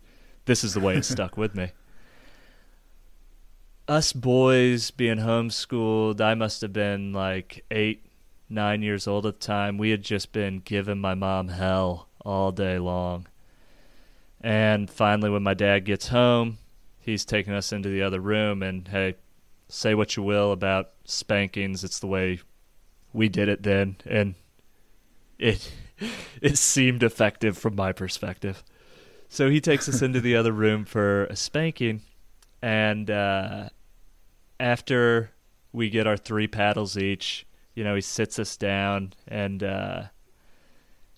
this 0.46 0.64
is 0.64 0.74
the 0.74 0.80
way 0.80 0.96
it 0.96 1.04
stuck 1.14 1.36
with 1.36 1.54
me. 1.54 1.70
us 3.86 4.12
boys 4.12 4.90
being 4.90 5.18
homeschooled, 5.18 6.20
I 6.20 6.34
must 6.34 6.60
have 6.62 6.72
been 6.72 7.12
like 7.12 7.64
eight, 7.70 8.05
nine 8.48 8.82
years 8.82 9.06
old 9.06 9.26
at 9.26 9.40
the 9.40 9.46
time. 9.46 9.78
We 9.78 9.90
had 9.90 10.02
just 10.02 10.32
been 10.32 10.60
giving 10.60 10.98
my 10.98 11.14
mom 11.14 11.48
hell 11.48 12.08
all 12.24 12.52
day 12.52 12.78
long. 12.78 13.26
And 14.40 14.90
finally, 14.90 15.30
when 15.30 15.42
my 15.42 15.54
dad 15.54 15.84
gets 15.84 16.08
home, 16.08 16.58
he's 17.00 17.24
taking 17.24 17.52
us 17.52 17.72
into 17.72 17.88
the 17.88 18.02
other 18.02 18.20
room 18.20 18.62
and, 18.62 18.86
hey, 18.88 19.14
say 19.68 19.94
what 19.94 20.16
you 20.16 20.22
will 20.22 20.52
about 20.52 20.90
spankings. 21.04 21.82
It's 21.84 21.98
the 21.98 22.06
way 22.06 22.40
we 23.12 23.28
did 23.28 23.48
it 23.48 23.62
then. 23.62 23.96
And 24.04 24.34
it, 25.38 25.72
it 26.42 26.58
seemed 26.58 27.02
effective 27.02 27.56
from 27.56 27.74
my 27.74 27.92
perspective. 27.92 28.62
So 29.28 29.50
he 29.50 29.60
takes 29.60 29.88
us 29.88 30.02
into 30.02 30.20
the 30.20 30.36
other 30.36 30.52
room 30.52 30.84
for 30.84 31.24
a 31.24 31.36
spanking. 31.36 32.02
And 32.62 33.10
uh, 33.10 33.70
after 34.60 35.30
we 35.72 35.90
get 35.90 36.06
our 36.06 36.16
three 36.16 36.46
paddles 36.46 36.96
each, 36.96 37.45
you 37.76 37.84
know, 37.84 37.94
he 37.94 38.00
sits 38.00 38.38
us 38.40 38.56
down 38.56 39.12
and 39.28 39.62
uh, 39.62 40.04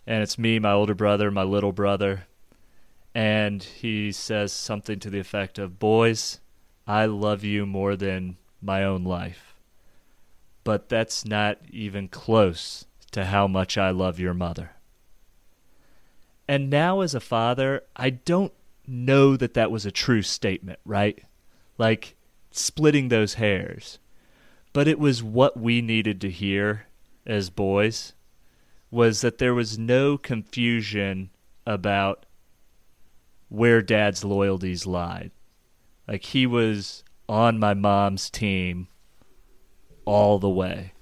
and 0.07 0.23
it's 0.23 0.39
me, 0.39 0.59
my 0.59 0.73
older 0.73 0.95
brother, 0.95 1.31
my 1.31 1.45
little 1.45 1.73
brother, 1.73 2.27
and 3.15 3.63
he 3.63 4.13
says 4.13 4.53
something 4.53 4.99
to 4.99 5.09
the 5.09 5.21
effect 5.21 5.59
of, 5.59 5.79
"Boys, 5.79 6.41
I 6.87 7.07
love 7.07 7.45
you 7.45 7.65
more 7.65 7.97
than 7.97 8.37
my 8.61 8.85
own 8.85 9.05
life." 9.05 9.55
But 10.65 10.89
that's 10.89 11.25
not 11.25 11.59
even 11.71 12.09
close 12.09 12.85
to 13.13 13.27
how 13.27 13.47
much 13.47 13.79
I 13.79 13.91
love 13.91 14.19
your 14.19 14.35
mother. 14.35 14.73
And 16.47 16.69
now 16.69 17.01
as 17.01 17.15
a 17.15 17.21
father, 17.21 17.85
I 17.95 18.11
don't 18.11 18.53
know 18.87 19.37
that 19.37 19.55
that 19.55 19.71
was 19.71 19.87
a 19.87 19.93
true 19.93 20.23
statement, 20.23 20.81
right? 20.85 21.23
Like 21.79 22.17
splitting 22.51 23.09
those 23.09 23.35
hairs. 23.35 23.99
But 24.73 24.89
it 24.89 24.99
was 24.99 25.23
what 25.23 25.59
we 25.59 25.81
needed 25.81 26.21
to 26.21 26.31
hear 26.31 26.87
as 27.27 27.51
boys 27.51 28.15
was 28.91 29.21
that 29.21 29.39
there 29.39 29.55
was 29.55 29.79
no 29.79 30.17
confusion 30.17 31.31
about 31.67 32.27
where 33.49 33.83
dad's 33.83 34.25
loyalties 34.25 34.87
lied. 34.87 35.31
Like 36.07 36.25
he 36.25 36.47
was 36.47 37.05
on 37.29 37.59
my 37.59 37.75
mom's 37.75 38.31
team 38.31 38.89
all 40.05 40.39
the 40.39 40.49
way. 40.49 40.93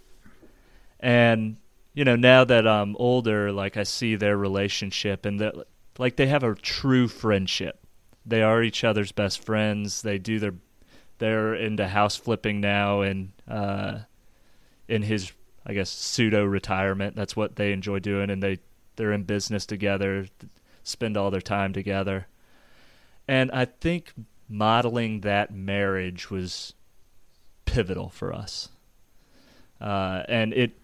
And 0.99 1.57
you 1.95 2.05
know, 2.05 2.17
now 2.17 2.45
that 2.45 2.67
I'm 2.67 2.97
older, 2.99 3.53
like 3.53 3.77
I 3.77 3.85
see 3.85 4.17
their 4.17 4.37
relationship 4.37 5.25
and 5.25 5.41
that 5.41 5.55
like 5.99 6.17
they 6.17 6.27
have 6.27 6.43
a 6.43 6.55
true 6.55 7.09
friendship. 7.09 7.81
They 8.25 8.43
are 8.43 8.63
each 8.63 8.85
other's 8.85 9.13
best 9.13 9.45
friends. 9.45 10.03
They 10.03 10.19
do 10.19 10.39
their 10.39 10.55
they're 11.19 11.55
into 11.55 11.87
house 11.87 12.17
flipping 12.17 12.61
now 12.61 13.01
and 13.01 13.33
uh, 13.49 13.99
in 14.89 15.03
his 15.03 15.33
I 15.67 15.75
guess 15.75 15.91
pseudo 15.91 16.45
retirement. 16.45 17.17
That's 17.17 17.35
what 17.35 17.57
they 17.57 17.73
enjoy 17.73 17.99
doing, 17.99 18.31
and 18.31 18.43
they 18.43 18.59
they're 18.95 19.13
in 19.13 19.25
business 19.25 19.67
together, 19.67 20.27
spend 20.85 21.17
all 21.17 21.31
their 21.31 21.41
time 21.41 21.73
together, 21.73 22.29
and 23.27 23.51
I 23.51 23.65
think 23.65 24.13
modeling 24.49 25.23
that 25.23 25.53
marriage 25.53 26.31
was 26.31 26.73
pivotal 27.65 28.09
for 28.09 28.33
us. 28.33 28.69
Uh, 29.81 30.23
and 30.29 30.55
it 30.55 30.79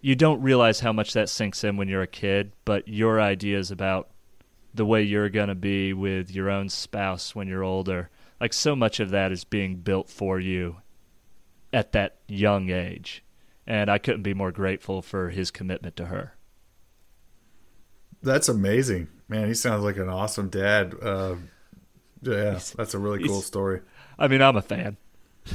you 0.00 0.14
don't 0.14 0.42
realize 0.42 0.80
how 0.80 0.92
much 0.92 1.14
that 1.14 1.28
sinks 1.28 1.64
in 1.64 1.76
when 1.76 1.88
you're 1.88 2.02
a 2.02 2.06
kid, 2.06 2.52
but 2.64 2.86
your 2.86 3.20
ideas 3.20 3.70
about 3.70 4.10
the 4.74 4.84
way 4.84 5.02
you're 5.02 5.28
going 5.28 5.48
to 5.48 5.54
be 5.54 5.92
with 5.92 6.30
your 6.30 6.50
own 6.50 6.68
spouse 6.68 7.34
when 7.34 7.48
you're 7.48 7.62
older 7.62 8.10
like 8.44 8.52
so 8.52 8.76
much 8.76 9.00
of 9.00 9.08
that 9.08 9.32
is 9.32 9.42
being 9.42 9.76
built 9.76 10.10
for 10.10 10.38
you 10.38 10.76
at 11.72 11.92
that 11.92 12.18
young 12.28 12.68
age. 12.68 13.24
And 13.66 13.90
I 13.90 13.96
couldn't 13.96 14.20
be 14.20 14.34
more 14.34 14.52
grateful 14.52 15.00
for 15.00 15.30
his 15.30 15.50
commitment 15.50 15.96
to 15.96 16.04
her. 16.04 16.34
That's 18.22 18.50
amazing, 18.50 19.08
man. 19.30 19.48
He 19.48 19.54
sounds 19.54 19.82
like 19.82 19.96
an 19.96 20.10
awesome 20.10 20.50
dad. 20.50 20.94
Uh, 21.00 21.36
yeah, 22.20 22.60
that's 22.76 22.92
a 22.92 22.98
really 22.98 23.26
cool 23.26 23.40
story. 23.40 23.80
I 24.18 24.28
mean, 24.28 24.42
I'm 24.42 24.56
a 24.56 24.62
fan. 24.62 24.98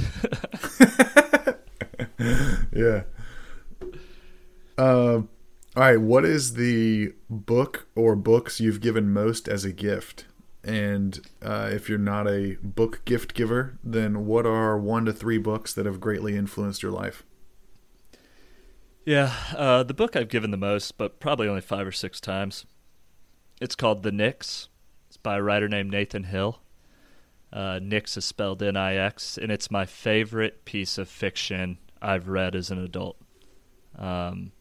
yeah. 2.72 3.04
Uh, 4.76 5.22
all 5.22 5.28
right. 5.76 6.00
What 6.00 6.24
is 6.24 6.54
the 6.54 7.12
book 7.28 7.86
or 7.94 8.16
books 8.16 8.58
you've 8.60 8.80
given 8.80 9.12
most 9.12 9.46
as 9.46 9.64
a 9.64 9.72
gift? 9.72 10.24
And 10.62 11.20
uh, 11.42 11.70
if 11.72 11.88
you're 11.88 11.98
not 11.98 12.28
a 12.28 12.56
book 12.62 13.02
gift 13.04 13.34
giver, 13.34 13.78
then 13.82 14.26
what 14.26 14.44
are 14.44 14.78
one 14.78 15.06
to 15.06 15.12
three 15.12 15.38
books 15.38 15.72
that 15.72 15.86
have 15.86 16.00
greatly 16.00 16.36
influenced 16.36 16.82
your 16.82 16.92
life? 16.92 17.24
Yeah, 19.06 19.34
uh, 19.56 19.82
the 19.82 19.94
book 19.94 20.14
I've 20.14 20.28
given 20.28 20.50
the 20.50 20.58
most, 20.58 20.98
but 20.98 21.18
probably 21.18 21.48
only 21.48 21.62
five 21.62 21.86
or 21.86 21.92
six 21.92 22.20
times. 22.20 22.66
It's 23.60 23.74
called 23.74 24.02
The 24.02 24.12
Nix. 24.12 24.68
It's 25.08 25.16
by 25.16 25.38
a 25.38 25.42
writer 25.42 25.68
named 25.68 25.90
Nathan 25.90 26.24
Hill. 26.24 26.60
Uh, 27.52 27.80
Nix 27.82 28.16
is 28.16 28.24
spelled 28.24 28.62
N 28.62 28.76
I 28.76 28.94
X, 28.94 29.38
and 29.38 29.50
it's 29.50 29.70
my 29.70 29.86
favorite 29.86 30.64
piece 30.64 30.98
of 30.98 31.08
fiction 31.08 31.78
I've 32.00 32.28
read 32.28 32.54
as 32.54 32.70
an 32.70 32.78
adult. 32.78 33.16
Um, 33.98 34.52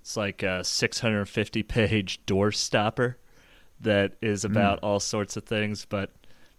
it's 0.00 0.16
like 0.16 0.42
a 0.42 0.62
650 0.62 1.62
page 1.64 2.20
door 2.26 2.52
stopper 2.52 3.18
that 3.80 4.16
is 4.22 4.42
hmm. 4.42 4.52
about 4.52 4.80
mm. 4.80 4.84
all 4.84 5.00
sorts 5.00 5.36
of 5.36 5.44
things, 5.44 5.86
but 5.88 6.10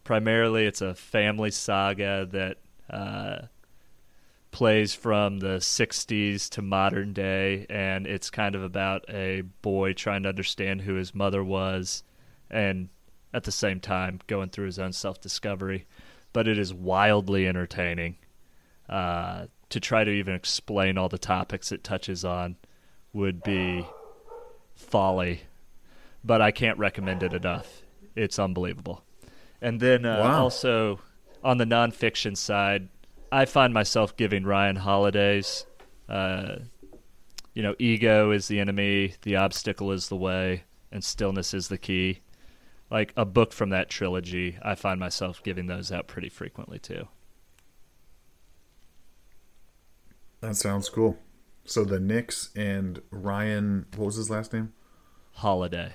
primarily 0.03 0.65
it's 0.65 0.81
a 0.81 0.95
family 0.95 1.51
saga 1.51 2.27
that 2.31 2.57
uh, 2.89 3.47
plays 4.51 4.93
from 4.93 5.39
the 5.39 5.57
60s 5.57 6.49
to 6.49 6.61
modern 6.61 7.13
day, 7.13 7.65
and 7.69 8.07
it's 8.07 8.29
kind 8.29 8.55
of 8.55 8.63
about 8.63 9.03
a 9.09 9.41
boy 9.61 9.93
trying 9.93 10.23
to 10.23 10.29
understand 10.29 10.81
who 10.81 10.95
his 10.95 11.13
mother 11.13 11.43
was 11.43 12.03
and 12.49 12.89
at 13.33 13.43
the 13.43 13.51
same 13.51 13.79
time 13.79 14.19
going 14.27 14.49
through 14.49 14.65
his 14.65 14.79
own 14.79 14.93
self 14.93 15.19
discovery. 15.19 15.85
But 16.33 16.47
it 16.47 16.57
is 16.57 16.73
wildly 16.73 17.47
entertaining. 17.47 18.17
Uh, 18.87 19.47
to 19.69 19.79
try 19.79 20.03
to 20.03 20.11
even 20.11 20.33
explain 20.33 20.97
all 20.97 21.09
the 21.09 21.17
topics 21.17 21.71
it 21.71 21.83
touches 21.83 22.23
on 22.23 22.55
would 23.11 23.43
be 23.43 23.85
folly 24.75 25.41
but 26.27 26.41
I 26.41 26.51
can't 26.51 26.77
recommend 26.77 27.23
it 27.23 27.33
enough. 27.33 27.81
It's 28.15 28.37
unbelievable. 28.37 29.03
And 29.61 29.79
then 29.79 30.05
uh, 30.05 30.19
wow. 30.19 30.43
also 30.43 30.99
on 31.43 31.57
the 31.57 31.65
nonfiction 31.65 32.35
side, 32.35 32.89
I 33.31 33.45
find 33.45 33.73
myself 33.73 34.15
giving 34.17 34.43
Ryan 34.43 34.75
Holiday's, 34.75 35.65
uh, 36.07 36.57
you 37.53 37.63
know, 37.63 37.75
ego 37.79 38.31
is 38.31 38.47
the 38.47 38.59
enemy, 38.59 39.13
the 39.23 39.37
obstacle 39.37 39.91
is 39.91 40.09
the 40.09 40.15
way, 40.15 40.63
and 40.91 41.03
stillness 41.03 41.53
is 41.53 41.69
the 41.69 41.77
key. 41.77 42.19
Like 42.91 43.13
a 43.17 43.25
book 43.25 43.51
from 43.51 43.69
that 43.69 43.89
trilogy, 43.89 44.57
I 44.61 44.75
find 44.75 44.99
myself 44.99 45.41
giving 45.43 45.67
those 45.67 45.91
out 45.91 46.07
pretty 46.07 46.29
frequently 46.29 46.79
too. 46.79 47.07
That 50.41 50.55
sounds 50.55 50.89
cool. 50.89 51.17
So 51.65 51.83
the 51.83 51.99
Nix 51.99 52.51
and 52.55 53.01
Ryan, 53.11 53.87
what 53.95 54.05
was 54.05 54.15
his 54.15 54.29
last 54.29 54.53
name? 54.53 54.73
Holiday. 55.33 55.91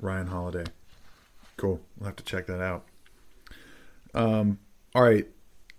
Ryan 0.00 0.28
Holiday. 0.28 0.64
Cool. 1.56 1.80
We'll 1.98 2.06
have 2.06 2.16
to 2.16 2.24
check 2.24 2.46
that 2.46 2.60
out. 2.60 2.86
Um, 4.14 4.58
all 4.94 5.02
right. 5.02 5.26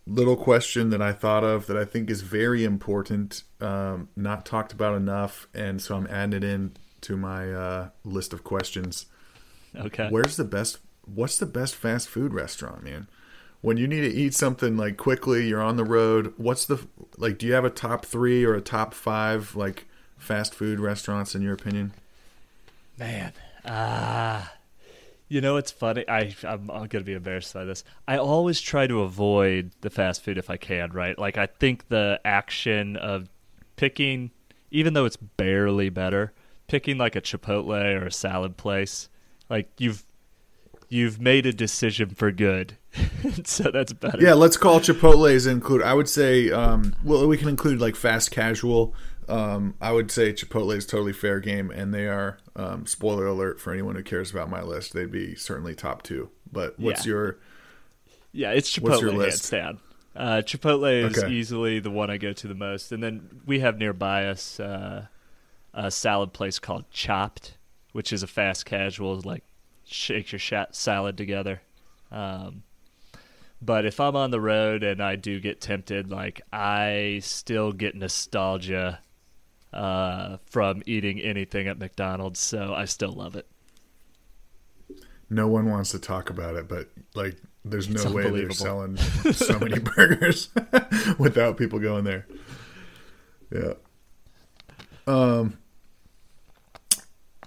Little 0.07 0.35
question 0.35 0.89
that 0.89 1.01
I 1.01 1.13
thought 1.13 1.43
of 1.43 1.67
that 1.67 1.77
I 1.77 1.85
think 1.85 2.09
is 2.09 2.21
very 2.21 2.63
important, 2.63 3.43
um, 3.59 4.09
not 4.15 4.45
talked 4.45 4.73
about 4.73 4.95
enough, 4.95 5.47
and 5.53 5.81
so 5.81 5.95
I'm 5.95 6.07
adding 6.07 6.37
it 6.37 6.43
in 6.43 6.73
to 7.01 7.17
my 7.17 7.51
uh, 7.51 7.89
list 8.03 8.33
of 8.33 8.43
questions. 8.43 9.05
Okay. 9.75 10.07
Where's 10.09 10.37
the 10.37 10.43
best? 10.43 10.79
What's 11.05 11.37
the 11.37 11.45
best 11.45 11.75
fast 11.75 12.09
food 12.09 12.33
restaurant, 12.33 12.83
man? 12.83 13.07
When 13.61 13.77
you 13.77 13.87
need 13.87 14.01
to 14.01 14.11
eat 14.11 14.33
something 14.33 14.75
like 14.75 14.97
quickly, 14.97 15.47
you're 15.47 15.61
on 15.61 15.77
the 15.77 15.83
road. 15.83 16.33
What's 16.37 16.65
the 16.65 16.87
like? 17.17 17.37
Do 17.37 17.45
you 17.45 17.53
have 17.53 17.65
a 17.65 17.69
top 17.69 18.05
three 18.05 18.43
or 18.43 18.55
a 18.55 18.61
top 18.61 18.93
five 18.93 19.55
like 19.55 19.85
fast 20.17 20.55
food 20.55 20.79
restaurants 20.79 21.35
in 21.35 21.43
your 21.43 21.53
opinion? 21.53 21.93
Man, 22.97 23.33
Ah. 23.65 24.53
You 25.27 25.39
know, 25.39 25.55
it's 25.55 25.71
funny. 25.71 26.03
I 26.09 26.35
I'm, 26.43 26.69
I'm 26.69 26.87
gonna 26.87 27.05
be 27.05 27.13
embarrassed 27.13 27.53
by 27.53 27.63
this. 27.63 27.85
I 28.05 28.17
always 28.17 28.59
try 28.59 28.85
to 28.87 29.01
avoid 29.01 29.71
the 29.79 29.89
fast 29.89 30.23
food 30.23 30.37
if 30.37 30.49
I 30.49 30.57
can. 30.57 30.91
Right? 30.91 31.17
Like 31.17 31.37
I 31.37 31.45
think 31.45 31.87
the 31.87 32.19
action 32.25 32.97
of 32.97 33.29
picking, 33.77 34.31
even 34.71 34.93
though 34.93 35.05
it's 35.05 35.15
barely 35.15 35.89
better, 35.89 36.33
picking 36.67 36.97
like 36.97 37.15
a 37.15 37.21
Chipotle 37.21 38.01
or 38.01 38.07
a 38.07 38.11
salad 38.11 38.57
place, 38.57 39.07
like 39.49 39.69
you've 39.77 40.03
you've 40.89 41.21
made 41.21 41.45
a 41.45 41.53
decision 41.53 42.09
for 42.09 42.31
good. 42.31 42.77
so 43.45 43.71
that's 43.71 43.93
better. 43.93 44.21
Yeah, 44.21 44.33
let's 44.33 44.57
call 44.57 44.81
Chipotle's 44.81 45.45
include. 45.45 45.81
I 45.81 45.93
would 45.93 46.09
say, 46.09 46.51
um, 46.51 46.93
well, 47.03 47.25
we 47.25 47.37
can 47.37 47.47
include 47.47 47.79
like 47.79 47.95
fast 47.95 48.31
casual. 48.31 48.93
Um, 49.29 49.75
I 49.79 49.91
would 49.91 50.11
say 50.11 50.33
Chipotle 50.33 50.75
is 50.75 50.85
totally 50.85 51.13
fair 51.13 51.39
game, 51.39 51.71
and 51.71 51.93
they 51.93 52.07
are. 52.07 52.37
Um, 52.55 52.85
spoiler 52.85 53.25
alert 53.27 53.61
for 53.61 53.71
anyone 53.71 53.95
who 53.95 54.03
cares 54.03 54.29
about 54.29 54.49
my 54.49 54.61
list, 54.61 54.91
they'd 54.93 55.11
be 55.11 55.35
certainly 55.35 55.73
top 55.73 56.03
two. 56.03 56.29
But 56.51 56.77
what's 56.79 57.05
yeah. 57.05 57.11
your? 57.11 57.37
Yeah, 58.33 58.51
it's 58.51 58.71
Chipotle 58.77 58.81
what's 58.89 59.01
your 59.01 59.13
list? 59.13 59.51
down. 59.51 59.79
Uh, 60.15 60.41
Chipotle 60.45 61.05
is 61.09 61.17
Okay. 61.17 61.31
easily 61.31 61.79
the 61.79 61.89
one 61.91 62.09
I 62.09 62.17
go 62.17 62.33
to 62.33 62.47
the 62.47 62.55
most, 62.55 62.91
and 62.91 63.01
then 63.01 63.41
we 63.45 63.59
have 63.61 63.77
nearby 63.77 64.25
us 64.27 64.59
uh, 64.59 65.05
a 65.73 65.89
salad 65.91 66.33
place 66.33 66.59
called 66.59 66.89
Chopt, 66.91 67.57
which 67.93 68.11
is 68.11 68.21
a 68.21 68.27
fast 68.27 68.65
casual, 68.65 69.21
like 69.21 69.43
shake 69.85 70.33
your 70.33 70.39
sha- 70.39 70.65
salad 70.71 71.15
together. 71.17 71.61
Um, 72.11 72.63
but 73.61 73.85
if 73.85 73.99
I'm 74.01 74.15
on 74.17 74.31
the 74.31 74.41
road 74.41 74.83
and 74.83 75.01
I 75.01 75.15
do 75.15 75.39
get 75.39 75.61
tempted, 75.61 76.09
like 76.11 76.41
I 76.51 77.19
still 77.23 77.71
get 77.71 77.95
nostalgia 77.95 78.99
uh, 79.73 80.37
from 80.45 80.81
eating 80.85 81.19
anything 81.19 81.67
at 81.67 81.77
McDonald's, 81.77 82.39
so 82.39 82.73
I 82.73 82.85
still 82.85 83.11
love 83.11 83.35
it. 83.35 83.47
No 85.29 85.47
one 85.47 85.69
wants 85.69 85.91
to 85.91 85.99
talk 85.99 86.29
about 86.29 86.55
it, 86.55 86.67
but 86.67 86.89
like, 87.15 87.37
there's 87.63 87.87
no 87.87 88.11
way 88.11 88.29
they're 88.29 88.51
selling 88.51 88.97
so 89.31 89.59
many 89.59 89.79
burgers 89.79 90.49
without 91.17 91.57
people 91.57 91.79
going 91.79 92.03
there. 92.03 92.25
Yeah. 93.51 93.73
Um, 95.07 95.57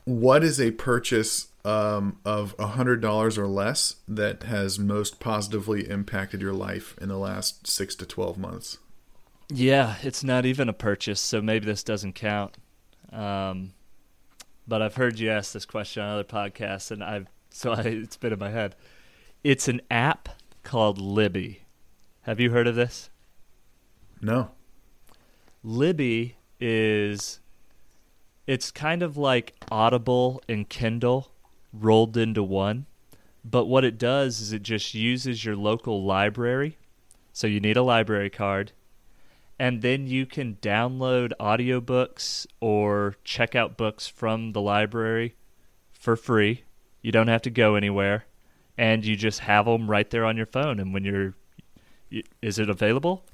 what 0.04 0.44
is 0.44 0.60
a 0.60 0.70
purchase 0.72 1.48
um, 1.64 2.18
of 2.24 2.54
a 2.58 2.68
hundred 2.68 3.00
dollars 3.00 3.38
or 3.38 3.46
less 3.46 3.96
that 4.06 4.44
has 4.44 4.78
most 4.78 5.18
positively 5.18 5.88
impacted 5.88 6.42
your 6.42 6.52
life 6.52 6.94
in 7.00 7.08
the 7.08 7.18
last 7.18 7.66
six 7.66 7.94
to 7.96 8.06
twelve 8.06 8.38
months? 8.38 8.78
Yeah, 9.48 9.96
it's 10.02 10.24
not 10.24 10.46
even 10.46 10.68
a 10.68 10.72
purchase, 10.72 11.20
so 11.20 11.42
maybe 11.42 11.66
this 11.66 11.84
doesn't 11.84 12.14
count. 12.14 12.56
Um, 13.12 13.72
but 14.66 14.82
I've 14.82 14.96
heard 14.96 15.18
you 15.18 15.30
ask 15.30 15.52
this 15.52 15.66
question 15.66 16.02
on 16.02 16.10
other 16.10 16.24
podcasts, 16.24 16.90
and 16.90 17.02
I've 17.04 17.28
so 17.50 17.72
I, 17.72 17.80
it's 17.84 18.16
been 18.16 18.32
in 18.32 18.38
my 18.38 18.50
head. 18.50 18.74
It's 19.42 19.68
an 19.68 19.80
app 19.90 20.28
called 20.62 20.98
Libby. 20.98 21.62
Have 22.22 22.40
you 22.40 22.50
heard 22.50 22.66
of 22.66 22.74
this? 22.74 23.10
No. 24.20 24.50
Libby 25.62 26.36
is 26.58 27.40
it's 28.46 28.70
kind 28.70 29.02
of 29.02 29.16
like 29.16 29.54
Audible 29.70 30.42
and 30.48 30.68
Kindle 30.68 31.30
rolled 31.72 32.16
into 32.16 32.42
one. 32.42 32.86
But 33.44 33.66
what 33.66 33.84
it 33.84 33.98
does 33.98 34.40
is 34.40 34.52
it 34.52 34.62
just 34.62 34.94
uses 34.94 35.44
your 35.44 35.56
local 35.56 36.04
library. 36.04 36.78
So 37.32 37.46
you 37.46 37.60
need 37.60 37.76
a 37.76 37.82
library 37.82 38.30
card. 38.30 38.72
And 39.64 39.80
then 39.80 40.06
you 40.06 40.26
can 40.26 40.56
download 40.56 41.32
audiobooks 41.40 42.46
or 42.60 43.16
check 43.24 43.54
out 43.54 43.78
books 43.78 44.06
from 44.06 44.52
the 44.52 44.60
library 44.60 45.36
for 45.90 46.16
free. 46.16 46.64
You 47.00 47.10
don't 47.10 47.28
have 47.28 47.40
to 47.40 47.50
go 47.50 47.74
anywhere. 47.74 48.26
And 48.76 49.06
you 49.06 49.16
just 49.16 49.40
have 49.40 49.64
them 49.64 49.90
right 49.90 50.10
there 50.10 50.26
on 50.26 50.36
your 50.36 50.44
phone. 50.44 50.78
And 50.78 50.92
when 50.92 51.02
you're, 51.02 51.34
is 52.42 52.58
it 52.58 52.68
available? 52.68 53.24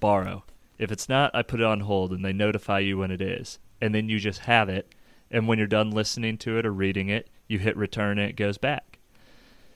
Borrow. 0.00 0.42
If 0.76 0.90
it's 0.90 1.08
not, 1.08 1.30
I 1.32 1.42
put 1.42 1.60
it 1.60 1.66
on 1.66 1.78
hold 1.78 2.10
and 2.10 2.24
they 2.24 2.32
notify 2.32 2.80
you 2.80 2.98
when 2.98 3.12
it 3.12 3.20
is. 3.20 3.60
And 3.80 3.94
then 3.94 4.08
you 4.08 4.18
just 4.18 4.40
have 4.40 4.68
it. 4.68 4.92
And 5.30 5.46
when 5.46 5.56
you're 5.58 5.68
done 5.68 5.92
listening 5.92 6.36
to 6.38 6.58
it 6.58 6.66
or 6.66 6.72
reading 6.72 7.10
it, 7.10 7.30
you 7.46 7.60
hit 7.60 7.76
return 7.76 8.18
and 8.18 8.28
it 8.28 8.34
goes 8.34 8.58
back. 8.58 8.98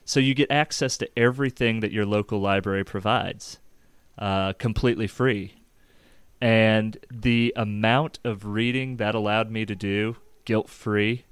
So 0.03 0.19
you 0.19 0.33
get 0.33 0.51
access 0.51 0.97
to 0.97 1.09
everything 1.17 1.79
that 1.79 1.93
your 1.93 2.05
local 2.05 2.41
library 2.41 2.83
provides 2.83 3.59
uh, 4.17 4.51
completely 4.51 5.07
free. 5.07 5.53
And 6.41 6.97
the 7.11 7.53
amount 7.55 8.19
of 8.23 8.45
reading 8.45 8.97
that 8.97 9.13
allowed 9.13 9.51
me 9.51 9.65
to 9.65 9.75
do 9.75 10.17
guilt 10.43 10.69
free, 10.69 11.23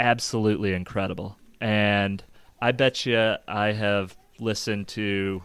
absolutely 0.00 0.72
incredible. 0.72 1.36
And 1.60 2.22
I 2.60 2.72
bet 2.72 3.04
you 3.04 3.34
I 3.46 3.72
have 3.72 4.16
listened 4.40 4.88
to 4.88 5.42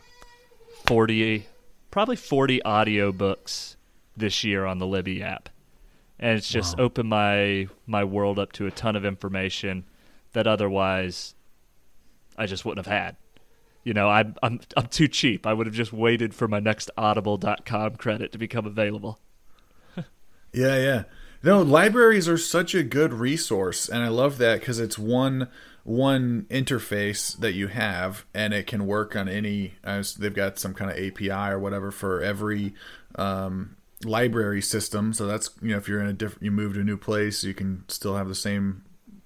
40, 0.87 1.45
probably 1.91 2.15
40 2.15 2.61
audiobooks 2.65 3.75
this 4.15 4.43
year 4.43 4.65
on 4.65 4.77
the 4.77 4.87
Libby 4.87 5.21
app. 5.21 5.49
And 6.19 6.37
it's 6.37 6.47
just 6.47 6.77
Wow. 6.77 6.85
opened 6.85 7.09
my 7.09 7.67
my 7.85 8.03
world 8.03 8.39
up 8.39 8.53
to 8.53 8.67
a 8.67 8.71
ton 8.71 8.95
of 8.95 9.03
information 9.03 9.83
that 10.31 10.47
otherwise 10.47 11.35
I 12.37 12.45
just 12.45 12.63
wouldn't 12.63 12.85
have 12.85 12.93
had. 12.93 13.17
You 13.83 13.93
know, 13.93 14.09
I'm 14.09 14.35
I'm 14.41 14.59
I'm 14.77 14.87
too 14.87 15.07
cheap. 15.07 15.45
I 15.45 15.53
would 15.53 15.67
have 15.67 15.75
just 15.75 15.93
waited 15.93 16.33
for 16.33 16.47
my 16.47 16.59
next 16.59 16.89
audible.com 16.97 17.95
credit 17.95 18.31
to 18.31 18.37
become 18.37 18.65
available. 18.65 19.19
Yeah, 20.55 20.77
yeah. 20.77 21.03
No, 21.41 21.63
libraries 21.63 22.29
are 22.29 22.37
such 22.37 22.75
a 22.75 22.83
good 22.83 23.11
resource, 23.11 23.89
and 23.89 24.03
I 24.03 24.07
love 24.07 24.37
that 24.37 24.59
because 24.59 24.79
it's 24.79 24.99
one 24.99 25.49
one 25.83 26.45
interface 26.49 27.37
that 27.39 27.53
you 27.53 27.67
have, 27.67 28.25
and 28.33 28.53
it 28.53 28.67
can 28.67 28.87
work 28.87 29.15
on 29.15 29.27
any. 29.27 29.73
They've 29.83 30.33
got 30.33 30.57
some 30.57 30.73
kind 30.73 30.89
of 30.89 30.97
API 30.97 31.51
or 31.51 31.59
whatever 31.59 31.91
for 31.91 32.21
every 32.21 32.73
um, 33.15 33.75
library 34.05 34.61
system. 34.61 35.11
So 35.11 35.27
that's 35.27 35.49
you 35.61 35.71
know 35.71 35.77
if 35.77 35.87
you're 35.89 35.99
in 35.99 36.07
a 36.07 36.13
different, 36.13 36.43
you 36.43 36.51
move 36.51 36.75
to 36.75 36.81
a 36.81 36.83
new 36.83 36.97
place, 36.97 37.43
you 37.43 37.53
can 37.53 37.83
still 37.89 38.15
have 38.15 38.29
the 38.29 38.35
same 38.35 38.83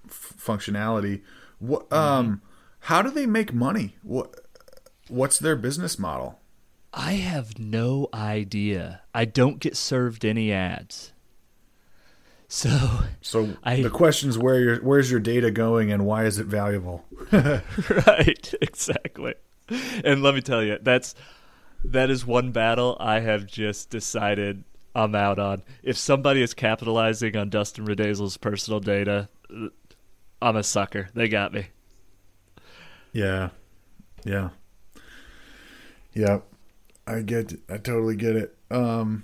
f- 0.07 0.33
functionality. 0.39 1.21
What? 1.59 1.91
Um, 1.93 2.41
how 2.81 3.01
do 3.01 3.11
they 3.11 3.25
make 3.27 3.53
money? 3.53 3.95
What? 4.01 4.46
What's 5.09 5.39
their 5.39 5.55
business 5.55 5.97
model? 5.97 6.39
I 6.93 7.13
have 7.13 7.59
no 7.59 8.07
idea. 8.13 9.01
I 9.13 9.25
don't 9.25 9.59
get 9.59 9.75
served 9.77 10.25
any 10.25 10.51
ads. 10.51 11.13
So, 12.47 12.69
So 13.21 13.57
I- 13.63 13.81
the 13.81 13.89
question 13.89 14.29
is 14.29 14.37
where 14.37 14.59
your 14.59 14.77
where's 14.77 15.11
your 15.11 15.19
data 15.19 15.51
going 15.51 15.91
and 15.91 16.05
why 16.05 16.25
is 16.25 16.39
it 16.39 16.47
valuable? 16.47 17.05
right, 17.31 18.53
exactly. 18.61 19.33
And 20.03 20.23
let 20.23 20.33
me 20.33 20.41
tell 20.41 20.63
you, 20.63 20.77
that's 20.81 21.13
that 21.83 22.09
is 22.09 22.25
one 22.25 22.51
battle 22.51 22.95
I 22.99 23.19
have 23.19 23.45
just 23.45 23.89
decided 23.89 24.63
I'm 24.95 25.13
out 25.13 25.39
on. 25.39 25.61
If 25.83 25.97
somebody 25.97 26.41
is 26.41 26.53
capitalizing 26.53 27.35
on 27.35 27.49
Dustin 27.49 27.85
Redazel's 27.85 28.37
personal 28.37 28.79
data, 28.79 29.27
I'm 30.41 30.55
a 30.55 30.63
sucker. 30.63 31.09
They 31.13 31.27
got 31.27 31.53
me. 31.53 31.67
Yeah. 33.11 33.49
Yeah. 34.23 34.49
Yeah. 36.17 36.39
I 37.05 37.21
get 37.21 37.53
I 37.69 37.77
totally 37.77 38.15
get 38.15 38.35
it. 38.35 38.57
Um 38.71 39.23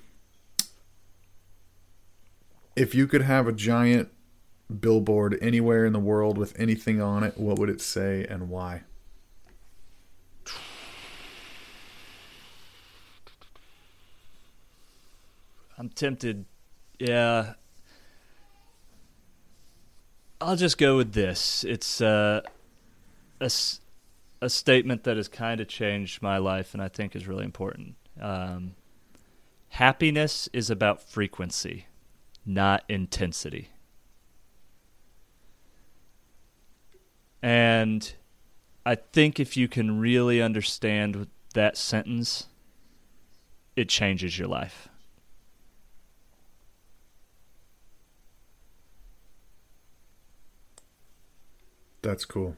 if 2.76 2.94
you 2.94 3.08
could 3.08 3.24
have 3.24 3.48
a 3.48 3.52
giant 3.52 4.10
billboard 4.80 5.40
anywhere 5.42 5.86
in 5.86 5.94
the 5.94 6.00
world 6.00 6.38
with 6.38 6.60
anything 6.60 7.02
on 7.02 7.24
it, 7.24 7.36
what 7.36 7.58
would 7.58 7.70
it 7.70 7.82
say 7.82 8.26
and 8.30 8.48
why? 8.48 8.84
I'm 15.80 15.90
tempted. 15.90 16.46
Yeah. 17.00 17.54
I'll 20.40 20.56
just 20.56 20.78
go 20.78 20.98
with 20.98 21.14
this. 21.14 21.64
It's 21.64 22.02
uh, 22.02 22.42
a, 23.42 23.52
a 24.44 24.50
statement 24.50 25.06
that 25.06 25.16
has 25.16 25.30
kind 25.30 25.62
of 25.62 25.70
changed 25.70 26.22
my 26.22 26.38
life 26.38 26.74
and 26.74 26.84
I 26.84 26.90
think 26.90 27.16
is 27.16 27.28
really 27.30 27.46
important. 27.46 27.96
Um, 28.20 28.76
happiness 29.70 30.50
is 30.52 30.70
about 30.70 31.02
frequency, 31.02 31.88
not 32.46 32.84
intensity. 32.90 33.70
And 37.42 38.14
I 38.86 38.96
think 38.96 39.40
if 39.40 39.56
you 39.56 39.70
can 39.70 40.02
really 40.02 40.42
understand 40.42 41.28
that 41.54 41.78
sentence, 41.78 42.48
it 43.78 43.88
changes 43.88 44.38
your 44.38 44.50
life. 44.50 44.90
That's 52.02 52.26
cool. 52.26 52.58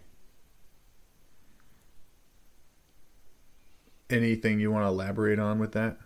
Anything 4.10 4.60
you 4.60 4.72
want 4.72 4.84
to 4.84 4.88
elaborate 4.88 5.40
on 5.40 5.60
with 5.60 5.72
that? 5.74 5.98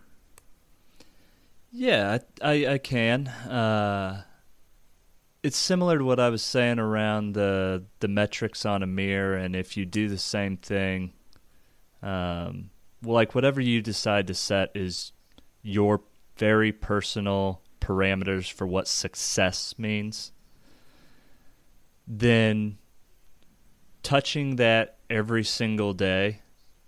Yeah, 1.70 2.18
I, 2.42 2.50
I, 2.50 2.72
I 2.74 2.78
can. 2.78 3.28
Uh, 3.28 4.22
it's 5.42 5.56
similar 5.56 5.98
to 5.98 6.04
what 6.04 6.20
I 6.20 6.28
was 6.28 6.42
saying 6.42 6.78
around 6.78 7.34
the 7.34 7.84
the 8.00 8.08
metrics 8.08 8.66
on 8.66 8.82
a 8.82 8.86
mirror, 8.86 9.36
and 9.36 9.54
if 9.54 9.76
you 9.76 9.86
do 9.86 10.08
the 10.08 10.18
same 10.18 10.56
thing, 10.56 11.12
um, 12.02 12.70
well, 13.02 13.14
like 13.14 13.34
whatever 13.34 13.60
you 13.60 13.80
decide 13.80 14.26
to 14.26 14.34
set 14.34 14.70
is 14.74 15.12
your 15.62 16.02
very 16.36 16.72
personal 16.72 17.62
parameters 17.80 18.50
for 18.50 18.66
what 18.66 18.88
success 18.88 19.74
means. 19.78 20.32
Then 22.06 22.78
touching 24.02 24.56
that 24.56 24.98
every 25.08 25.44
single 25.44 25.92
day 25.92 26.40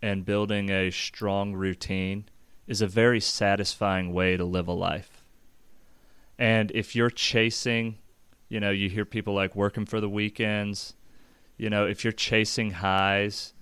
and 0.03 0.25
building 0.25 0.69
a 0.69 0.91
strong 0.91 1.55
routine 1.55 2.25
is 2.67 2.83
a 2.83 2.87
very 2.87 3.21
satisfying 3.21 4.13
way 4.13 4.37
to 4.37 4.45
live 4.45 4.67
a 4.67 4.73
life. 4.73 5.25
And 6.39 6.73
if 6.73 6.97
you're 6.97 7.11
chasing, 7.11 7.99
you 8.49 8.59
know, 8.59 8.71
you 8.71 8.89
hear 8.89 9.05
people 9.05 9.35
like 9.35 9.55
working 9.55 9.87
for 9.87 10.01
the 10.01 10.09
weekends, 10.09 10.95
you 11.57 11.71
know, 11.71 11.87
if 11.87 12.03
you're 12.03 12.13
chasing 12.13 12.73
highs, 12.73 13.55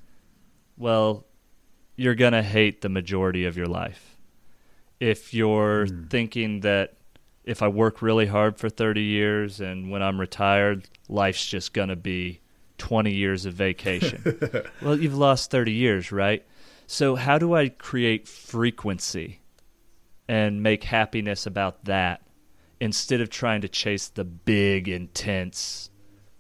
well, 0.79 1.27
you're 1.97 2.15
going 2.15 2.33
to 2.33 2.43
hate 2.43 2.81
the 2.81 2.89
majority 2.89 3.45
of 3.45 3.57
your 3.57 3.67
life. 3.67 4.17
If 4.99 5.35
you're 5.35 5.87
mm. 5.87 6.09
thinking 6.09 6.61
that 6.61 6.95
if 7.45 7.63
I 7.63 7.69
work 7.69 8.01
really 8.01 8.27
hard 8.27 8.59
for 8.59 8.71
30 8.71 9.03
years 9.03 9.61
and 9.61 9.91
when 9.91 10.03
I'm 10.03 10.19
retired, 10.21 10.89
life's 11.09 11.47
just 11.47 11.75
going 11.75 11.89
to 11.89 11.97
be 11.97 12.41
20 12.81 13.13
years 13.13 13.45
of 13.45 13.55
vacation. 13.55 14.41
well, 14.83 14.99
you've 14.99 15.17
lost 15.17 15.51
30 15.51 15.73
years, 15.73 16.11
right? 16.11 16.45
So, 16.87 17.15
how 17.15 17.39
do 17.39 17.55
I 17.55 17.69
create 17.69 18.27
frequency 18.27 19.43
and 20.27 20.63
make 20.63 20.83
happiness 20.85 21.47
about 21.47 21.85
that 21.85 22.23
instead 22.81 23.21
of 23.21 23.31
trying 23.31 23.61
to 23.61 23.69
chase 23.69 24.09
the 24.09 24.25
big, 24.25 24.89
intense, 24.89 25.91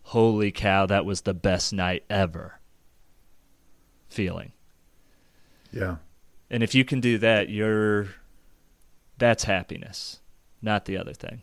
holy 0.02 0.50
cow, 0.50 0.86
that 0.86 1.04
was 1.04 1.20
the 1.20 1.34
best 1.34 1.72
night 1.72 2.04
ever 2.10 2.58
feeling? 4.08 4.52
Yeah. 5.70 5.96
And 6.50 6.64
if 6.64 6.74
you 6.74 6.84
can 6.84 7.00
do 7.00 7.18
that, 7.18 7.48
you're 7.48 8.08
that's 9.18 9.44
happiness, 9.44 10.20
not 10.62 10.86
the 10.86 10.96
other 10.96 11.12
thing. 11.12 11.42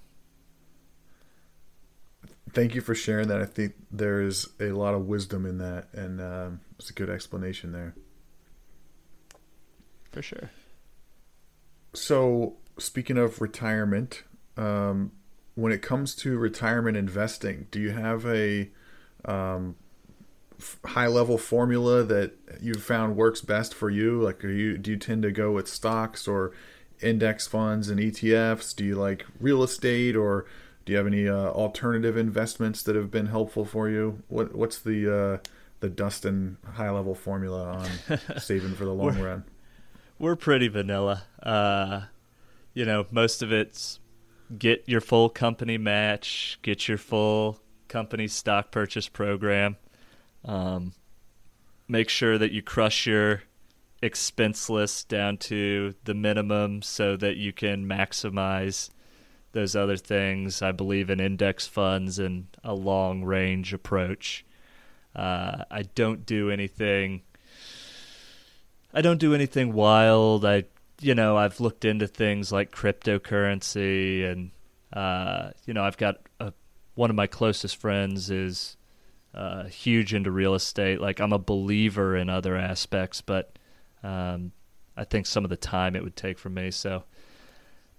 Thank 2.53 2.75
you 2.75 2.81
for 2.81 2.95
sharing 2.95 3.27
that. 3.27 3.41
I 3.41 3.45
think 3.45 3.73
there's 3.91 4.47
a 4.59 4.71
lot 4.71 4.93
of 4.93 5.05
wisdom 5.05 5.45
in 5.45 5.57
that, 5.57 5.87
and 5.93 6.21
um, 6.21 6.61
it's 6.79 6.89
a 6.89 6.93
good 6.93 7.09
explanation 7.09 7.71
there. 7.71 7.95
For 10.11 10.21
sure. 10.21 10.49
So, 11.93 12.57
speaking 12.79 13.17
of 13.17 13.41
retirement, 13.41 14.23
um, 14.55 15.11
when 15.55 15.71
it 15.71 15.81
comes 15.81 16.15
to 16.15 16.37
retirement 16.37 16.95
investing, 16.95 17.67
do 17.71 17.79
you 17.79 17.91
have 17.91 18.25
a 18.25 18.69
um, 19.25 19.75
high 20.85 21.07
level 21.07 21.37
formula 21.37 22.03
that 22.03 22.33
you've 22.61 22.83
found 22.83 23.15
works 23.15 23.41
best 23.41 23.73
for 23.73 23.89
you? 23.89 24.21
Like, 24.21 24.41
you 24.43 24.77
do 24.77 24.91
you 24.91 24.97
tend 24.97 25.23
to 25.23 25.31
go 25.31 25.51
with 25.51 25.67
stocks 25.67 26.27
or 26.27 26.53
index 27.01 27.47
funds 27.47 27.89
and 27.89 27.99
ETFs? 27.99 28.75
Do 28.75 28.85
you 28.85 28.95
like 28.95 29.25
real 29.39 29.63
estate 29.63 30.15
or 30.15 30.45
do 30.87 30.93
you 30.93 30.97
have 30.97 31.05
any 31.05 31.27
uh, 31.27 31.49
alternative 31.49 32.17
investments 32.17 32.81
that 32.83 32.95
have 32.95 33.11
been 33.11 33.27
helpful 33.27 33.65
for 33.65 33.89
you? 33.89 34.23
What 34.27 34.55
what's 34.55 34.79
the 34.79 35.15
uh, 35.15 35.37
the 35.81 35.89
Dustin 35.89 36.57
high 36.73 36.89
level 36.89 37.13
formula 37.13 37.73
on 38.09 38.19
saving 38.39 38.73
for 38.73 38.85
the 38.85 38.93
long 38.93 39.19
we're, 39.19 39.25
run? 39.25 39.43
We're 40.17 40.35
pretty 40.35 40.69
vanilla. 40.69 41.23
Uh, 41.43 42.03
you 42.73 42.85
know, 42.85 43.05
most 43.11 43.43
of 43.43 43.51
it's 43.51 43.99
get 44.57 44.83
your 44.87 45.01
full 45.01 45.29
company 45.29 45.77
match, 45.77 46.57
get 46.61 46.87
your 46.87 46.97
full 46.97 47.59
company 47.87 48.27
stock 48.27 48.71
purchase 48.71 49.07
program 49.07 49.77
um, 50.47 50.93
make 51.87 52.09
sure 52.09 52.37
that 52.37 52.51
you 52.51 52.61
crush 52.61 53.05
your 53.05 53.43
expense 54.01 54.69
list 54.69 55.09
down 55.09 55.37
to 55.37 55.93
the 56.05 56.13
minimum 56.13 56.81
so 56.81 57.17
that 57.17 57.35
you 57.35 57.51
can 57.51 57.85
maximize 57.85 58.89
those 59.51 59.75
other 59.75 59.97
things. 59.97 60.61
I 60.61 60.71
believe 60.71 61.09
in 61.09 61.19
index 61.19 61.67
funds 61.67 62.19
and 62.19 62.47
a 62.63 62.73
long 62.73 63.23
range 63.23 63.73
approach. 63.73 64.45
Uh, 65.15 65.63
I 65.71 65.83
don't 65.95 66.25
do 66.25 66.51
anything. 66.51 67.21
I 68.93 69.01
don't 69.01 69.19
do 69.19 69.33
anything 69.33 69.73
wild. 69.73 70.45
I, 70.45 70.65
you 71.01 71.15
know, 71.15 71.37
I've 71.37 71.59
looked 71.59 71.85
into 71.85 72.07
things 72.07 72.51
like 72.51 72.71
cryptocurrency, 72.71 74.29
and 74.29 74.51
uh, 74.93 75.51
you 75.65 75.73
know, 75.73 75.83
I've 75.83 75.97
got 75.97 76.17
a, 76.39 76.53
one 76.95 77.09
of 77.09 77.15
my 77.15 77.27
closest 77.27 77.77
friends 77.77 78.29
is 78.29 78.77
uh, 79.33 79.65
huge 79.65 80.13
into 80.13 80.31
real 80.31 80.55
estate. 80.55 81.01
Like 81.01 81.19
I'm 81.19 81.33
a 81.33 81.39
believer 81.39 82.15
in 82.15 82.29
other 82.29 82.55
aspects, 82.55 83.21
but 83.21 83.57
um, 84.03 84.51
I 84.95 85.03
think 85.03 85.25
some 85.25 85.43
of 85.43 85.49
the 85.49 85.57
time 85.57 85.95
it 85.95 86.03
would 86.03 86.15
take 86.15 86.39
for 86.39 86.49
me. 86.49 86.71
So 86.71 87.03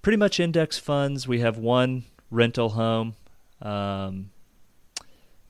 pretty 0.02 0.16
much 0.16 0.40
index 0.40 0.78
funds. 0.78 1.26
We 1.26 1.40
have 1.40 1.58
one 1.58 2.04
rental 2.30 2.70
home. 2.70 3.14
Um, 3.60 4.30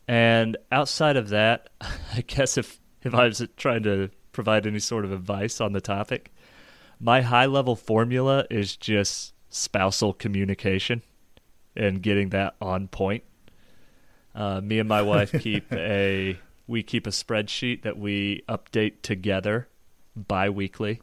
and 0.07 0.57
outside 0.73 1.17
of 1.17 1.29
that, 1.31 1.69
I 1.81 2.23
guess 2.27 2.57
if, 2.57 2.81
if 3.03 3.15
I 3.15 3.25
was 3.27 3.47
trying 3.57 3.83
to 3.85 4.11
provide 4.33 4.67
any 4.67 4.79
sort 4.79 5.05
of 5.05 5.13
advice 5.13 5.61
on 5.61 5.73
the 5.73 5.81
topic, 5.81 6.33
my 7.01 7.21
high 7.23 7.47
level 7.47 7.77
formula 7.77 8.45
is 8.51 8.77
just 8.77 9.35
spousal 9.51 10.13
communication 10.13 11.03
and 11.77 12.03
getting 12.03 12.31
that 12.31 12.57
on 12.61 12.89
point. 12.89 13.25
Uh, 14.35 14.61
me 14.61 14.79
and 14.79 14.89
my 14.89 15.03
wife 15.03 15.33
keep 15.41 15.73
a 15.73 16.39
we 16.67 16.83
keep 16.83 17.07
a 17.07 17.11
spreadsheet 17.11 17.83
that 17.83 17.99
we 17.99 18.43
update 18.49 19.03
together 19.03 19.69
bi-weekly. 20.15 21.01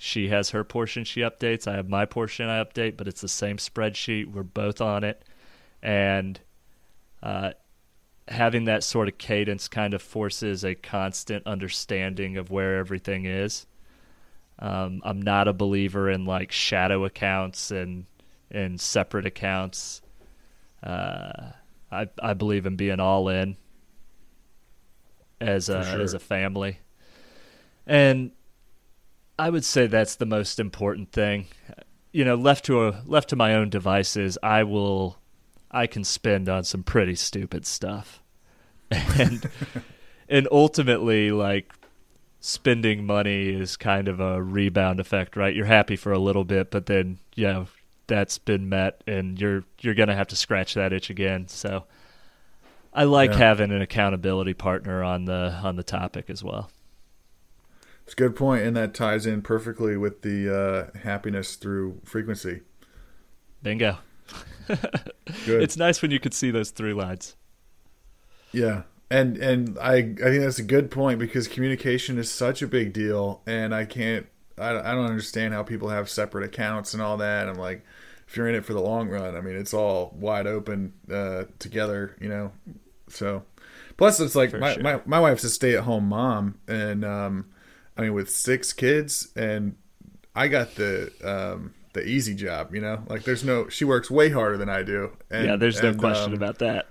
She 0.00 0.28
has 0.28 0.50
her 0.50 0.62
portion 0.62 1.04
she 1.04 1.20
updates, 1.20 1.66
I 1.66 1.74
have 1.74 1.88
my 1.88 2.06
portion 2.06 2.48
I 2.48 2.62
update, 2.62 2.96
but 2.96 3.08
it's 3.08 3.20
the 3.20 3.28
same 3.28 3.56
spreadsheet. 3.56 4.32
We're 4.32 4.44
both 4.44 4.80
on 4.80 5.02
it. 5.02 5.24
And 5.82 6.38
uh, 7.20 7.50
having 8.28 8.64
that 8.66 8.84
sort 8.84 9.08
of 9.08 9.18
cadence 9.18 9.66
kind 9.66 9.94
of 9.94 10.00
forces 10.00 10.64
a 10.64 10.76
constant 10.76 11.46
understanding 11.46 12.36
of 12.36 12.50
where 12.50 12.78
everything 12.78 13.24
is. 13.24 13.66
Um, 14.60 15.00
I'm 15.04 15.20
not 15.20 15.48
a 15.48 15.52
believer 15.52 16.08
in 16.08 16.24
like 16.24 16.52
shadow 16.52 17.04
accounts 17.04 17.70
and 17.70 18.06
and 18.50 18.80
separate 18.80 19.26
accounts. 19.26 20.02
Uh, 20.82 21.50
I 21.90 22.08
I 22.22 22.34
believe 22.34 22.66
in 22.66 22.76
being 22.76 23.00
all 23.00 23.28
in 23.28 23.56
as 25.40 25.68
a 25.68 25.84
sure. 25.84 26.00
as 26.00 26.14
a 26.14 26.18
family, 26.18 26.78
and 27.86 28.32
I 29.38 29.50
would 29.50 29.64
say 29.64 29.86
that's 29.86 30.16
the 30.16 30.26
most 30.26 30.58
important 30.58 31.12
thing. 31.12 31.46
You 32.12 32.24
know, 32.24 32.34
left 32.34 32.64
to 32.66 32.88
a, 32.88 33.02
left 33.06 33.28
to 33.30 33.36
my 33.36 33.54
own 33.54 33.70
devices, 33.70 34.36
I 34.42 34.64
will 34.64 35.18
I 35.70 35.86
can 35.86 36.04
spend 36.04 36.48
on 36.48 36.64
some 36.64 36.82
pretty 36.82 37.14
stupid 37.14 37.66
stuff, 37.66 38.22
and 38.90 39.48
and 40.28 40.48
ultimately 40.50 41.30
like 41.30 41.72
spending 42.40 43.04
money 43.04 43.48
is 43.48 43.76
kind 43.76 44.08
of 44.08 44.20
a 44.20 44.42
rebound 44.42 45.00
effect, 45.00 45.36
right? 45.36 45.54
You're 45.54 45.66
happy 45.66 45.96
for 45.96 46.12
a 46.12 46.18
little 46.18 46.44
bit, 46.44 46.70
but 46.70 46.86
then 46.86 47.18
you 47.34 47.46
know 47.46 47.66
that's 48.06 48.38
been 48.38 48.68
met, 48.68 49.02
and 49.06 49.40
you're 49.40 49.64
you're 49.80 49.94
gonna 49.94 50.16
have 50.16 50.28
to 50.28 50.36
scratch 50.36 50.74
that 50.74 50.92
itch 50.92 51.10
again. 51.10 51.46
So 51.48 51.84
I 52.92 53.04
like 53.04 53.30
yeah. 53.32 53.38
having 53.38 53.70
an 53.70 53.82
accountability 53.82 54.54
partner 54.54 55.04
on 55.04 55.26
the 55.26 55.60
on 55.62 55.76
the 55.76 55.84
topic 55.84 56.30
as 56.30 56.42
well. 56.42 56.70
It's 58.08 58.14
a 58.14 58.16
good 58.16 58.36
point, 58.36 58.64
and 58.64 58.74
that 58.74 58.94
ties 58.94 59.26
in 59.26 59.42
perfectly 59.42 59.94
with 59.98 60.22
the 60.22 60.48
uh, 60.94 60.98
happiness 61.00 61.56
through 61.56 62.00
frequency. 62.04 62.62
Bingo. 63.62 63.98
it's 65.46 65.76
nice 65.76 66.00
when 66.00 66.10
you 66.10 66.18
could 66.18 66.32
see 66.32 66.50
those 66.50 66.70
three 66.70 66.94
lines. 66.94 67.36
Yeah, 68.50 68.84
and 69.10 69.36
and 69.36 69.78
I 69.78 69.96
I 69.96 70.00
think 70.00 70.40
that's 70.40 70.58
a 70.58 70.62
good 70.62 70.90
point 70.90 71.18
because 71.18 71.48
communication 71.48 72.16
is 72.16 72.32
such 72.32 72.62
a 72.62 72.66
big 72.66 72.94
deal, 72.94 73.42
and 73.46 73.74
I 73.74 73.84
can't 73.84 74.24
I, 74.56 74.70
I 74.70 74.94
don't 74.94 75.04
understand 75.04 75.52
how 75.52 75.62
people 75.62 75.90
have 75.90 76.08
separate 76.08 76.44
accounts 76.44 76.94
and 76.94 77.02
all 77.02 77.18
that. 77.18 77.46
I'm 77.46 77.58
like, 77.58 77.84
if 78.26 78.38
you're 78.38 78.48
in 78.48 78.54
it 78.54 78.64
for 78.64 78.72
the 78.72 78.80
long 78.80 79.10
run, 79.10 79.36
I 79.36 79.42
mean, 79.42 79.54
it's 79.54 79.74
all 79.74 80.16
wide 80.18 80.46
open 80.46 80.94
uh, 81.12 81.44
together, 81.58 82.16
you 82.22 82.30
know. 82.30 82.52
So, 83.10 83.42
plus 83.98 84.18
it's 84.18 84.34
like 84.34 84.54
my, 84.54 84.72
sure. 84.72 84.82
my 84.82 85.02
my 85.04 85.20
wife's 85.20 85.44
a 85.44 85.50
stay 85.50 85.76
at 85.76 85.84
home 85.84 86.08
mom, 86.08 86.58
and 86.66 87.04
um, 87.04 87.44
I 87.98 88.02
mean, 88.02 88.14
with 88.14 88.30
six 88.30 88.72
kids, 88.72 89.28
and 89.34 89.74
I 90.34 90.46
got 90.46 90.76
the 90.76 91.10
um, 91.24 91.74
the 91.94 92.06
easy 92.06 92.34
job, 92.34 92.74
you 92.74 92.80
know. 92.80 93.02
Like, 93.08 93.24
there's 93.24 93.42
no 93.44 93.68
she 93.68 93.84
works 93.84 94.08
way 94.08 94.30
harder 94.30 94.56
than 94.56 94.68
I 94.68 94.84
do. 94.84 95.16
And, 95.30 95.46
yeah, 95.46 95.56
there's 95.56 95.80
and, 95.80 95.96
no 95.96 96.00
question 96.00 96.32
um, 96.32 96.34
about 96.34 96.58
that. 96.60 96.86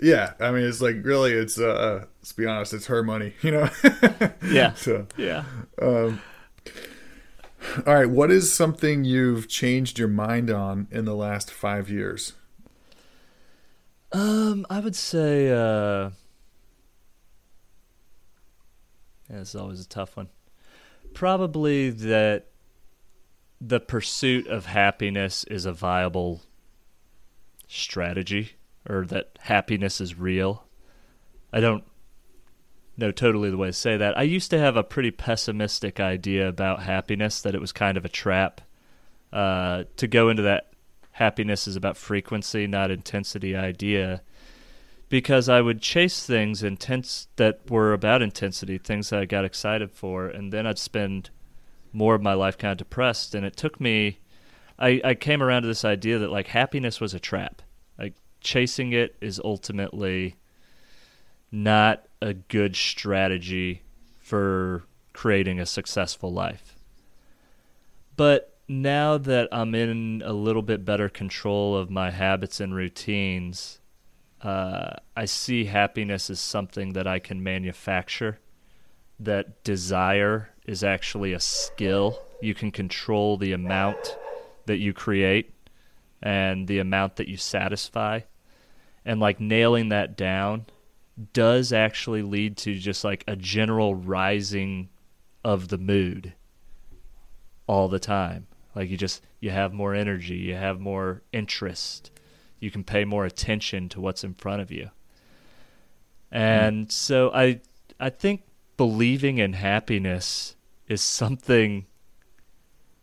Yeah, 0.00 0.32
I 0.40 0.50
mean, 0.50 0.64
it's 0.64 0.80
like 0.80 0.96
really, 1.04 1.32
it's 1.32 1.60
uh, 1.60 2.06
let's 2.20 2.32
be 2.32 2.46
honest, 2.46 2.72
it's 2.72 2.86
her 2.86 3.02
money, 3.02 3.34
you 3.42 3.50
know. 3.50 3.68
yeah. 4.50 4.72
So 4.76 5.06
yeah. 5.18 5.44
Um, 5.80 6.22
all 7.86 7.94
right, 7.94 8.08
what 8.08 8.30
is 8.30 8.50
something 8.50 9.04
you've 9.04 9.46
changed 9.46 9.98
your 9.98 10.08
mind 10.08 10.50
on 10.50 10.88
in 10.90 11.04
the 11.04 11.14
last 11.14 11.50
five 11.50 11.90
years? 11.90 12.32
Um, 14.12 14.66
I 14.70 14.80
would 14.80 14.96
say, 14.96 15.50
uh, 15.50 16.10
yeah, 19.30 19.40
it's 19.40 19.54
always 19.54 19.80
a 19.80 19.88
tough 19.88 20.16
one. 20.16 20.28
Probably 21.14 21.90
that 21.90 22.46
the 23.60 23.80
pursuit 23.80 24.46
of 24.46 24.66
happiness 24.66 25.44
is 25.44 25.66
a 25.66 25.72
viable 25.72 26.42
strategy, 27.68 28.52
or 28.88 29.04
that 29.06 29.38
happiness 29.40 30.00
is 30.00 30.18
real. 30.18 30.64
I 31.52 31.60
don't 31.60 31.84
know 32.96 33.10
totally 33.10 33.50
the 33.50 33.56
way 33.56 33.68
to 33.68 33.72
say 33.72 33.96
that. 33.96 34.16
I 34.18 34.22
used 34.22 34.50
to 34.50 34.58
have 34.58 34.76
a 34.76 34.82
pretty 34.82 35.10
pessimistic 35.10 36.00
idea 36.00 36.48
about 36.48 36.82
happiness, 36.82 37.40
that 37.42 37.54
it 37.54 37.60
was 37.60 37.72
kind 37.72 37.96
of 37.96 38.04
a 38.04 38.08
trap. 38.08 38.60
Uh, 39.32 39.84
to 39.96 40.08
go 40.08 40.28
into 40.28 40.42
that 40.42 40.72
happiness 41.12 41.68
is 41.68 41.76
about 41.76 41.96
frequency, 41.96 42.66
not 42.66 42.90
intensity 42.90 43.54
idea, 43.54 44.22
because 45.10 45.48
I 45.48 45.60
would 45.60 45.82
chase 45.82 46.24
things 46.24 46.62
intense 46.62 47.26
that 47.34 47.68
were 47.68 47.92
about 47.92 48.22
intensity, 48.22 48.78
things 48.78 49.10
that 49.10 49.20
I 49.20 49.24
got 49.26 49.44
excited 49.44 49.90
for, 49.90 50.28
and 50.28 50.52
then 50.52 50.66
I'd 50.66 50.78
spend 50.78 51.30
more 51.92 52.14
of 52.14 52.22
my 52.22 52.32
life 52.32 52.56
kind 52.56 52.72
of 52.72 52.78
depressed, 52.78 53.34
and 53.34 53.44
it 53.44 53.56
took 53.56 53.80
me. 53.80 54.20
I, 54.78 55.00
I 55.04 55.14
came 55.14 55.42
around 55.42 55.62
to 55.62 55.68
this 55.68 55.84
idea 55.84 56.18
that 56.20 56.30
like 56.30 56.46
happiness 56.46 57.00
was 57.00 57.12
a 57.12 57.20
trap. 57.20 57.60
Like 57.98 58.14
chasing 58.40 58.92
it 58.92 59.16
is 59.20 59.40
ultimately 59.44 60.36
not 61.50 62.06
a 62.22 62.32
good 62.32 62.76
strategy 62.76 63.82
for 64.20 64.84
creating 65.12 65.58
a 65.58 65.66
successful 65.66 66.32
life. 66.32 66.76
But 68.16 68.56
now 68.68 69.18
that 69.18 69.48
I'm 69.50 69.74
in 69.74 70.22
a 70.24 70.32
little 70.32 70.62
bit 70.62 70.84
better 70.84 71.08
control 71.08 71.76
of 71.76 71.90
my 71.90 72.12
habits 72.12 72.60
and 72.60 72.72
routines, 72.72 73.79
uh, 74.42 74.96
I 75.16 75.24
see 75.26 75.64
happiness 75.64 76.30
as 76.30 76.40
something 76.40 76.94
that 76.94 77.06
I 77.06 77.18
can 77.18 77.42
manufacture. 77.42 78.38
That 79.18 79.62
desire 79.64 80.50
is 80.66 80.82
actually 80.82 81.32
a 81.32 81.40
skill. 81.40 82.18
You 82.40 82.54
can 82.54 82.70
control 82.70 83.36
the 83.36 83.52
amount 83.52 84.16
that 84.66 84.78
you 84.78 84.92
create 84.92 85.52
and 86.22 86.68
the 86.68 86.78
amount 86.78 87.16
that 87.16 87.28
you 87.28 87.36
satisfy. 87.36 88.20
And 89.04 89.20
like 89.20 89.40
nailing 89.40 89.90
that 89.90 90.16
down 90.16 90.66
does 91.32 91.72
actually 91.72 92.22
lead 92.22 92.56
to 92.58 92.74
just 92.74 93.04
like 93.04 93.24
a 93.26 93.36
general 93.36 93.94
rising 93.94 94.88
of 95.44 95.68
the 95.68 95.78
mood 95.78 96.34
all 97.66 97.88
the 97.88 97.98
time. 97.98 98.46
Like 98.74 98.90
you 98.90 98.96
just 98.96 99.22
you 99.40 99.50
have 99.50 99.72
more 99.72 99.94
energy, 99.94 100.36
you 100.36 100.54
have 100.54 100.80
more 100.80 101.22
interest, 101.32 102.10
you 102.60 102.70
can 102.70 102.84
pay 102.84 103.04
more 103.04 103.24
attention 103.24 103.88
to 103.88 104.00
what's 104.00 104.22
in 104.22 104.34
front 104.34 104.62
of 104.62 104.70
you. 104.70 104.90
And 106.30 106.86
mm. 106.86 106.92
so 106.92 107.32
I 107.34 107.60
I 107.98 108.10
think 108.10 108.42
believing 108.76 109.38
in 109.38 109.54
happiness 109.54 110.54
is 110.86 111.00
something 111.00 111.86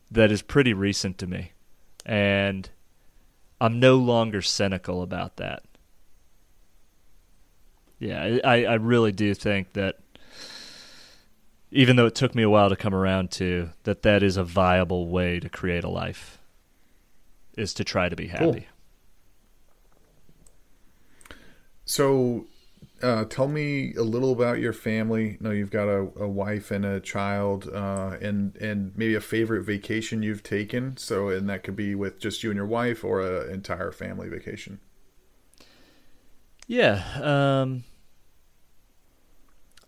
that 0.09 0.31
is 0.31 0.41
pretty 0.41 0.73
recent 0.73 1.17
to 1.17 1.27
me. 1.27 1.51
And 2.05 2.69
I'm 3.59 3.79
no 3.79 3.97
longer 3.97 4.41
cynical 4.41 5.01
about 5.01 5.37
that. 5.37 5.63
Yeah, 7.99 8.37
I, 8.43 8.63
I 8.65 8.73
really 8.75 9.11
do 9.11 9.33
think 9.33 9.73
that 9.73 9.97
even 11.71 11.95
though 11.95 12.05
it 12.05 12.15
took 12.15 12.35
me 12.35 12.43
a 12.43 12.49
while 12.49 12.69
to 12.69 12.75
come 12.75 12.93
around 12.93 13.31
to 13.31 13.71
that 13.83 14.03
that 14.03 14.23
is 14.23 14.37
a 14.37 14.43
viable 14.43 15.07
way 15.07 15.39
to 15.39 15.49
create 15.49 15.83
a 15.83 15.89
life 15.89 16.39
is 17.57 17.73
to 17.73 17.83
try 17.83 18.07
to 18.07 18.15
be 18.15 18.27
happy. 18.27 18.43
Cool. 18.45 18.76
So 21.87 22.45
uh, 23.01 23.23
tell 23.25 23.47
me 23.47 23.93
a 23.95 24.03
little 24.03 24.33
about 24.33 24.59
your 24.59 24.73
family. 24.73 25.37
know 25.39 25.51
you've 25.51 25.71
got 25.71 25.87
a, 25.87 26.09
a 26.19 26.27
wife 26.27 26.69
and 26.69 26.85
a 26.85 26.99
child, 26.99 27.69
uh, 27.73 28.17
and 28.21 28.55
and 28.57 28.91
maybe 28.95 29.15
a 29.15 29.21
favorite 29.21 29.63
vacation 29.63 30.21
you've 30.21 30.43
taken. 30.43 30.97
So, 30.97 31.29
and 31.29 31.49
that 31.49 31.63
could 31.63 31.77
be 31.77 31.95
with 31.95 32.19
just 32.19 32.43
you 32.43 32.49
and 32.51 32.57
your 32.57 32.65
wife, 32.65 33.03
or 33.03 33.21
an 33.21 33.51
entire 33.51 33.91
family 33.91 34.27
vacation. 34.27 34.79
Yeah, 36.67 37.03
um, 37.21 37.85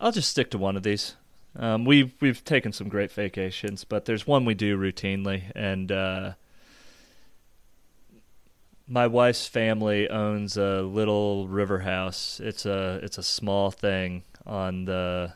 I'll 0.00 0.12
just 0.12 0.30
stick 0.30 0.50
to 0.52 0.58
one 0.58 0.78
of 0.78 0.82
these. 0.82 1.16
Um, 1.54 1.84
we've 1.84 2.14
we've 2.20 2.42
taken 2.44 2.72
some 2.72 2.88
great 2.88 3.12
vacations, 3.12 3.84
but 3.84 4.06
there's 4.06 4.26
one 4.26 4.46
we 4.46 4.54
do 4.54 4.78
routinely, 4.78 5.52
and 5.54 5.92
uh, 5.92 6.32
my 8.90 9.06
wife's 9.06 9.46
family 9.46 10.10
owns 10.10 10.56
a 10.56 10.82
little 10.82 11.46
river 11.46 11.78
house. 11.78 12.40
It's 12.42 12.66
a 12.66 12.98
it's 13.04 13.18
a 13.18 13.22
small 13.22 13.70
thing 13.70 14.24
on 14.44 14.84
the 14.84 15.32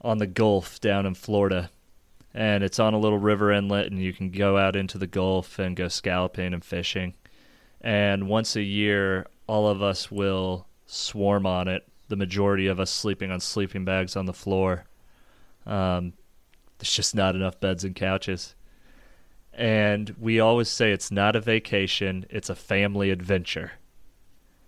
on 0.00 0.18
the 0.18 0.26
Gulf 0.26 0.80
down 0.80 1.06
in 1.06 1.14
Florida, 1.14 1.70
and 2.34 2.64
it's 2.64 2.80
on 2.80 2.94
a 2.94 2.98
little 2.98 3.18
river 3.18 3.52
inlet, 3.52 3.92
and 3.92 4.00
you 4.00 4.12
can 4.12 4.30
go 4.30 4.58
out 4.58 4.74
into 4.74 4.98
the 4.98 5.06
Gulf 5.06 5.60
and 5.60 5.76
go 5.76 5.86
scalloping 5.86 6.52
and 6.52 6.64
fishing. 6.64 7.14
And 7.80 8.28
once 8.28 8.56
a 8.56 8.62
year, 8.62 9.26
all 9.46 9.68
of 9.68 9.80
us 9.80 10.10
will 10.10 10.66
swarm 10.86 11.46
on 11.46 11.68
it. 11.68 11.86
The 12.08 12.16
majority 12.16 12.66
of 12.66 12.80
us 12.80 12.90
sleeping 12.90 13.30
on 13.30 13.38
sleeping 13.38 13.84
bags 13.84 14.16
on 14.16 14.26
the 14.26 14.34
floor. 14.34 14.84
Um, 15.64 16.14
there's 16.78 16.92
just 16.92 17.14
not 17.14 17.36
enough 17.36 17.60
beds 17.60 17.84
and 17.84 17.94
couches. 17.94 18.56
And 19.52 20.14
we 20.18 20.40
always 20.40 20.68
say 20.68 20.92
it's 20.92 21.10
not 21.10 21.36
a 21.36 21.40
vacation, 21.40 22.24
it's 22.30 22.50
a 22.50 22.54
family 22.54 23.10
adventure. 23.10 23.72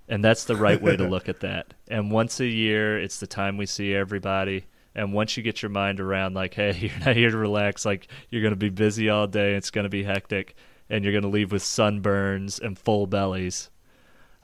And 0.09 0.23
that's 0.23 0.45
the 0.45 0.57
right 0.57 0.83
way 0.83 0.97
to 0.97 1.09
look 1.09 1.29
at 1.29 1.41
that. 1.41 1.75
And 1.89 2.11
once 2.11 2.41
a 2.41 2.47
year, 2.47 2.99
it's 2.99 3.21
the 3.21 3.27
time 3.27 3.59
we 3.59 3.67
see 3.67 3.95
everybody. 3.95 4.65
And 4.95 5.13
once 5.13 5.37
you 5.37 5.43
get 5.43 5.61
your 5.61 5.71
mind 5.71 6.01
around, 6.01 6.35
like, 6.35 6.55
hey, 6.55 6.75
you're 6.81 7.05
not 7.05 7.17
here 7.17 7.31
to 7.31 7.37
relax, 7.37 7.85
like, 7.85 8.09
you're 8.31 8.41
going 8.41 8.53
to 8.53 8.57
be 8.57 8.71
busy 8.71 9.11
all 9.11 9.27
day, 9.27 9.55
it's 9.55 9.71
going 9.71 9.85
to 9.85 9.91
be 9.91 10.03
hectic, 10.03 10.57
and 10.89 11.05
you're 11.05 11.13
going 11.13 11.23
to 11.23 11.29
leave 11.29 11.53
with 11.53 11.63
sunburns 11.63 12.61
and 12.61 12.79
full 12.79 13.07
bellies 13.07 13.69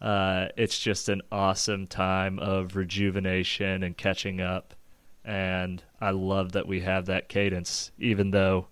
uh, 0.00 0.48
it's 0.56 0.78
just 0.78 1.08
an 1.08 1.22
awesome 1.32 1.86
time 1.86 2.38
of 2.38 2.76
rejuvenation 2.76 3.82
and 3.82 3.96
catching 3.96 4.40
up. 4.40 4.74
And 5.24 5.82
I 6.00 6.10
love 6.10 6.52
that 6.52 6.66
we 6.68 6.80
have 6.80 7.06
that 7.06 7.28
cadence, 7.28 7.90
even 7.98 8.30
though 8.30 8.68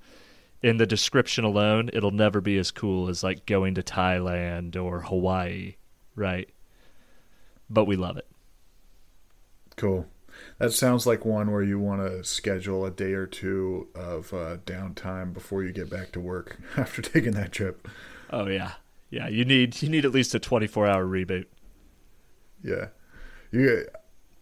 in 0.63 0.79
the 0.79 0.87
description 0.87 1.45
alone, 1.45 1.91
it'll 1.93 2.11
never 2.11 2.41
be 2.41 2.59
as 2.59 2.71
cool 2.71 3.09
as 3.09 3.23
like 3.23 3.47
going 3.47 3.75
to 3.75 3.83
Thailand 3.83 4.77
or 4.77 5.03
Hawaii, 5.03 5.77
right? 6.15 6.49
But 7.69 7.85
we 7.85 7.97
love 7.97 8.17
it. 8.17 8.27
Cool. 9.77 10.07
That 10.59 10.73
sounds 10.73 11.07
like 11.07 11.25
one 11.25 11.51
where 11.51 11.63
you 11.63 11.79
want 11.79 12.03
to 12.03 12.25
schedule 12.25 12.85
a 12.85 12.91
day 12.91 13.13
or 13.13 13.27
two 13.27 13.89
of 13.95 14.33
uh, 14.33 14.59
downtime 14.65 15.33
before 15.33 15.63
you 15.63 15.73
get 15.73 15.91
back 15.91 16.13
to 16.13 16.21
work 16.21 16.59
after 16.77 17.03
taking 17.03 17.33
that 17.33 17.53
trip. 17.53 17.89
Oh 18.31 18.47
yeah, 18.47 18.73
yeah, 19.11 19.29
you 19.29 19.45
need 19.45 19.81
you 19.83 19.89
need 19.89 20.05
at 20.05 20.13
least 20.13 20.35
a 20.35 20.39
24 20.39 20.87
hour 20.87 21.07
reboot. 21.07 21.47
Yeah, 22.63 22.89
you 23.51 23.87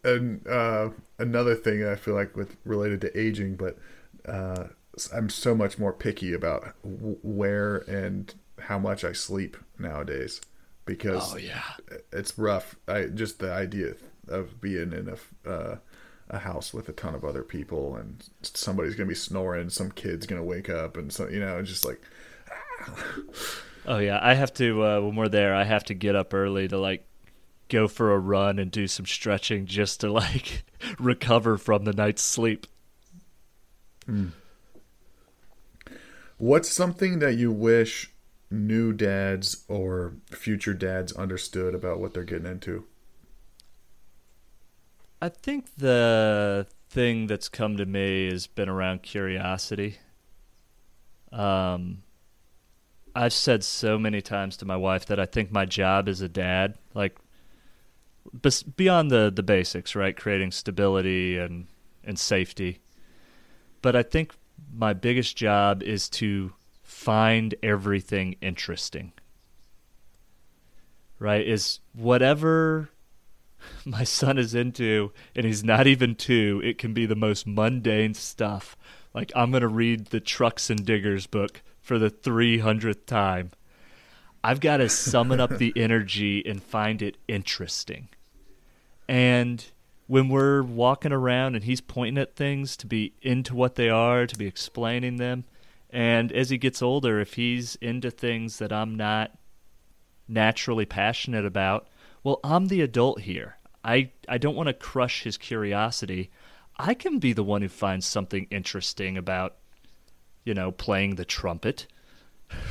and 0.04 0.46
uh, 0.46 0.90
another 1.18 1.54
thing 1.54 1.84
I 1.84 1.96
feel 1.96 2.14
like 2.14 2.36
with 2.36 2.56
related 2.64 3.00
to 3.02 3.18
aging, 3.18 3.56
but 3.56 3.78
uh, 4.26 4.64
I'm 5.12 5.28
so 5.28 5.54
much 5.54 5.78
more 5.78 5.92
picky 5.92 6.32
about 6.32 6.74
where 6.82 7.78
and 7.78 8.32
how 8.60 8.78
much 8.78 9.04
I 9.04 9.12
sleep 9.12 9.56
nowadays 9.78 10.40
because 10.86 11.34
oh, 11.34 11.36
yeah. 11.36 11.62
it's 12.12 12.38
rough. 12.38 12.76
I 12.86 13.06
just 13.06 13.38
the 13.38 13.52
idea 13.52 13.94
of 14.28 14.60
being 14.60 14.92
in 14.92 15.08
a 15.08 15.50
uh, 15.50 15.76
a 16.30 16.38
house 16.38 16.72
with 16.72 16.88
a 16.88 16.92
ton 16.92 17.14
of 17.14 17.24
other 17.24 17.42
people 17.42 17.96
and 17.96 18.24
somebody's 18.42 18.94
gonna 18.94 19.08
be 19.08 19.14
snoring, 19.14 19.68
some 19.70 19.90
kid's 19.90 20.26
gonna 20.26 20.44
wake 20.44 20.70
up, 20.70 20.96
and 20.96 21.12
so 21.12 21.28
you 21.28 21.40
know, 21.40 21.60
just 21.62 21.84
like. 21.84 22.00
Oh 23.86 23.98
yeah, 23.98 24.18
I 24.22 24.32
have 24.32 24.54
to 24.54 24.82
uh, 24.82 25.00
when 25.00 25.14
we're 25.14 25.28
there. 25.28 25.54
I 25.54 25.64
have 25.64 25.84
to 25.84 25.94
get 25.94 26.16
up 26.16 26.32
early 26.32 26.68
to 26.68 26.78
like 26.78 27.06
go 27.68 27.88
for 27.88 28.12
a 28.12 28.18
run 28.18 28.58
and 28.58 28.70
do 28.70 28.86
some 28.86 29.06
stretching 29.06 29.66
just 29.66 30.00
to 30.00 30.10
like 30.10 30.64
recover 30.98 31.58
from 31.58 31.84
the 31.84 31.92
night's 31.92 32.22
sleep. 32.22 32.66
Mm. 34.08 34.30
What's 36.39 36.70
something 36.70 37.20
that 37.20 37.35
you 37.35 37.52
wish 37.52 38.12
new 38.51 38.93
dads 38.93 39.65
or 39.69 40.15
future 40.27 40.74
dads 40.74 41.12
understood 41.12 41.74
about 41.74 42.01
what 42.01 42.15
they're 42.15 42.24
getting 42.24 42.47
into? 42.47 42.85
I 45.23 45.28
think 45.28 45.77
the 45.77 46.66
thing 46.90 47.27
that's 47.27 47.48
come 47.48 47.77
to 47.77 47.86
me 47.86 48.31
has 48.31 48.47
been 48.47 48.69
around 48.69 49.02
curiosity. 49.02 49.98
Um, 51.32 52.02
I've 53.15 53.32
said 53.32 53.65
so 53.65 53.98
many 53.98 54.20
times 54.20 54.56
to 54.59 54.65
my 54.65 54.77
wife 54.77 55.06
that 55.06 55.19
I 55.19 55.27
think 55.27 55.51
my 55.51 55.65
job 55.65 56.09
as 56.09 56.20
a 56.20 56.28
dad, 56.28 56.74
like 56.94 57.16
beyond 58.77 59.11
the 59.11 59.32
the 59.35 59.43
basics, 59.43 59.94
right, 59.94 60.16
creating 60.16 60.51
stability 60.51 61.39
and 61.39 61.66
and 62.05 62.19
safety, 62.19 62.81
but 63.82 63.97
I 63.97 64.02
think 64.02 64.35
my 64.72 64.92
biggest 64.92 65.36
job 65.36 65.82
is 65.82 66.08
to 66.10 66.52
find 66.82 67.54
everything 67.62 68.36
interesting. 68.40 69.12
Right? 71.18 71.46
Is 71.46 71.80
whatever 71.92 72.90
my 73.84 74.04
son 74.04 74.38
is 74.38 74.54
into 74.54 75.12
and 75.34 75.46
he's 75.46 75.64
not 75.64 75.86
even 75.86 76.14
2, 76.14 76.62
it 76.64 76.78
can 76.78 76.92
be 76.92 77.06
the 77.06 77.16
most 77.16 77.46
mundane 77.46 78.14
stuff. 78.14 78.76
Like 79.12 79.32
I'm 79.34 79.50
going 79.50 79.62
to 79.62 79.68
read 79.68 80.06
the 80.06 80.20
Trucks 80.20 80.70
and 80.70 80.84
Diggers 80.84 81.26
book 81.26 81.62
for 81.80 81.98
the 81.98 82.10
300th 82.10 83.06
time. 83.06 83.50
I've 84.42 84.60
got 84.60 84.78
to 84.78 84.88
summon 84.88 85.40
up 85.40 85.56
the 85.56 85.72
energy 85.76 86.44
and 86.44 86.62
find 86.62 87.00
it 87.00 87.16
interesting. 87.28 88.08
And 89.08 89.64
when 90.06 90.28
we're 90.28 90.62
walking 90.62 91.12
around 91.12 91.55
and 91.55 91.64
he's 91.64 91.81
pointing 91.81 92.20
at 92.20 92.36
things 92.36 92.76
to 92.78 92.86
be 92.86 93.14
into 93.22 93.55
what 93.55 93.76
they 93.76 93.89
are, 93.89 94.26
to 94.26 94.36
be 94.36 94.47
explaining 94.47 95.16
them, 95.16 95.44
and 95.90 96.32
as 96.32 96.51
he 96.51 96.59
gets 96.59 96.82
older, 96.82 97.20
if 97.20 97.35
he's 97.35 97.76
into 97.76 98.10
things 98.10 98.59
that 98.59 98.72
I'm 98.72 98.97
not 98.97 99.36
naturally 100.26 100.85
passionate 100.86 101.44
about, 101.44 101.89
well, 102.22 102.40
I'm 102.43 102.66
the 102.66 102.81
adult 102.81 103.20
here. 103.20 103.56
I, 103.85 104.10
I 104.28 104.39
don't 104.39 104.56
want 104.56 104.68
to 104.68 104.74
crush 104.74 105.22
his 105.22 105.36
curiosity. 105.36 106.31
I 106.78 106.94
can 106.94 107.18
be 107.18 107.32
the 107.32 107.44
one 107.44 107.62
who 107.62 107.68
finds 107.68 108.06
something 108.06 108.47
interesting 108.51 109.16
about 109.16 109.56
you 110.44 110.55
know, 110.55 110.70
playing 110.70 111.16
the 111.16 111.24
trumpet. 111.24 111.86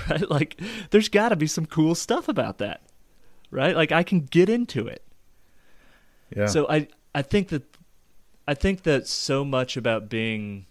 Right? 0.10 0.30
Like 0.30 0.62
there's 0.92 1.10
got 1.10 1.30
to 1.30 1.36
be 1.36 1.48
some 1.48 1.66
cool 1.66 1.94
stuff 1.96 2.30
about 2.30 2.60
that. 2.60 2.84
Right? 3.52 3.76
Like 3.76 3.92
I 3.92 4.04
can 4.04 4.22
get 4.22 4.48
into 4.48 4.88
it. 4.88 5.04
Yeah. 6.34 6.46
So 6.46 6.68
I 6.70 6.88
I 7.16 7.22
think 7.22 7.50
that 7.50 7.64
I 8.48 8.54
think 8.54 8.84
that 8.84 9.08
so 9.08 9.46
much 9.46 9.78
about 9.78 10.10
being 10.10 10.66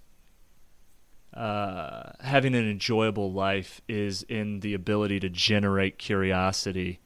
uh, 1.35 2.11
having 2.21 2.55
an 2.55 2.69
enjoyable 2.69 3.33
life 3.33 3.81
is 3.89 4.23
in 4.25 4.61
the 4.61 4.75
ability 4.75 5.21
to 5.21 5.31
generate 5.31 5.99
curiosity, 5.99 7.01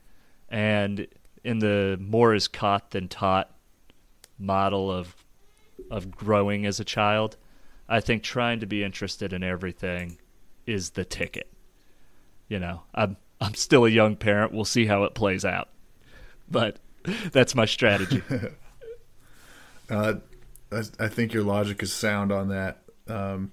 and 0.48 1.06
in 1.44 1.60
the 1.60 1.96
more 2.00 2.34
is 2.34 2.48
caught 2.48 2.90
than 2.90 3.08
taught 3.08 3.50
model 4.38 4.90
of 4.90 5.14
of 5.90 6.10
growing 6.10 6.66
as 6.66 6.80
a 6.80 6.84
child. 6.84 7.36
I 7.88 8.00
think 8.00 8.24
trying 8.24 8.60
to 8.60 8.66
be 8.66 8.82
interested 8.82 9.32
in 9.32 9.44
everything 9.44 10.18
is 10.66 10.90
the 10.90 11.04
ticket. 11.04 11.52
You 12.48 12.58
know, 12.58 12.82
I'm 12.94 13.16
I'm 13.40 13.54
still 13.54 13.84
a 13.84 13.90
young 13.90 14.16
parent. 14.16 14.52
We'll 14.52 14.64
see 14.64 14.86
how 14.86 15.04
it 15.04 15.14
plays 15.14 15.44
out, 15.44 15.68
but 16.50 16.78
that's 17.30 17.54
my 17.54 17.66
strategy. 17.66 18.22
uh, 19.88 20.14
I 20.98 21.08
think 21.08 21.32
your 21.32 21.44
logic 21.44 21.82
is 21.82 21.92
sound 21.92 22.32
on 22.32 22.48
that. 22.48 22.82
Um, 23.08 23.52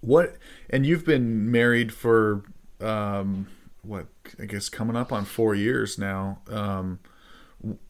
what? 0.00 0.36
And 0.68 0.86
you've 0.86 1.04
been 1.04 1.50
married 1.50 1.92
for 1.92 2.44
um, 2.80 3.48
what? 3.82 4.06
I 4.40 4.46
guess 4.46 4.68
coming 4.68 4.96
up 4.96 5.12
on 5.12 5.24
four 5.24 5.54
years 5.54 5.98
now. 5.98 6.40
Um, 6.48 7.00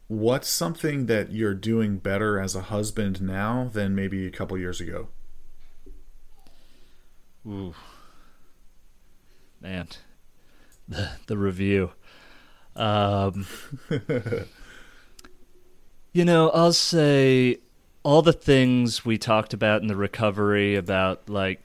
what's 0.08 0.48
something 0.48 1.06
that 1.06 1.32
you're 1.32 1.54
doing 1.54 1.98
better 1.98 2.40
as 2.40 2.56
a 2.56 2.62
husband 2.62 3.22
now 3.22 3.70
than 3.72 3.94
maybe 3.94 4.26
a 4.26 4.30
couple 4.30 4.58
years 4.58 4.80
ago? 4.80 5.08
Ooh, 7.46 7.74
man, 9.60 9.88
the 10.88 11.10
the 11.26 11.38
review. 11.38 11.92
Um, 12.76 13.46
you 16.12 16.24
know, 16.24 16.50
I'll 16.50 16.72
say 16.72 17.58
all 18.02 18.22
the 18.22 18.32
things 18.32 19.04
we 19.04 19.18
talked 19.18 19.52
about 19.52 19.82
in 19.82 19.88
the 19.88 19.96
recovery 19.96 20.76
about 20.76 21.28
like 21.28 21.62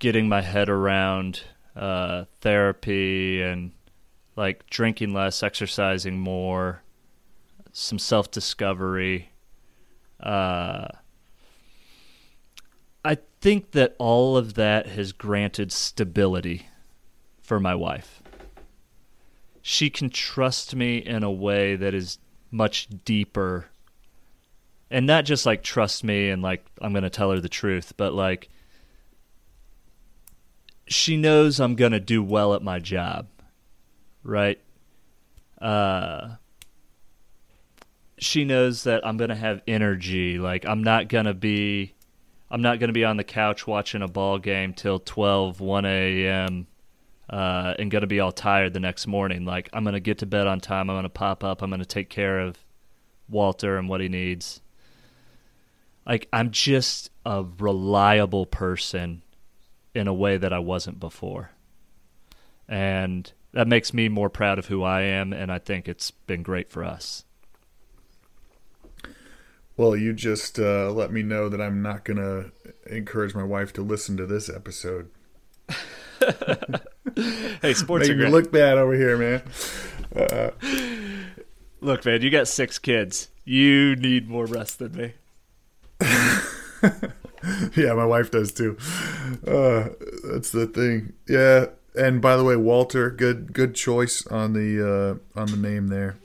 getting 0.00 0.28
my 0.28 0.40
head 0.40 0.68
around 0.68 1.42
uh, 1.76 2.24
therapy 2.40 3.42
and 3.42 3.72
like 4.36 4.68
drinking 4.70 5.12
less, 5.12 5.42
exercising 5.42 6.18
more, 6.18 6.82
some 7.72 7.98
self 7.98 8.30
discovery. 8.30 9.30
Uh, 10.20 10.88
I 13.04 13.18
think 13.40 13.72
that 13.72 13.94
all 13.98 14.36
of 14.36 14.54
that 14.54 14.86
has 14.86 15.12
granted 15.12 15.70
stability 15.70 16.68
for 17.42 17.60
my 17.60 17.74
wife. 17.74 18.22
She 19.60 19.90
can 19.90 20.08
trust 20.08 20.74
me 20.74 20.98
in 20.98 21.22
a 21.22 21.30
way 21.30 21.76
that 21.76 21.92
is 21.92 22.18
much 22.54 22.88
deeper 23.04 23.66
and 24.88 25.06
not 25.06 25.24
just 25.24 25.44
like 25.44 25.62
trust 25.62 26.04
me 26.04 26.30
and 26.30 26.40
like 26.40 26.64
I'm 26.80 26.92
going 26.92 27.02
to 27.02 27.10
tell 27.10 27.32
her 27.32 27.40
the 27.40 27.48
truth, 27.48 27.94
but 27.96 28.14
like 28.14 28.48
she 30.86 31.16
knows 31.16 31.58
I'm 31.58 31.74
going 31.74 31.92
to 31.92 32.00
do 32.00 32.22
well 32.22 32.54
at 32.54 32.62
my 32.62 32.78
job. 32.78 33.26
Right? 34.22 34.60
Uh 35.60 36.36
she 38.18 38.44
knows 38.44 38.84
that 38.84 39.04
I'm 39.04 39.16
going 39.16 39.30
to 39.30 39.34
have 39.34 39.60
energy, 39.66 40.38
like 40.38 40.64
I'm 40.64 40.84
not 40.84 41.08
going 41.08 41.24
to 41.24 41.34
be 41.34 41.94
I'm 42.50 42.62
not 42.62 42.78
going 42.78 42.88
to 42.88 42.94
be 42.94 43.04
on 43.04 43.16
the 43.16 43.24
couch 43.24 43.66
watching 43.66 44.00
a 44.00 44.08
ball 44.08 44.38
game 44.38 44.74
till 44.74 45.00
12 45.00 45.58
1 45.58 45.84
a.m. 45.86 46.68
Uh, 47.28 47.74
and 47.78 47.90
going 47.90 48.02
to 48.02 48.06
be 48.06 48.20
all 48.20 48.32
tired 48.32 48.74
the 48.74 48.80
next 48.80 49.06
morning. 49.06 49.44
Like 49.44 49.70
I'm 49.72 49.82
going 49.84 49.94
to 49.94 50.00
get 50.00 50.18
to 50.18 50.26
bed 50.26 50.46
on 50.46 50.60
time. 50.60 50.90
I'm 50.90 50.94
going 50.94 51.04
to 51.04 51.08
pop 51.08 51.42
up. 51.42 51.62
I'm 51.62 51.70
going 51.70 51.80
to 51.80 51.86
take 51.86 52.10
care 52.10 52.38
of 52.38 52.58
Walter 53.28 53.78
and 53.78 53.88
what 53.88 54.02
he 54.02 54.08
needs 54.08 54.60
like 56.06 56.28
I'm 56.32 56.50
just 56.50 57.10
a 57.24 57.44
reliable 57.58 58.46
person 58.46 59.22
in 59.94 60.08
a 60.08 60.14
way 60.14 60.36
that 60.36 60.52
I 60.52 60.58
wasn't 60.58 61.00
before. 61.00 61.50
And 62.68 63.30
that 63.52 63.68
makes 63.68 63.94
me 63.94 64.08
more 64.08 64.30
proud 64.30 64.58
of 64.58 64.66
who 64.66 64.82
I 64.82 65.02
am 65.02 65.32
and 65.32 65.50
I 65.52 65.58
think 65.58 65.88
it's 65.88 66.10
been 66.10 66.42
great 66.42 66.70
for 66.70 66.84
us. 66.84 67.24
Well, 69.76 69.96
you 69.96 70.12
just 70.12 70.58
uh, 70.58 70.90
let 70.92 71.10
me 71.10 71.22
know 71.22 71.48
that 71.48 71.60
I'm 71.60 71.82
not 71.82 72.04
going 72.04 72.18
to 72.18 72.52
encourage 72.86 73.34
my 73.34 73.42
wife 73.42 73.72
to 73.74 73.82
listen 73.82 74.16
to 74.18 74.26
this 74.26 74.48
episode. 74.48 75.10
hey, 77.62 77.74
sports 77.74 78.08
Making 78.08 78.24
me 78.24 78.30
look 78.30 78.50
bad 78.52 78.78
over 78.78 78.94
here, 78.94 79.16
man. 79.16 79.42
Uh, 80.14 80.50
look, 81.80 82.04
man, 82.04 82.22
you 82.22 82.30
got 82.30 82.48
six 82.48 82.78
kids. 82.78 83.28
You 83.44 83.96
need 83.96 84.28
more 84.28 84.46
rest 84.46 84.78
than 84.78 84.92
me. 84.92 85.12
yeah, 87.76 87.92
my 87.92 88.06
wife 88.06 88.30
does 88.30 88.52
too. 88.52 88.76
Uh, 89.46 89.90
that's 90.24 90.50
the 90.50 90.66
thing. 90.66 91.12
Yeah, 91.28 91.66
and 91.94 92.20
by 92.20 92.36
the 92.36 92.44
way, 92.44 92.56
Walter, 92.56 93.10
good 93.10 93.52
good 93.52 93.74
choice 93.74 94.26
on 94.26 94.52
the 94.52 95.20
uh, 95.36 95.40
on 95.40 95.46
the 95.50 95.56
name 95.56 95.88
there. 95.88 96.16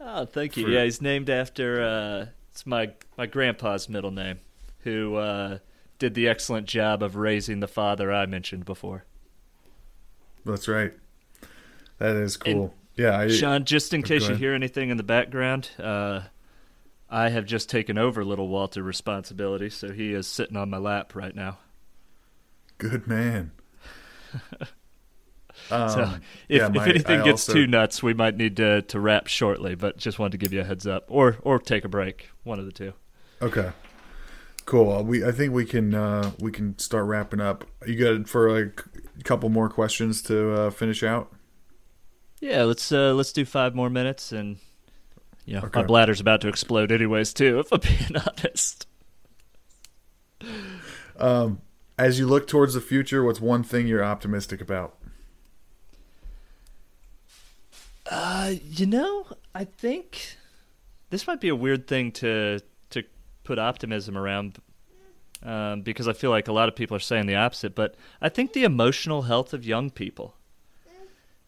Oh, 0.00 0.26
thank 0.26 0.56
you. 0.56 0.64
For... 0.64 0.70
Yeah, 0.70 0.84
he's 0.84 1.00
named 1.00 1.30
after 1.30 1.82
uh, 1.82 2.26
it's 2.50 2.66
my 2.66 2.92
my 3.16 3.26
grandpa's 3.26 3.88
middle 3.88 4.10
name, 4.10 4.40
who 4.80 5.16
uh, 5.16 5.58
did 5.98 6.14
the 6.14 6.28
excellent 6.28 6.66
job 6.66 7.02
of 7.02 7.16
raising 7.16 7.60
the 7.60 7.68
father 7.68 8.12
I 8.12 8.26
mentioned 8.26 8.64
before. 8.64 9.04
That's 10.44 10.68
right. 10.68 10.92
That 11.98 12.16
is 12.16 12.36
cool. 12.36 12.62
And 12.62 12.70
yeah, 12.96 13.18
I, 13.18 13.28
Sean. 13.28 13.64
Just 13.64 13.94
in 13.94 14.02
case 14.02 14.28
you 14.28 14.34
hear 14.34 14.54
anything 14.54 14.90
in 14.90 14.96
the 14.96 15.02
background, 15.02 15.70
uh, 15.78 16.22
I 17.08 17.28
have 17.28 17.46
just 17.46 17.68
taken 17.68 17.98
over 17.98 18.24
little 18.24 18.48
Walter 18.48 18.82
responsibility, 18.82 19.70
so 19.70 19.92
he 19.92 20.12
is 20.12 20.26
sitting 20.26 20.56
on 20.56 20.70
my 20.70 20.78
lap 20.78 21.14
right 21.14 21.34
now. 21.34 21.58
Good 22.78 23.06
man. 23.06 23.52
um, 25.70 25.88
so 25.88 26.14
if, 26.48 26.60
yeah, 26.60 26.68
my, 26.68 26.82
if 26.82 26.88
anything 26.88 27.20
I 27.20 27.24
gets 27.24 27.48
also... 27.48 27.52
too 27.54 27.66
nuts, 27.66 28.02
we 28.02 28.14
might 28.14 28.36
need 28.36 28.56
to 28.58 28.82
to 28.82 29.00
wrap 29.00 29.26
shortly. 29.26 29.74
But 29.74 29.96
just 29.96 30.18
wanted 30.18 30.32
to 30.32 30.38
give 30.38 30.52
you 30.52 30.60
a 30.60 30.64
heads 30.64 30.86
up, 30.86 31.04
or 31.08 31.38
or 31.42 31.58
take 31.58 31.84
a 31.84 31.88
break, 31.88 32.28
one 32.42 32.58
of 32.58 32.66
the 32.66 32.72
two. 32.72 32.92
Okay. 33.42 33.72
Cool. 34.66 35.04
We 35.04 35.24
I 35.24 35.32
think 35.32 35.52
we 35.52 35.64
can 35.64 35.94
uh, 35.94 36.30
we 36.38 36.50
can 36.50 36.78
start 36.78 37.06
wrapping 37.06 37.40
up. 37.40 37.64
You 37.86 37.96
good 37.96 38.28
for 38.28 38.50
like 38.50 38.82
a 39.18 39.22
couple 39.22 39.48
more 39.48 39.68
questions 39.68 40.22
to 40.22 40.52
uh, 40.52 40.70
finish 40.70 41.02
out? 41.02 41.32
Yeah, 42.40 42.64
let's 42.64 42.92
uh, 42.92 43.14
let's 43.14 43.32
do 43.32 43.44
five 43.44 43.74
more 43.74 43.90
minutes 43.90 44.32
and 44.32 44.58
you 45.46 45.54
know, 45.54 45.60
okay. 45.60 45.80
my 45.80 45.86
bladder's 45.86 46.20
about 46.20 46.40
to 46.42 46.48
explode 46.48 46.90
anyways 46.90 47.34
too, 47.34 47.58
if 47.70 47.72
I'm 47.72 47.80
being 47.80 48.16
honest. 48.16 48.86
Um, 51.18 51.60
as 51.98 52.18
you 52.18 52.26
look 52.26 52.46
towards 52.46 52.74
the 52.74 52.80
future, 52.80 53.22
what's 53.22 53.40
one 53.40 53.62
thing 53.62 53.86
you're 53.86 54.04
optimistic 54.04 54.60
about? 54.60 54.98
Uh, 58.10 58.54
you 58.62 58.86
know, 58.86 59.26
I 59.54 59.64
think 59.64 60.36
this 61.10 61.26
might 61.26 61.40
be 61.40 61.48
a 61.48 61.56
weird 61.56 61.86
thing 61.86 62.12
to 62.12 62.60
to 62.90 63.04
put 63.44 63.58
optimism 63.58 64.16
around 64.16 64.58
um, 65.44 65.82
because 65.82 66.08
I 66.08 66.12
feel 66.12 66.30
like 66.30 66.48
a 66.48 66.52
lot 66.52 66.68
of 66.68 66.76
people 66.76 66.96
are 66.96 67.00
saying 67.00 67.26
the 67.26 67.36
opposite. 67.36 67.74
But 67.74 67.94
I 68.20 68.28
think 68.28 68.52
the 68.52 68.64
emotional 68.64 69.22
health 69.22 69.52
of 69.52 69.64
young 69.64 69.90
people 69.90 70.36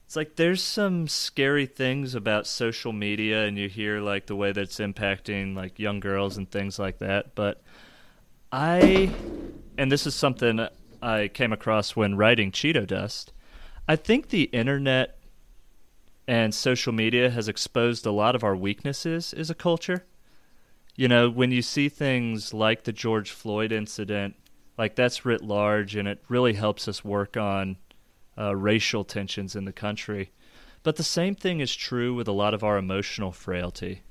it's 0.07 0.15
like 0.15 0.37
there's 0.37 0.63
some 0.63 1.09
scary 1.09 1.67
things 1.67 2.15
about 2.15 2.47
social 2.47 2.93
media 2.93 3.45
and 3.45 3.59
you 3.59 3.69
hear 3.69 4.01
like 4.01 4.27
the 4.27 4.37
way 4.37 4.53
that's 4.53 4.79
impacting 4.79 5.57
like 5.57 5.79
young 5.79 5.99
girls 6.01 6.37
and 6.37 6.49
things 6.51 6.79
like 6.79 6.99
that 6.99 7.35
but 7.35 7.61
i 8.53 9.11
and 9.77 9.91
this 9.91 10.07
is 10.07 10.15
something 10.15 10.67
i 11.03 11.29
came 11.29 11.53
across 11.53 11.97
when 11.97 12.17
writing 12.17 12.53
cheeto 12.53 12.87
dust 12.87 13.33
i 13.89 13.97
think 13.97 14.29
the 14.29 14.45
internet 14.45 15.19
and 16.29 16.55
social 16.55 16.93
media 16.93 17.29
has 17.31 17.49
exposed 17.49 18.07
a 18.07 18.13
lot 18.13 18.37
of 18.37 18.45
our 18.45 18.55
weaknesses 18.55 19.33
as 19.33 19.51
a 19.51 19.55
culture 19.55 20.05
you 20.97 21.09
know 21.09 21.31
when 21.31 21.51
you 21.51 21.63
see 21.63 21.89
things 21.89 22.53
like 22.53 22.85
the 22.85 22.93
george 22.93 23.31
floyd 23.31 23.71
incident 23.73 24.35
like 24.79 24.95
that's 24.95 25.25
writ 25.25 25.43
large 25.43 25.97
and 25.97 26.09
it 26.09 26.23
really 26.29 26.55
helps 26.55 26.89
us 26.89 27.05
work 27.05 27.37
on 27.37 27.77
uh, 28.39 28.55
racial 28.55 29.05
tensions 29.05 29.57
in 29.57 29.65
the 29.65 29.73
country. 29.73 30.31
But 30.83 30.97
the 30.97 31.03
same 31.03 31.35
thing 31.35 31.61
is 31.61 31.75
true 31.75 32.15
with 32.15 32.29
a 32.29 32.33
lot 32.33 32.55
of 32.55 32.63
our 32.63 32.77
emotional 32.77 33.33
frailty. 33.33 34.03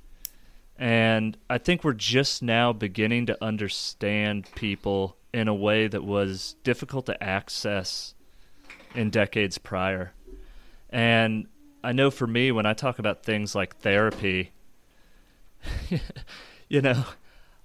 And 0.78 1.38
I 1.50 1.58
think 1.58 1.84
we're 1.84 1.94
just 1.94 2.44
now 2.44 2.74
beginning 2.74 3.28
to 3.28 3.44
understand 3.44 4.50
people 4.56 5.16
in 5.34 5.48
a 5.48 5.54
way 5.54 5.88
that 5.88 6.04
was 6.04 6.56
difficult 6.64 7.06
to 7.06 7.24
access 7.24 8.14
in 8.94 9.10
decades 9.10 9.58
prior. 9.58 10.14
And 10.90 11.48
I 11.84 11.94
know 11.94 12.12
for 12.12 12.28
me, 12.28 12.52
when 12.52 12.66
I 12.66 12.74
talk 12.74 13.00
about 13.00 13.24
things 13.24 13.56
like 13.56 13.78
therapy, 13.78 14.52
you 16.70 16.82
know, 16.82 17.04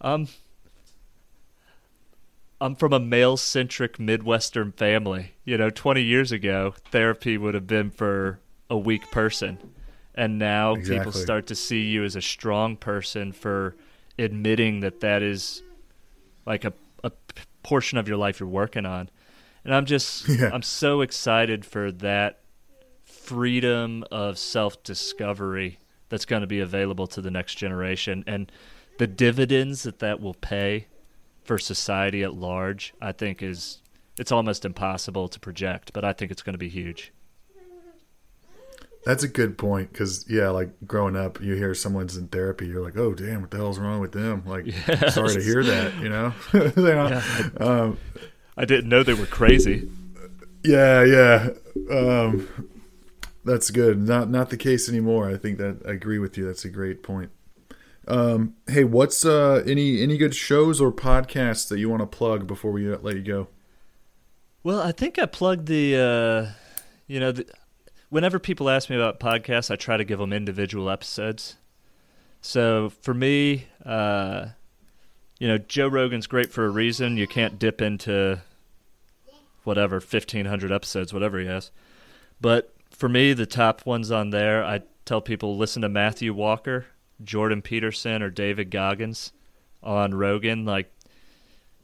um, 0.00 0.28
I'm 2.60 2.74
from 2.74 2.92
a 2.92 3.00
male 3.00 3.36
centric 3.36 3.98
Midwestern 3.98 4.72
family. 4.72 5.32
You 5.44 5.56
know, 5.56 5.70
20 5.70 6.02
years 6.02 6.30
ago, 6.30 6.74
therapy 6.90 7.38
would 7.38 7.54
have 7.54 7.66
been 7.66 7.90
for 7.90 8.40
a 8.68 8.76
weak 8.76 9.10
person. 9.10 9.58
And 10.14 10.38
now 10.38 10.74
Exactly. 10.74 10.98
people 10.98 11.12
start 11.12 11.46
to 11.46 11.54
see 11.54 11.82
you 11.82 12.04
as 12.04 12.16
a 12.16 12.22
strong 12.22 12.76
person 12.76 13.32
for 13.32 13.76
admitting 14.18 14.80
that 14.80 15.00
that 15.00 15.22
is 15.22 15.62
like 16.44 16.64
a, 16.64 16.72
a 17.02 17.12
portion 17.62 17.96
of 17.96 18.08
your 18.08 18.18
life 18.18 18.40
you're 18.40 18.48
working 18.48 18.84
on. 18.84 19.08
And 19.64 19.74
I'm 19.74 19.86
just, 19.86 20.28
Yeah. 20.40 20.50
I'm 20.52 20.62
so 20.62 21.00
excited 21.00 21.64
for 21.64 21.90
that 21.92 22.40
freedom 23.04 24.04
of 24.10 24.38
self 24.38 24.82
discovery 24.82 25.78
that's 26.10 26.26
going 26.26 26.40
to 26.42 26.46
be 26.46 26.60
available 26.60 27.06
to 27.06 27.22
the 27.22 27.30
next 27.30 27.54
generation. 27.54 28.24
And 28.26 28.50
the 29.00 29.06
dividends 29.06 29.84
that 29.84 29.98
that 30.00 30.20
will 30.20 30.34
pay 30.34 30.86
for 31.42 31.56
society 31.56 32.22
at 32.22 32.34
large, 32.34 32.92
I 33.00 33.12
think 33.12 33.42
is 33.42 33.80
it's 34.18 34.30
almost 34.30 34.66
impossible 34.66 35.26
to 35.28 35.40
project, 35.40 35.94
but 35.94 36.04
I 36.04 36.12
think 36.12 36.30
it's 36.30 36.42
going 36.42 36.52
to 36.52 36.58
be 36.58 36.68
huge. 36.68 37.10
That's 39.06 39.22
a 39.22 39.28
good 39.28 39.56
point 39.56 39.90
because 39.90 40.26
yeah, 40.28 40.50
like 40.50 40.68
growing 40.86 41.16
up, 41.16 41.40
you 41.40 41.54
hear 41.54 41.74
someone's 41.74 42.18
in 42.18 42.28
therapy, 42.28 42.66
you're 42.66 42.82
like, 42.82 42.98
oh 42.98 43.14
damn, 43.14 43.40
what 43.40 43.50
the 43.50 43.56
hell's 43.56 43.78
wrong 43.78 44.00
with 44.00 44.12
them? 44.12 44.42
Like, 44.44 44.66
sorry 45.08 45.32
to 45.32 45.42
hear 45.42 45.64
that, 45.64 45.96
you 45.96 46.10
know. 46.10 46.34
You 46.52 46.72
know? 46.76 47.22
Um, 47.58 47.98
I 48.58 48.66
didn't 48.66 48.90
know 48.90 49.02
they 49.02 49.14
were 49.14 49.24
crazy. 49.24 49.90
yeah, 50.62 51.02
yeah. 51.04 51.48
Um, 51.90 52.46
that's 53.46 53.70
good. 53.70 53.98
Not 53.98 54.28
not 54.28 54.50
the 54.50 54.58
case 54.58 54.90
anymore. 54.90 55.30
I 55.30 55.38
think 55.38 55.56
that 55.56 55.78
I 55.88 55.92
agree 55.92 56.18
with 56.18 56.36
you. 56.36 56.44
That's 56.44 56.66
a 56.66 56.68
great 56.68 57.02
point. 57.02 57.30
Um, 58.08 58.54
hey, 58.66 58.84
what's 58.84 59.24
uh, 59.24 59.62
any 59.66 60.02
any 60.02 60.16
good 60.16 60.34
shows 60.34 60.80
or 60.80 60.92
podcasts 60.92 61.68
that 61.68 61.78
you 61.78 61.88
want 61.88 62.00
to 62.00 62.06
plug 62.06 62.46
before 62.46 62.72
we 62.72 62.88
let 62.88 63.16
you 63.16 63.22
go? 63.22 63.48
Well, 64.62 64.80
I 64.80 64.92
think 64.92 65.18
I 65.18 65.24
plugged 65.26 65.66
the, 65.66 65.96
uh, 65.96 66.52
you 67.06 67.18
know, 67.18 67.32
the, 67.32 67.46
whenever 68.10 68.38
people 68.38 68.68
ask 68.68 68.90
me 68.90 68.96
about 68.96 69.18
podcasts, 69.18 69.70
I 69.70 69.76
try 69.76 69.96
to 69.96 70.04
give 70.04 70.18
them 70.18 70.34
individual 70.34 70.90
episodes. 70.90 71.56
So 72.42 72.90
for 73.00 73.14
me, 73.14 73.66
uh, 73.86 74.48
you 75.38 75.48
know, 75.48 75.56
Joe 75.56 75.88
Rogan's 75.88 76.26
great 76.26 76.52
for 76.52 76.66
a 76.66 76.70
reason. 76.70 77.16
You 77.16 77.26
can't 77.26 77.58
dip 77.58 77.80
into 77.80 78.42
whatever 79.64 79.96
1500 79.96 80.70
episodes, 80.70 81.12
whatever 81.12 81.38
he 81.38 81.46
has. 81.46 81.70
But 82.40 82.74
for 82.90 83.08
me, 83.08 83.32
the 83.32 83.46
top 83.46 83.86
ones 83.86 84.10
on 84.10 84.30
there, 84.30 84.62
I 84.62 84.82
tell 85.06 85.22
people 85.22 85.56
listen 85.56 85.82
to 85.82 85.88
Matthew 85.88 86.34
Walker, 86.34 86.86
Jordan 87.22 87.62
Peterson, 87.62 88.22
or 88.22 88.30
David 88.30 88.70
Goggins 88.70 89.32
on 89.82 90.14
Rogan. 90.14 90.64
Like, 90.64 90.92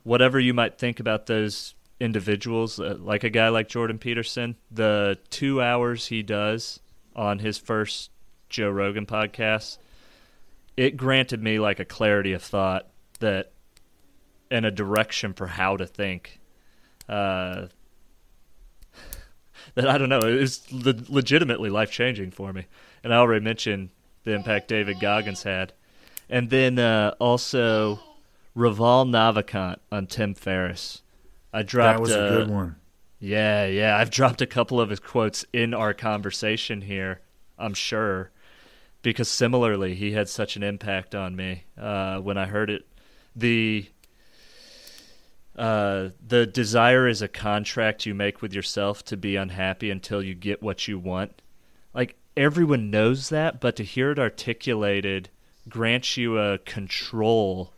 whatever 0.02 0.38
you 0.38 0.54
might 0.54 0.78
think 0.78 1.00
about 1.00 1.26
those 1.26 1.74
individuals, 2.00 2.78
uh, 2.78 2.96
like 2.98 3.24
a 3.24 3.30
guy 3.30 3.48
like 3.48 3.68
Jordan 3.68 3.98
Peterson, 3.98 4.56
the 4.70 5.18
two 5.30 5.62
hours 5.62 6.06
he 6.06 6.22
does 6.22 6.80
on 7.14 7.38
his 7.38 7.58
first 7.58 8.10
Joe 8.48 8.70
Rogan 8.70 9.06
podcast, 9.06 9.78
it 10.76 10.96
granted 10.96 11.42
me 11.42 11.58
like 11.58 11.80
a 11.80 11.84
clarity 11.84 12.32
of 12.32 12.42
thought 12.42 12.88
that 13.20 13.52
and 14.50 14.64
a 14.64 14.70
direction 14.70 15.32
for 15.32 15.46
how 15.46 15.76
to 15.76 15.86
think. 15.86 16.40
Uh, 17.08 17.66
that 19.74 19.88
I 19.88 19.98
don't 19.98 20.08
know. 20.08 20.20
It 20.20 20.40
was 20.40 20.70
le- 20.72 20.94
legitimately 21.08 21.70
life 21.70 21.90
changing 21.90 22.30
for 22.30 22.52
me. 22.52 22.66
And 23.02 23.12
I 23.12 23.18
already 23.18 23.44
mentioned 23.44 23.90
the 24.26 24.32
impact 24.32 24.68
David 24.68 25.00
Goggins 25.00 25.44
had. 25.44 25.72
And 26.28 26.50
then 26.50 26.78
uh, 26.78 27.14
also 27.18 28.00
Naval 28.54 29.06
Ravikant 29.06 29.76
on 29.90 30.06
Tim 30.08 30.34
Ferriss. 30.34 31.02
I 31.52 31.62
dropped 31.62 31.98
That 31.98 32.02
was 32.02 32.10
a 32.10 32.26
uh, 32.26 32.30
good 32.30 32.50
one. 32.50 32.76
yeah, 33.20 33.66
yeah. 33.66 33.96
I've 33.96 34.10
dropped 34.10 34.42
a 34.42 34.46
couple 34.46 34.80
of 34.80 34.90
his 34.90 35.00
quotes 35.00 35.46
in 35.52 35.72
our 35.72 35.94
conversation 35.94 36.82
here, 36.82 37.20
I'm 37.56 37.72
sure, 37.72 38.32
because 39.00 39.28
similarly, 39.28 39.94
he 39.94 40.12
had 40.12 40.28
such 40.28 40.56
an 40.56 40.64
impact 40.64 41.14
on 41.14 41.36
me 41.36 41.64
uh, 41.78 42.18
when 42.18 42.36
I 42.36 42.46
heard 42.46 42.68
it. 42.68 42.84
The 43.36 43.86
uh, 45.56 46.10
the 46.26 46.46
desire 46.46 47.06
is 47.06 47.22
a 47.22 47.28
contract 47.28 48.04
you 48.04 48.14
make 48.14 48.42
with 48.42 48.52
yourself 48.52 49.04
to 49.04 49.16
be 49.16 49.36
unhappy 49.36 49.90
until 49.90 50.22
you 50.22 50.34
get 50.34 50.62
what 50.62 50.88
you 50.88 50.98
want. 50.98 51.40
Like 51.94 52.16
everyone 52.36 52.90
knows 52.90 53.28
that, 53.30 53.60
but 53.60 53.76
to 53.76 53.84
hear 53.84 54.10
it 54.10 54.18
articulated 54.18 55.30
grants 55.68 56.16
you 56.16 56.38
a 56.38 56.58
control 56.58 57.72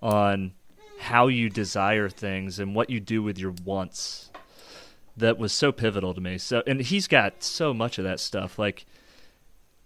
on 0.00 0.52
how 0.98 1.26
you 1.28 1.50
desire 1.50 2.08
things 2.08 2.58
and 2.58 2.74
what 2.74 2.88
you 2.88 3.00
do 3.00 3.22
with 3.22 3.38
your 3.38 3.54
wants 3.64 4.30
that 5.16 5.38
was 5.38 5.52
so 5.52 5.72
pivotal 5.72 6.14
to 6.14 6.20
me. 6.20 6.38
So 6.38 6.62
and 6.66 6.80
he's 6.80 7.08
got 7.08 7.42
so 7.42 7.72
much 7.74 7.98
of 7.98 8.04
that 8.04 8.20
stuff. 8.20 8.58
Like 8.58 8.86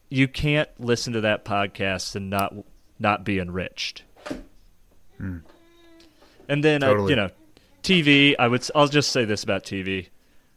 you 0.08 0.28
can't 0.28 0.68
listen 0.78 1.12
to 1.14 1.20
that 1.22 1.44
podcast 1.44 2.16
and 2.16 2.30
not 2.30 2.54
not 2.98 3.24
be 3.24 3.38
enriched. 3.38 4.02
And 6.48 6.64
then 6.64 6.82
uh, 6.82 6.88
Totally. 6.88 7.10
you 7.10 7.16
know, 7.16 7.30
TV. 7.82 8.34
I 8.38 8.48
would. 8.48 8.66
I'll 8.74 8.88
just 8.88 9.12
say 9.12 9.24
this 9.24 9.44
about 9.44 9.64
TV. 9.64 10.08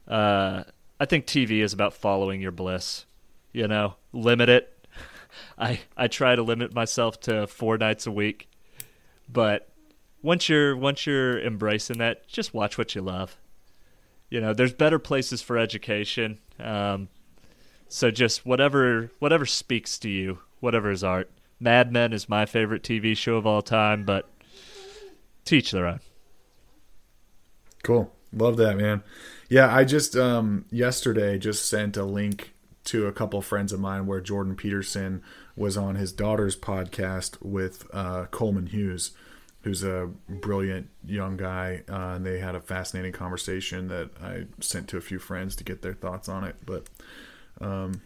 Uh, 0.08 0.64
I 1.00 1.06
think 1.06 1.26
TV 1.26 1.62
is 1.62 1.74
about 1.74 1.94
following 1.94 2.42
your 2.42 2.52
bliss. 2.52 3.06
You 3.54 3.68
know, 3.68 3.96
limit 4.12 4.50
it. 4.50 4.88
I 5.58 5.80
I 5.96 6.08
try 6.08 6.36
to 6.36 6.44
limit 6.44 6.74
myself 6.74 7.20
to 7.22 7.48
four 7.48 7.78
nights 7.78 8.06
a 8.06 8.12
week, 8.12 8.50
but 9.32 9.70
once 10.22 10.50
you're 10.50 10.76
once 10.76 11.06
you're 11.06 11.40
embracing 11.40 12.00
that, 12.00 12.28
just 12.28 12.54
watch 12.54 12.78
what 12.78 12.96
you 12.96 13.02
love. 13.02 13.38
You 14.30 14.42
know, 14.42 14.54
there's 14.54 14.74
better 14.74 14.98
places 14.98 15.44
for 15.44 15.58
education. 15.58 16.40
Um, 16.60 17.10
so 17.88 18.10
just 18.10 18.46
whatever 18.46 19.12
whatever 19.20 19.46
speaks 19.46 20.00
to 20.00 20.10
you, 20.10 20.40
whatever 20.60 20.90
is 20.90 21.04
art. 21.04 21.30
Mad 21.60 21.92
Men 21.92 22.12
is 22.12 22.28
my 22.28 22.46
favorite 22.46 22.82
TV 22.82 23.16
show 23.16 23.36
of 23.36 23.46
all 23.46 23.62
time, 23.62 24.04
but 24.04 24.30
teach 25.46 25.72
their 25.72 25.86
own. 25.86 26.00
Cool. 27.84 28.12
Love 28.34 28.58
that, 28.58 28.78
man. 28.78 29.04
Yeah, 29.50 29.74
I 29.74 29.84
just 29.84 30.16
um 30.16 30.66
yesterday 30.72 31.38
just 31.38 31.70
sent 31.70 31.98
a 31.98 32.06
link 32.06 32.53
to 32.86 33.08
a 33.08 33.12
couple 33.12 33.42
friends 33.42 33.72
of 33.72 33.80
mine 33.80 34.06
where 34.06 34.20
Jordan 34.20 34.56
Peterson 34.56 35.22
was 35.56 35.78
on 35.78 35.96
his 35.96 36.12
daughter's 36.12 36.56
podcast 36.56 37.38
with 37.42 37.88
uh, 37.94 38.26
Coleman 38.26 38.68
Hughes, 38.68 39.12
who's 39.62 39.84
a 39.84 40.10
brilliant 40.28 40.90
young 41.06 41.38
guy, 41.38 41.84
uh, 41.90 42.16
and 42.16 42.26
they 42.26 42.40
had 42.40 42.56
a 42.56 42.60
fascinating 42.60 43.14
conversation 43.14 43.88
that 43.88 44.10
I 44.22 44.46
sent 44.60 44.90
to 44.90 44.98
a 44.98 45.02
few 45.02 45.20
friends 45.20 45.56
to 45.58 45.64
get 45.64 45.82
their 45.82 45.94
thoughts 45.94 46.28
on 46.28 46.44
it. 46.44 46.56
But 46.66 46.88
um, 47.62 48.02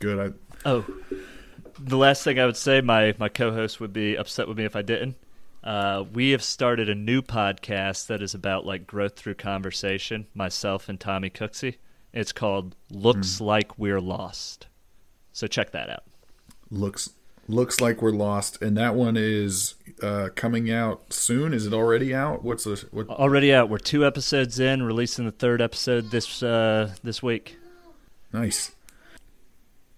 good. 0.00 0.18
I 0.18 0.68
Oh, 0.68 0.84
the 1.78 1.96
last 1.96 2.24
thing 2.24 2.38
I 2.38 2.46
would 2.46 2.56
say, 2.56 2.80
my 2.80 3.14
my 3.18 3.28
co-host 3.28 3.80
would 3.80 3.92
be 3.92 4.16
upset 4.16 4.48
with 4.48 4.58
me 4.58 4.64
if 4.64 4.76
I 4.76 4.82
didn't. 4.82 5.16
Uh, 5.62 6.04
we 6.12 6.30
have 6.30 6.42
started 6.42 6.88
a 6.88 6.94
new 6.94 7.20
podcast 7.20 8.06
that 8.06 8.22
is 8.22 8.34
about 8.34 8.64
like 8.66 8.86
growth 8.86 9.16
through 9.16 9.34
conversation. 9.34 10.26
Myself 10.34 10.88
and 10.88 10.98
Tommy 10.98 11.30
Cooksey. 11.30 11.76
It's 12.12 12.32
called 12.32 12.74
"Looks 12.90 13.40
Like 13.40 13.78
We're 13.78 14.00
Lost." 14.00 14.66
So 15.32 15.46
check 15.46 15.70
that 15.72 15.88
out. 15.90 16.04
looks 16.70 17.10
looks 17.48 17.80
like 17.80 18.02
we're 18.02 18.10
lost, 18.10 18.60
and 18.60 18.76
that 18.76 18.94
one 18.94 19.16
is 19.16 19.74
uh, 20.02 20.28
coming 20.34 20.70
out 20.70 21.12
soon. 21.12 21.54
Is 21.54 21.66
it 21.66 21.72
already 21.72 22.14
out? 22.14 22.44
What's 22.44 22.64
the 22.64 22.86
what? 22.90 23.08
Already 23.08 23.52
out. 23.52 23.68
We're 23.70 23.78
two 23.78 24.06
episodes 24.06 24.60
in, 24.60 24.82
releasing 24.82 25.24
the 25.24 25.32
third 25.32 25.60
episode 25.62 26.10
this 26.10 26.42
uh, 26.42 26.94
this 27.02 27.22
week. 27.22 27.56
Nice. 28.32 28.72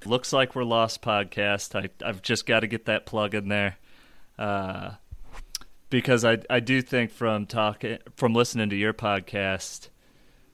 Looks 0.06 0.32
like 0.32 0.54
we're 0.54 0.64
lost 0.64 1.02
podcast. 1.02 1.74
I 1.74 1.90
I've 2.06 2.22
just 2.22 2.46
got 2.46 2.60
to 2.60 2.66
get 2.66 2.86
that 2.86 3.04
plug 3.04 3.34
in 3.34 3.48
there, 3.48 3.76
uh, 4.38 4.92
because 5.90 6.24
I 6.24 6.38
I 6.48 6.60
do 6.60 6.80
think 6.80 7.10
from 7.10 7.46
talking 7.46 7.98
from 8.16 8.32
listening 8.32 8.70
to 8.70 8.76
your 8.76 8.94
podcast, 8.94 9.88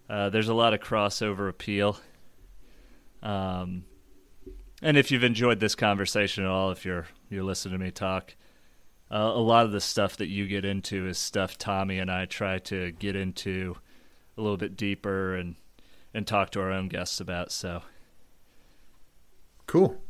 uh, 0.09 0.31
there's 0.31 0.49
a 0.49 0.55
lot 0.55 0.75
of 0.75 0.81
crossover 0.81 1.49
appeal. 1.49 1.99
Um, 3.23 3.85
and 4.83 4.97
if 4.97 5.11
you've 5.11 5.25
enjoyed 5.25 5.61
this 5.61 5.75
conversation 5.75 6.45
at 6.45 6.51
all, 6.51 6.71
if 6.71 6.85
you're 6.85 7.07
you're 7.29 7.45
listening 7.45 7.79
to 7.79 7.85
me 7.85 7.91
talk, 7.91 8.35
uh, 9.11 9.17
a 9.17 9.41
lot 9.41 9.67
of 9.67 9.73
the 9.73 9.81
stuff 9.81 10.17
that 10.19 10.29
you 10.29 10.47
get 10.47 10.65
into 10.65 11.07
is 11.07 11.19
stuff 11.19 11.59
Tommy 11.59 11.99
and 11.99 12.11
I 12.11 12.27
try 12.27 12.59
to 12.61 12.93
get 12.93 13.17
into 13.17 13.77
a 14.37 14.41
little 14.41 14.57
bit 14.57 14.77
deeper 14.77 15.35
and 15.35 15.57
and 16.15 16.27
talk 16.27 16.51
to 16.51 16.61
our 16.61 16.71
own 16.71 16.89
guests 16.89 17.21
about. 17.21 17.51
So. 17.53 17.83
Cool. 19.67 20.01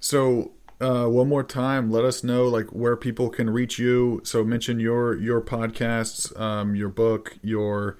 So, 0.00 0.52
uh, 0.80 1.06
one 1.06 1.28
more 1.28 1.44
time, 1.44 1.90
let 1.90 2.04
us 2.04 2.24
know 2.24 2.48
like 2.48 2.68
where 2.68 2.96
people 2.96 3.28
can 3.30 3.50
reach 3.50 3.78
you. 3.78 4.20
So, 4.24 4.42
mention 4.42 4.80
your 4.80 5.16
your 5.16 5.40
podcasts, 5.40 6.38
um, 6.40 6.74
your 6.74 6.88
book, 6.88 7.38
your 7.42 7.98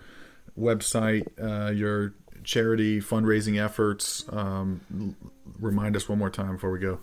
website, 0.60 1.26
uh, 1.40 1.70
your 1.70 2.14
charity 2.44 3.00
fundraising 3.00 3.62
efforts. 3.62 4.24
Um, 4.30 5.16
remind 5.58 5.96
us 5.96 6.08
one 6.08 6.18
more 6.18 6.30
time 6.30 6.52
before 6.52 6.70
we 6.70 6.78
go. 6.78 7.00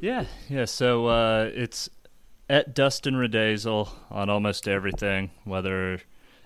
Yeah, 0.00 0.26
yeah. 0.48 0.64
So 0.64 1.06
uh, 1.06 1.50
it's 1.54 1.88
at 2.48 2.74
Dustin 2.74 3.14
Redazel 3.14 3.88
on 4.10 4.28
almost 4.28 4.68
everything, 4.68 5.30
whether 5.44 6.00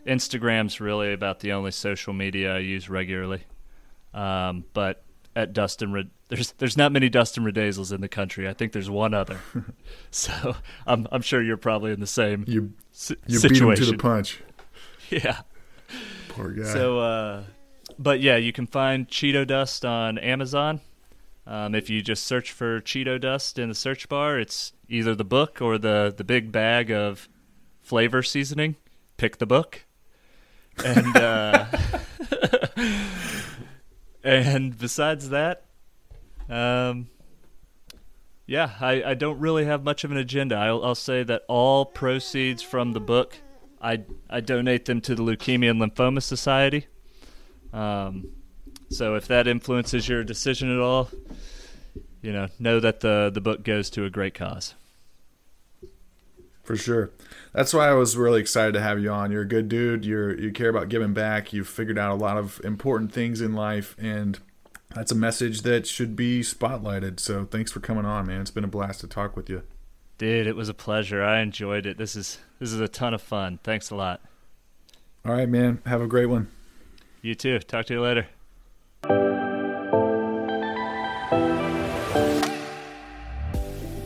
Instagram's 0.07 0.81
really 0.81 1.13
about 1.13 1.41
the 1.41 1.53
only 1.53 1.71
social 1.71 2.13
media 2.13 2.57
I 2.57 2.59
use 2.59 2.89
regularly. 2.89 3.43
Um, 4.15 4.65
but 4.73 5.03
at 5.37 5.53
Dustin, 5.53 5.93
Red- 5.93 6.11
there's 6.29 6.53
there's 6.53 6.77
not 6.77 6.93
many 6.93 7.09
Dustin 7.09 7.45
Redazels 7.45 7.93
in 7.93 8.01
the 8.01 8.09
country. 8.09 8.49
I 8.49 8.53
think 8.53 8.73
there's 8.73 8.91
one 8.91 9.15
other. 9.15 9.41
so 10.11 10.57
I'm 10.87 11.07
I'm 11.11 11.23
sure 11.23 11.43
you're 11.43 11.57
probably 11.57 11.93
in 11.93 12.01
the 12.01 12.07
same 12.07 12.45
You 12.47 12.73
you 13.27 13.41
beat 13.41 13.61
him 13.61 13.75
to 13.75 13.85
the 13.85 13.97
punch. 13.97 14.41
yeah. 15.11 15.41
Poor 16.39 16.52
guy. 16.52 16.65
So, 16.65 16.98
uh, 16.98 17.43
but 17.98 18.20
yeah, 18.20 18.36
you 18.36 18.52
can 18.52 18.66
find 18.66 19.09
Cheeto 19.09 19.47
Dust 19.47 19.85
on 19.85 20.19
Amazon. 20.19 20.81
Um, 21.47 21.74
if 21.74 21.89
you 21.89 22.02
just 22.02 22.24
search 22.24 22.52
for 22.52 22.81
Cheeto 22.81 23.20
Dust 23.20 23.59
in 23.59 23.69
the 23.69 23.74
search 23.74 24.09
bar, 24.09 24.39
it's 24.39 24.73
either 24.89 25.15
the 25.15 25.24
book 25.24 25.62
or 25.62 25.78
the 25.78 26.12
the 26.16 26.24
big 26.24 26.52
bag 26.52 26.90
of 26.90 27.28
flavor 27.81 28.23
seasoning. 28.23 28.77
Pick 29.16 29.39
the 29.39 29.47
book, 29.47 29.86
and 30.85 31.16
uh, 31.16 31.66
and 34.23 34.78
besides 34.78 35.31
that, 35.31 35.65
um, 36.48 37.09
yeah, 38.47 38.73
I, 38.81 39.02
I 39.02 39.15
don't 39.15 39.39
really 39.39 39.65
have 39.66 39.85
much 39.85 40.05
of 40.05 40.10
an 40.10 40.16
agenda. 40.16 40.56
I'll, 40.56 40.85
I'll 40.85 40.94
say 40.94 41.23
that 41.23 41.43
all 41.48 41.85
proceeds 41.85 42.62
from 42.62 42.93
the 42.93 43.01
book, 43.01 43.36
I 43.81 44.05
I 44.29 44.41
donate 44.41 44.85
them 44.87 45.01
to 45.03 45.15
the 45.15 45.23
Leukemia 45.23 45.71
and 45.71 45.81
Lymphoma 45.81 46.23
Society. 46.23 46.87
Um, 47.73 48.29
so 48.91 49.15
if 49.15 49.29
that 49.29 49.47
influences 49.47 50.09
your 50.09 50.25
decision 50.25 50.73
at 50.73 50.81
all, 50.81 51.11
you 52.23 52.33
know, 52.33 52.49
know 52.59 52.81
that 52.81 53.01
the 53.01 53.31
the 53.33 53.41
book 53.41 53.63
goes 53.63 53.91
to 53.91 54.05
a 54.05 54.11
great 54.11 54.35
cause. 54.35 54.75
For 56.65 56.77
sure. 56.77 57.11
That's 57.55 57.73
why 57.73 57.89
I 57.89 57.95
was 57.95 58.15
really 58.17 58.41
excited 58.41 58.73
to 58.75 58.81
have 58.81 59.01
you 59.01 59.11
on. 59.11 59.33
You're 59.33 59.43
a 59.43 59.49
good 59.49 59.69
dude. 59.69 60.05
You're 60.05 60.39
you 60.39 60.53
care 60.53 60.69
about 60.69 60.91
giving 60.91 61.15
back. 61.15 61.53
You've 61.53 61.69
figured 61.69 61.99
out 61.99 62.13
a 62.13 62.15
lot 62.15 62.37
of 62.37 62.61
important 62.63 63.13
things 63.13 63.41
in 63.41 63.55
life 63.55 63.97
and 63.99 64.39
that's 64.95 65.13
a 65.13 65.15
message 65.15 65.63
that 65.63 65.87
should 65.87 66.17
be 66.17 66.41
spotlighted. 66.41 67.21
So 67.21 67.45
thanks 67.45 67.71
for 67.71 67.81
coming 67.81 68.05
on, 68.05 68.27
man. 68.27 68.41
It's 68.41 68.51
been 68.51 68.65
a 68.65 68.69
blast 68.69 69.01
to 69.01 69.07
talk 69.07 69.37
with 69.37 69.49
you. 69.49 69.63
Dude, 70.19 70.49
it 70.49 70.57
was 70.57 70.69
a 70.69 70.74
pleasure. 70.74 71.23
I 71.23 71.40
enjoyed 71.40 71.86
it. 71.86 71.97
This 71.97 72.16
is 72.16 72.39
this 72.59 72.73
is 72.73 72.81
a 72.81 72.89
ton 72.89 73.15
of 73.15 73.23
fun. 73.23 73.61
Thanks 73.62 73.90
a 73.90 73.95
lot. 73.95 74.20
All 75.24 75.32
right, 75.32 75.49
man. 75.49 75.81
Have 75.86 76.01
a 76.01 76.09
great 76.09 76.27
one. 76.27 76.49
You 77.23 77.36
too. 77.36 77.61
Talk 77.61 77.86
to 77.86 77.95
you 77.95 78.01
later. 78.01 78.27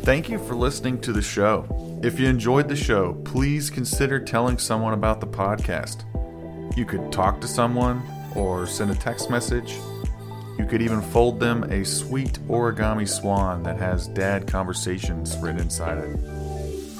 Thank 0.05 0.29
you 0.29 0.39
for 0.39 0.55
listening 0.55 1.01
to 1.03 1.13
the 1.13 1.23
show. 1.23 2.01
If 2.03 2.19
you 2.19 2.27
enjoyed 2.27 2.69
the 2.69 2.77
show, 2.77 3.15
please 3.25 3.71
consider 3.71 4.19
telling 4.19 4.59
someone 4.59 4.95
about 4.95 5.21
the 5.21 5.27
podcast. 5.29 6.05
You 6.77 6.85
could 6.85 7.13
talk 7.13 7.41
to 7.41 7.47
someone 7.47 8.03
or 8.35 8.67
send 8.67 8.91
a 8.91 8.97
text 8.97 9.31
message. 9.31 9.79
You 10.59 10.67
could 10.67 10.83
even 10.83 11.01
fold 11.01 11.41
them 11.41 11.65
a 11.65 11.85
sweet 11.85 12.39
origami 12.49 13.09
swan 13.09 13.63
that 13.63 13.79
has 13.79 14.09
dad 14.09 14.47
conversations 14.47 15.37
written 15.39 15.61
inside 15.61 15.99
it. 15.99 16.19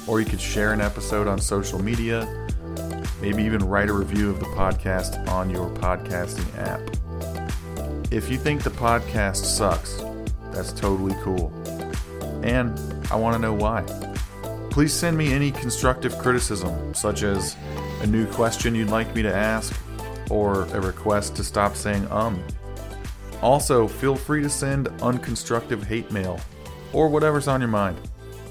Or 0.07 0.19
you 0.19 0.25
could 0.25 0.41
share 0.41 0.73
an 0.73 0.81
episode 0.81 1.27
on 1.27 1.39
social 1.39 1.81
media, 1.81 2.27
maybe 3.21 3.43
even 3.43 3.63
write 3.67 3.89
a 3.89 3.93
review 3.93 4.29
of 4.29 4.39
the 4.39 4.45
podcast 4.47 5.27
on 5.29 5.49
your 5.49 5.69
podcasting 5.77 6.57
app. 6.57 6.81
If 8.11 8.29
you 8.29 8.37
think 8.37 8.63
the 8.63 8.69
podcast 8.69 9.45
sucks, 9.45 10.03
that's 10.51 10.73
totally 10.73 11.15
cool 11.21 11.51
and 12.43 12.77
I 13.09 13.15
want 13.15 13.35
to 13.35 13.39
know 13.39 13.53
why. 13.53 13.83
Please 14.69 14.93
send 14.93 15.17
me 15.17 15.33
any 15.33 15.51
constructive 15.51 16.17
criticism, 16.17 16.93
such 16.93 17.23
as 17.23 17.55
a 18.01 18.07
new 18.07 18.27
question 18.27 18.75
you'd 18.75 18.89
like 18.89 19.15
me 19.15 19.21
to 19.21 19.33
ask, 19.33 19.73
or 20.29 20.63
a 20.65 20.81
request 20.81 21.35
to 21.37 21.43
stop 21.43 21.75
saying 21.75 22.07
um. 22.11 22.43
Also, 23.43 23.89
feel 23.89 24.15
free 24.15 24.41
to 24.41 24.49
send 24.49 24.87
unconstructive 25.01 25.83
hate 25.83 26.09
mail, 26.11 26.39
or 26.93 27.09
whatever's 27.09 27.49
on 27.49 27.59
your 27.59 27.67
mind. 27.67 27.97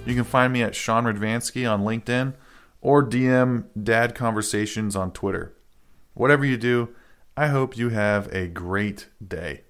You 0.05 0.15
can 0.15 0.23
find 0.23 0.53
me 0.53 0.63
at 0.63 0.75
Sean 0.75 1.05
Radvansky 1.05 1.69
on 1.69 1.81
LinkedIn, 1.81 2.35
or 2.83 3.03
DM 3.03 3.65
Dad 3.83 4.15
Conversations 4.15 4.95
on 4.95 5.11
Twitter. 5.11 5.57
Whatever 6.13 6.45
you 6.45 6.59
do, 6.59 6.91
I 7.39 7.47
hope 7.47 7.79
you 7.79 7.89
have 7.89 8.31
a 8.35 8.49
great 8.49 9.09
day. 9.27 9.63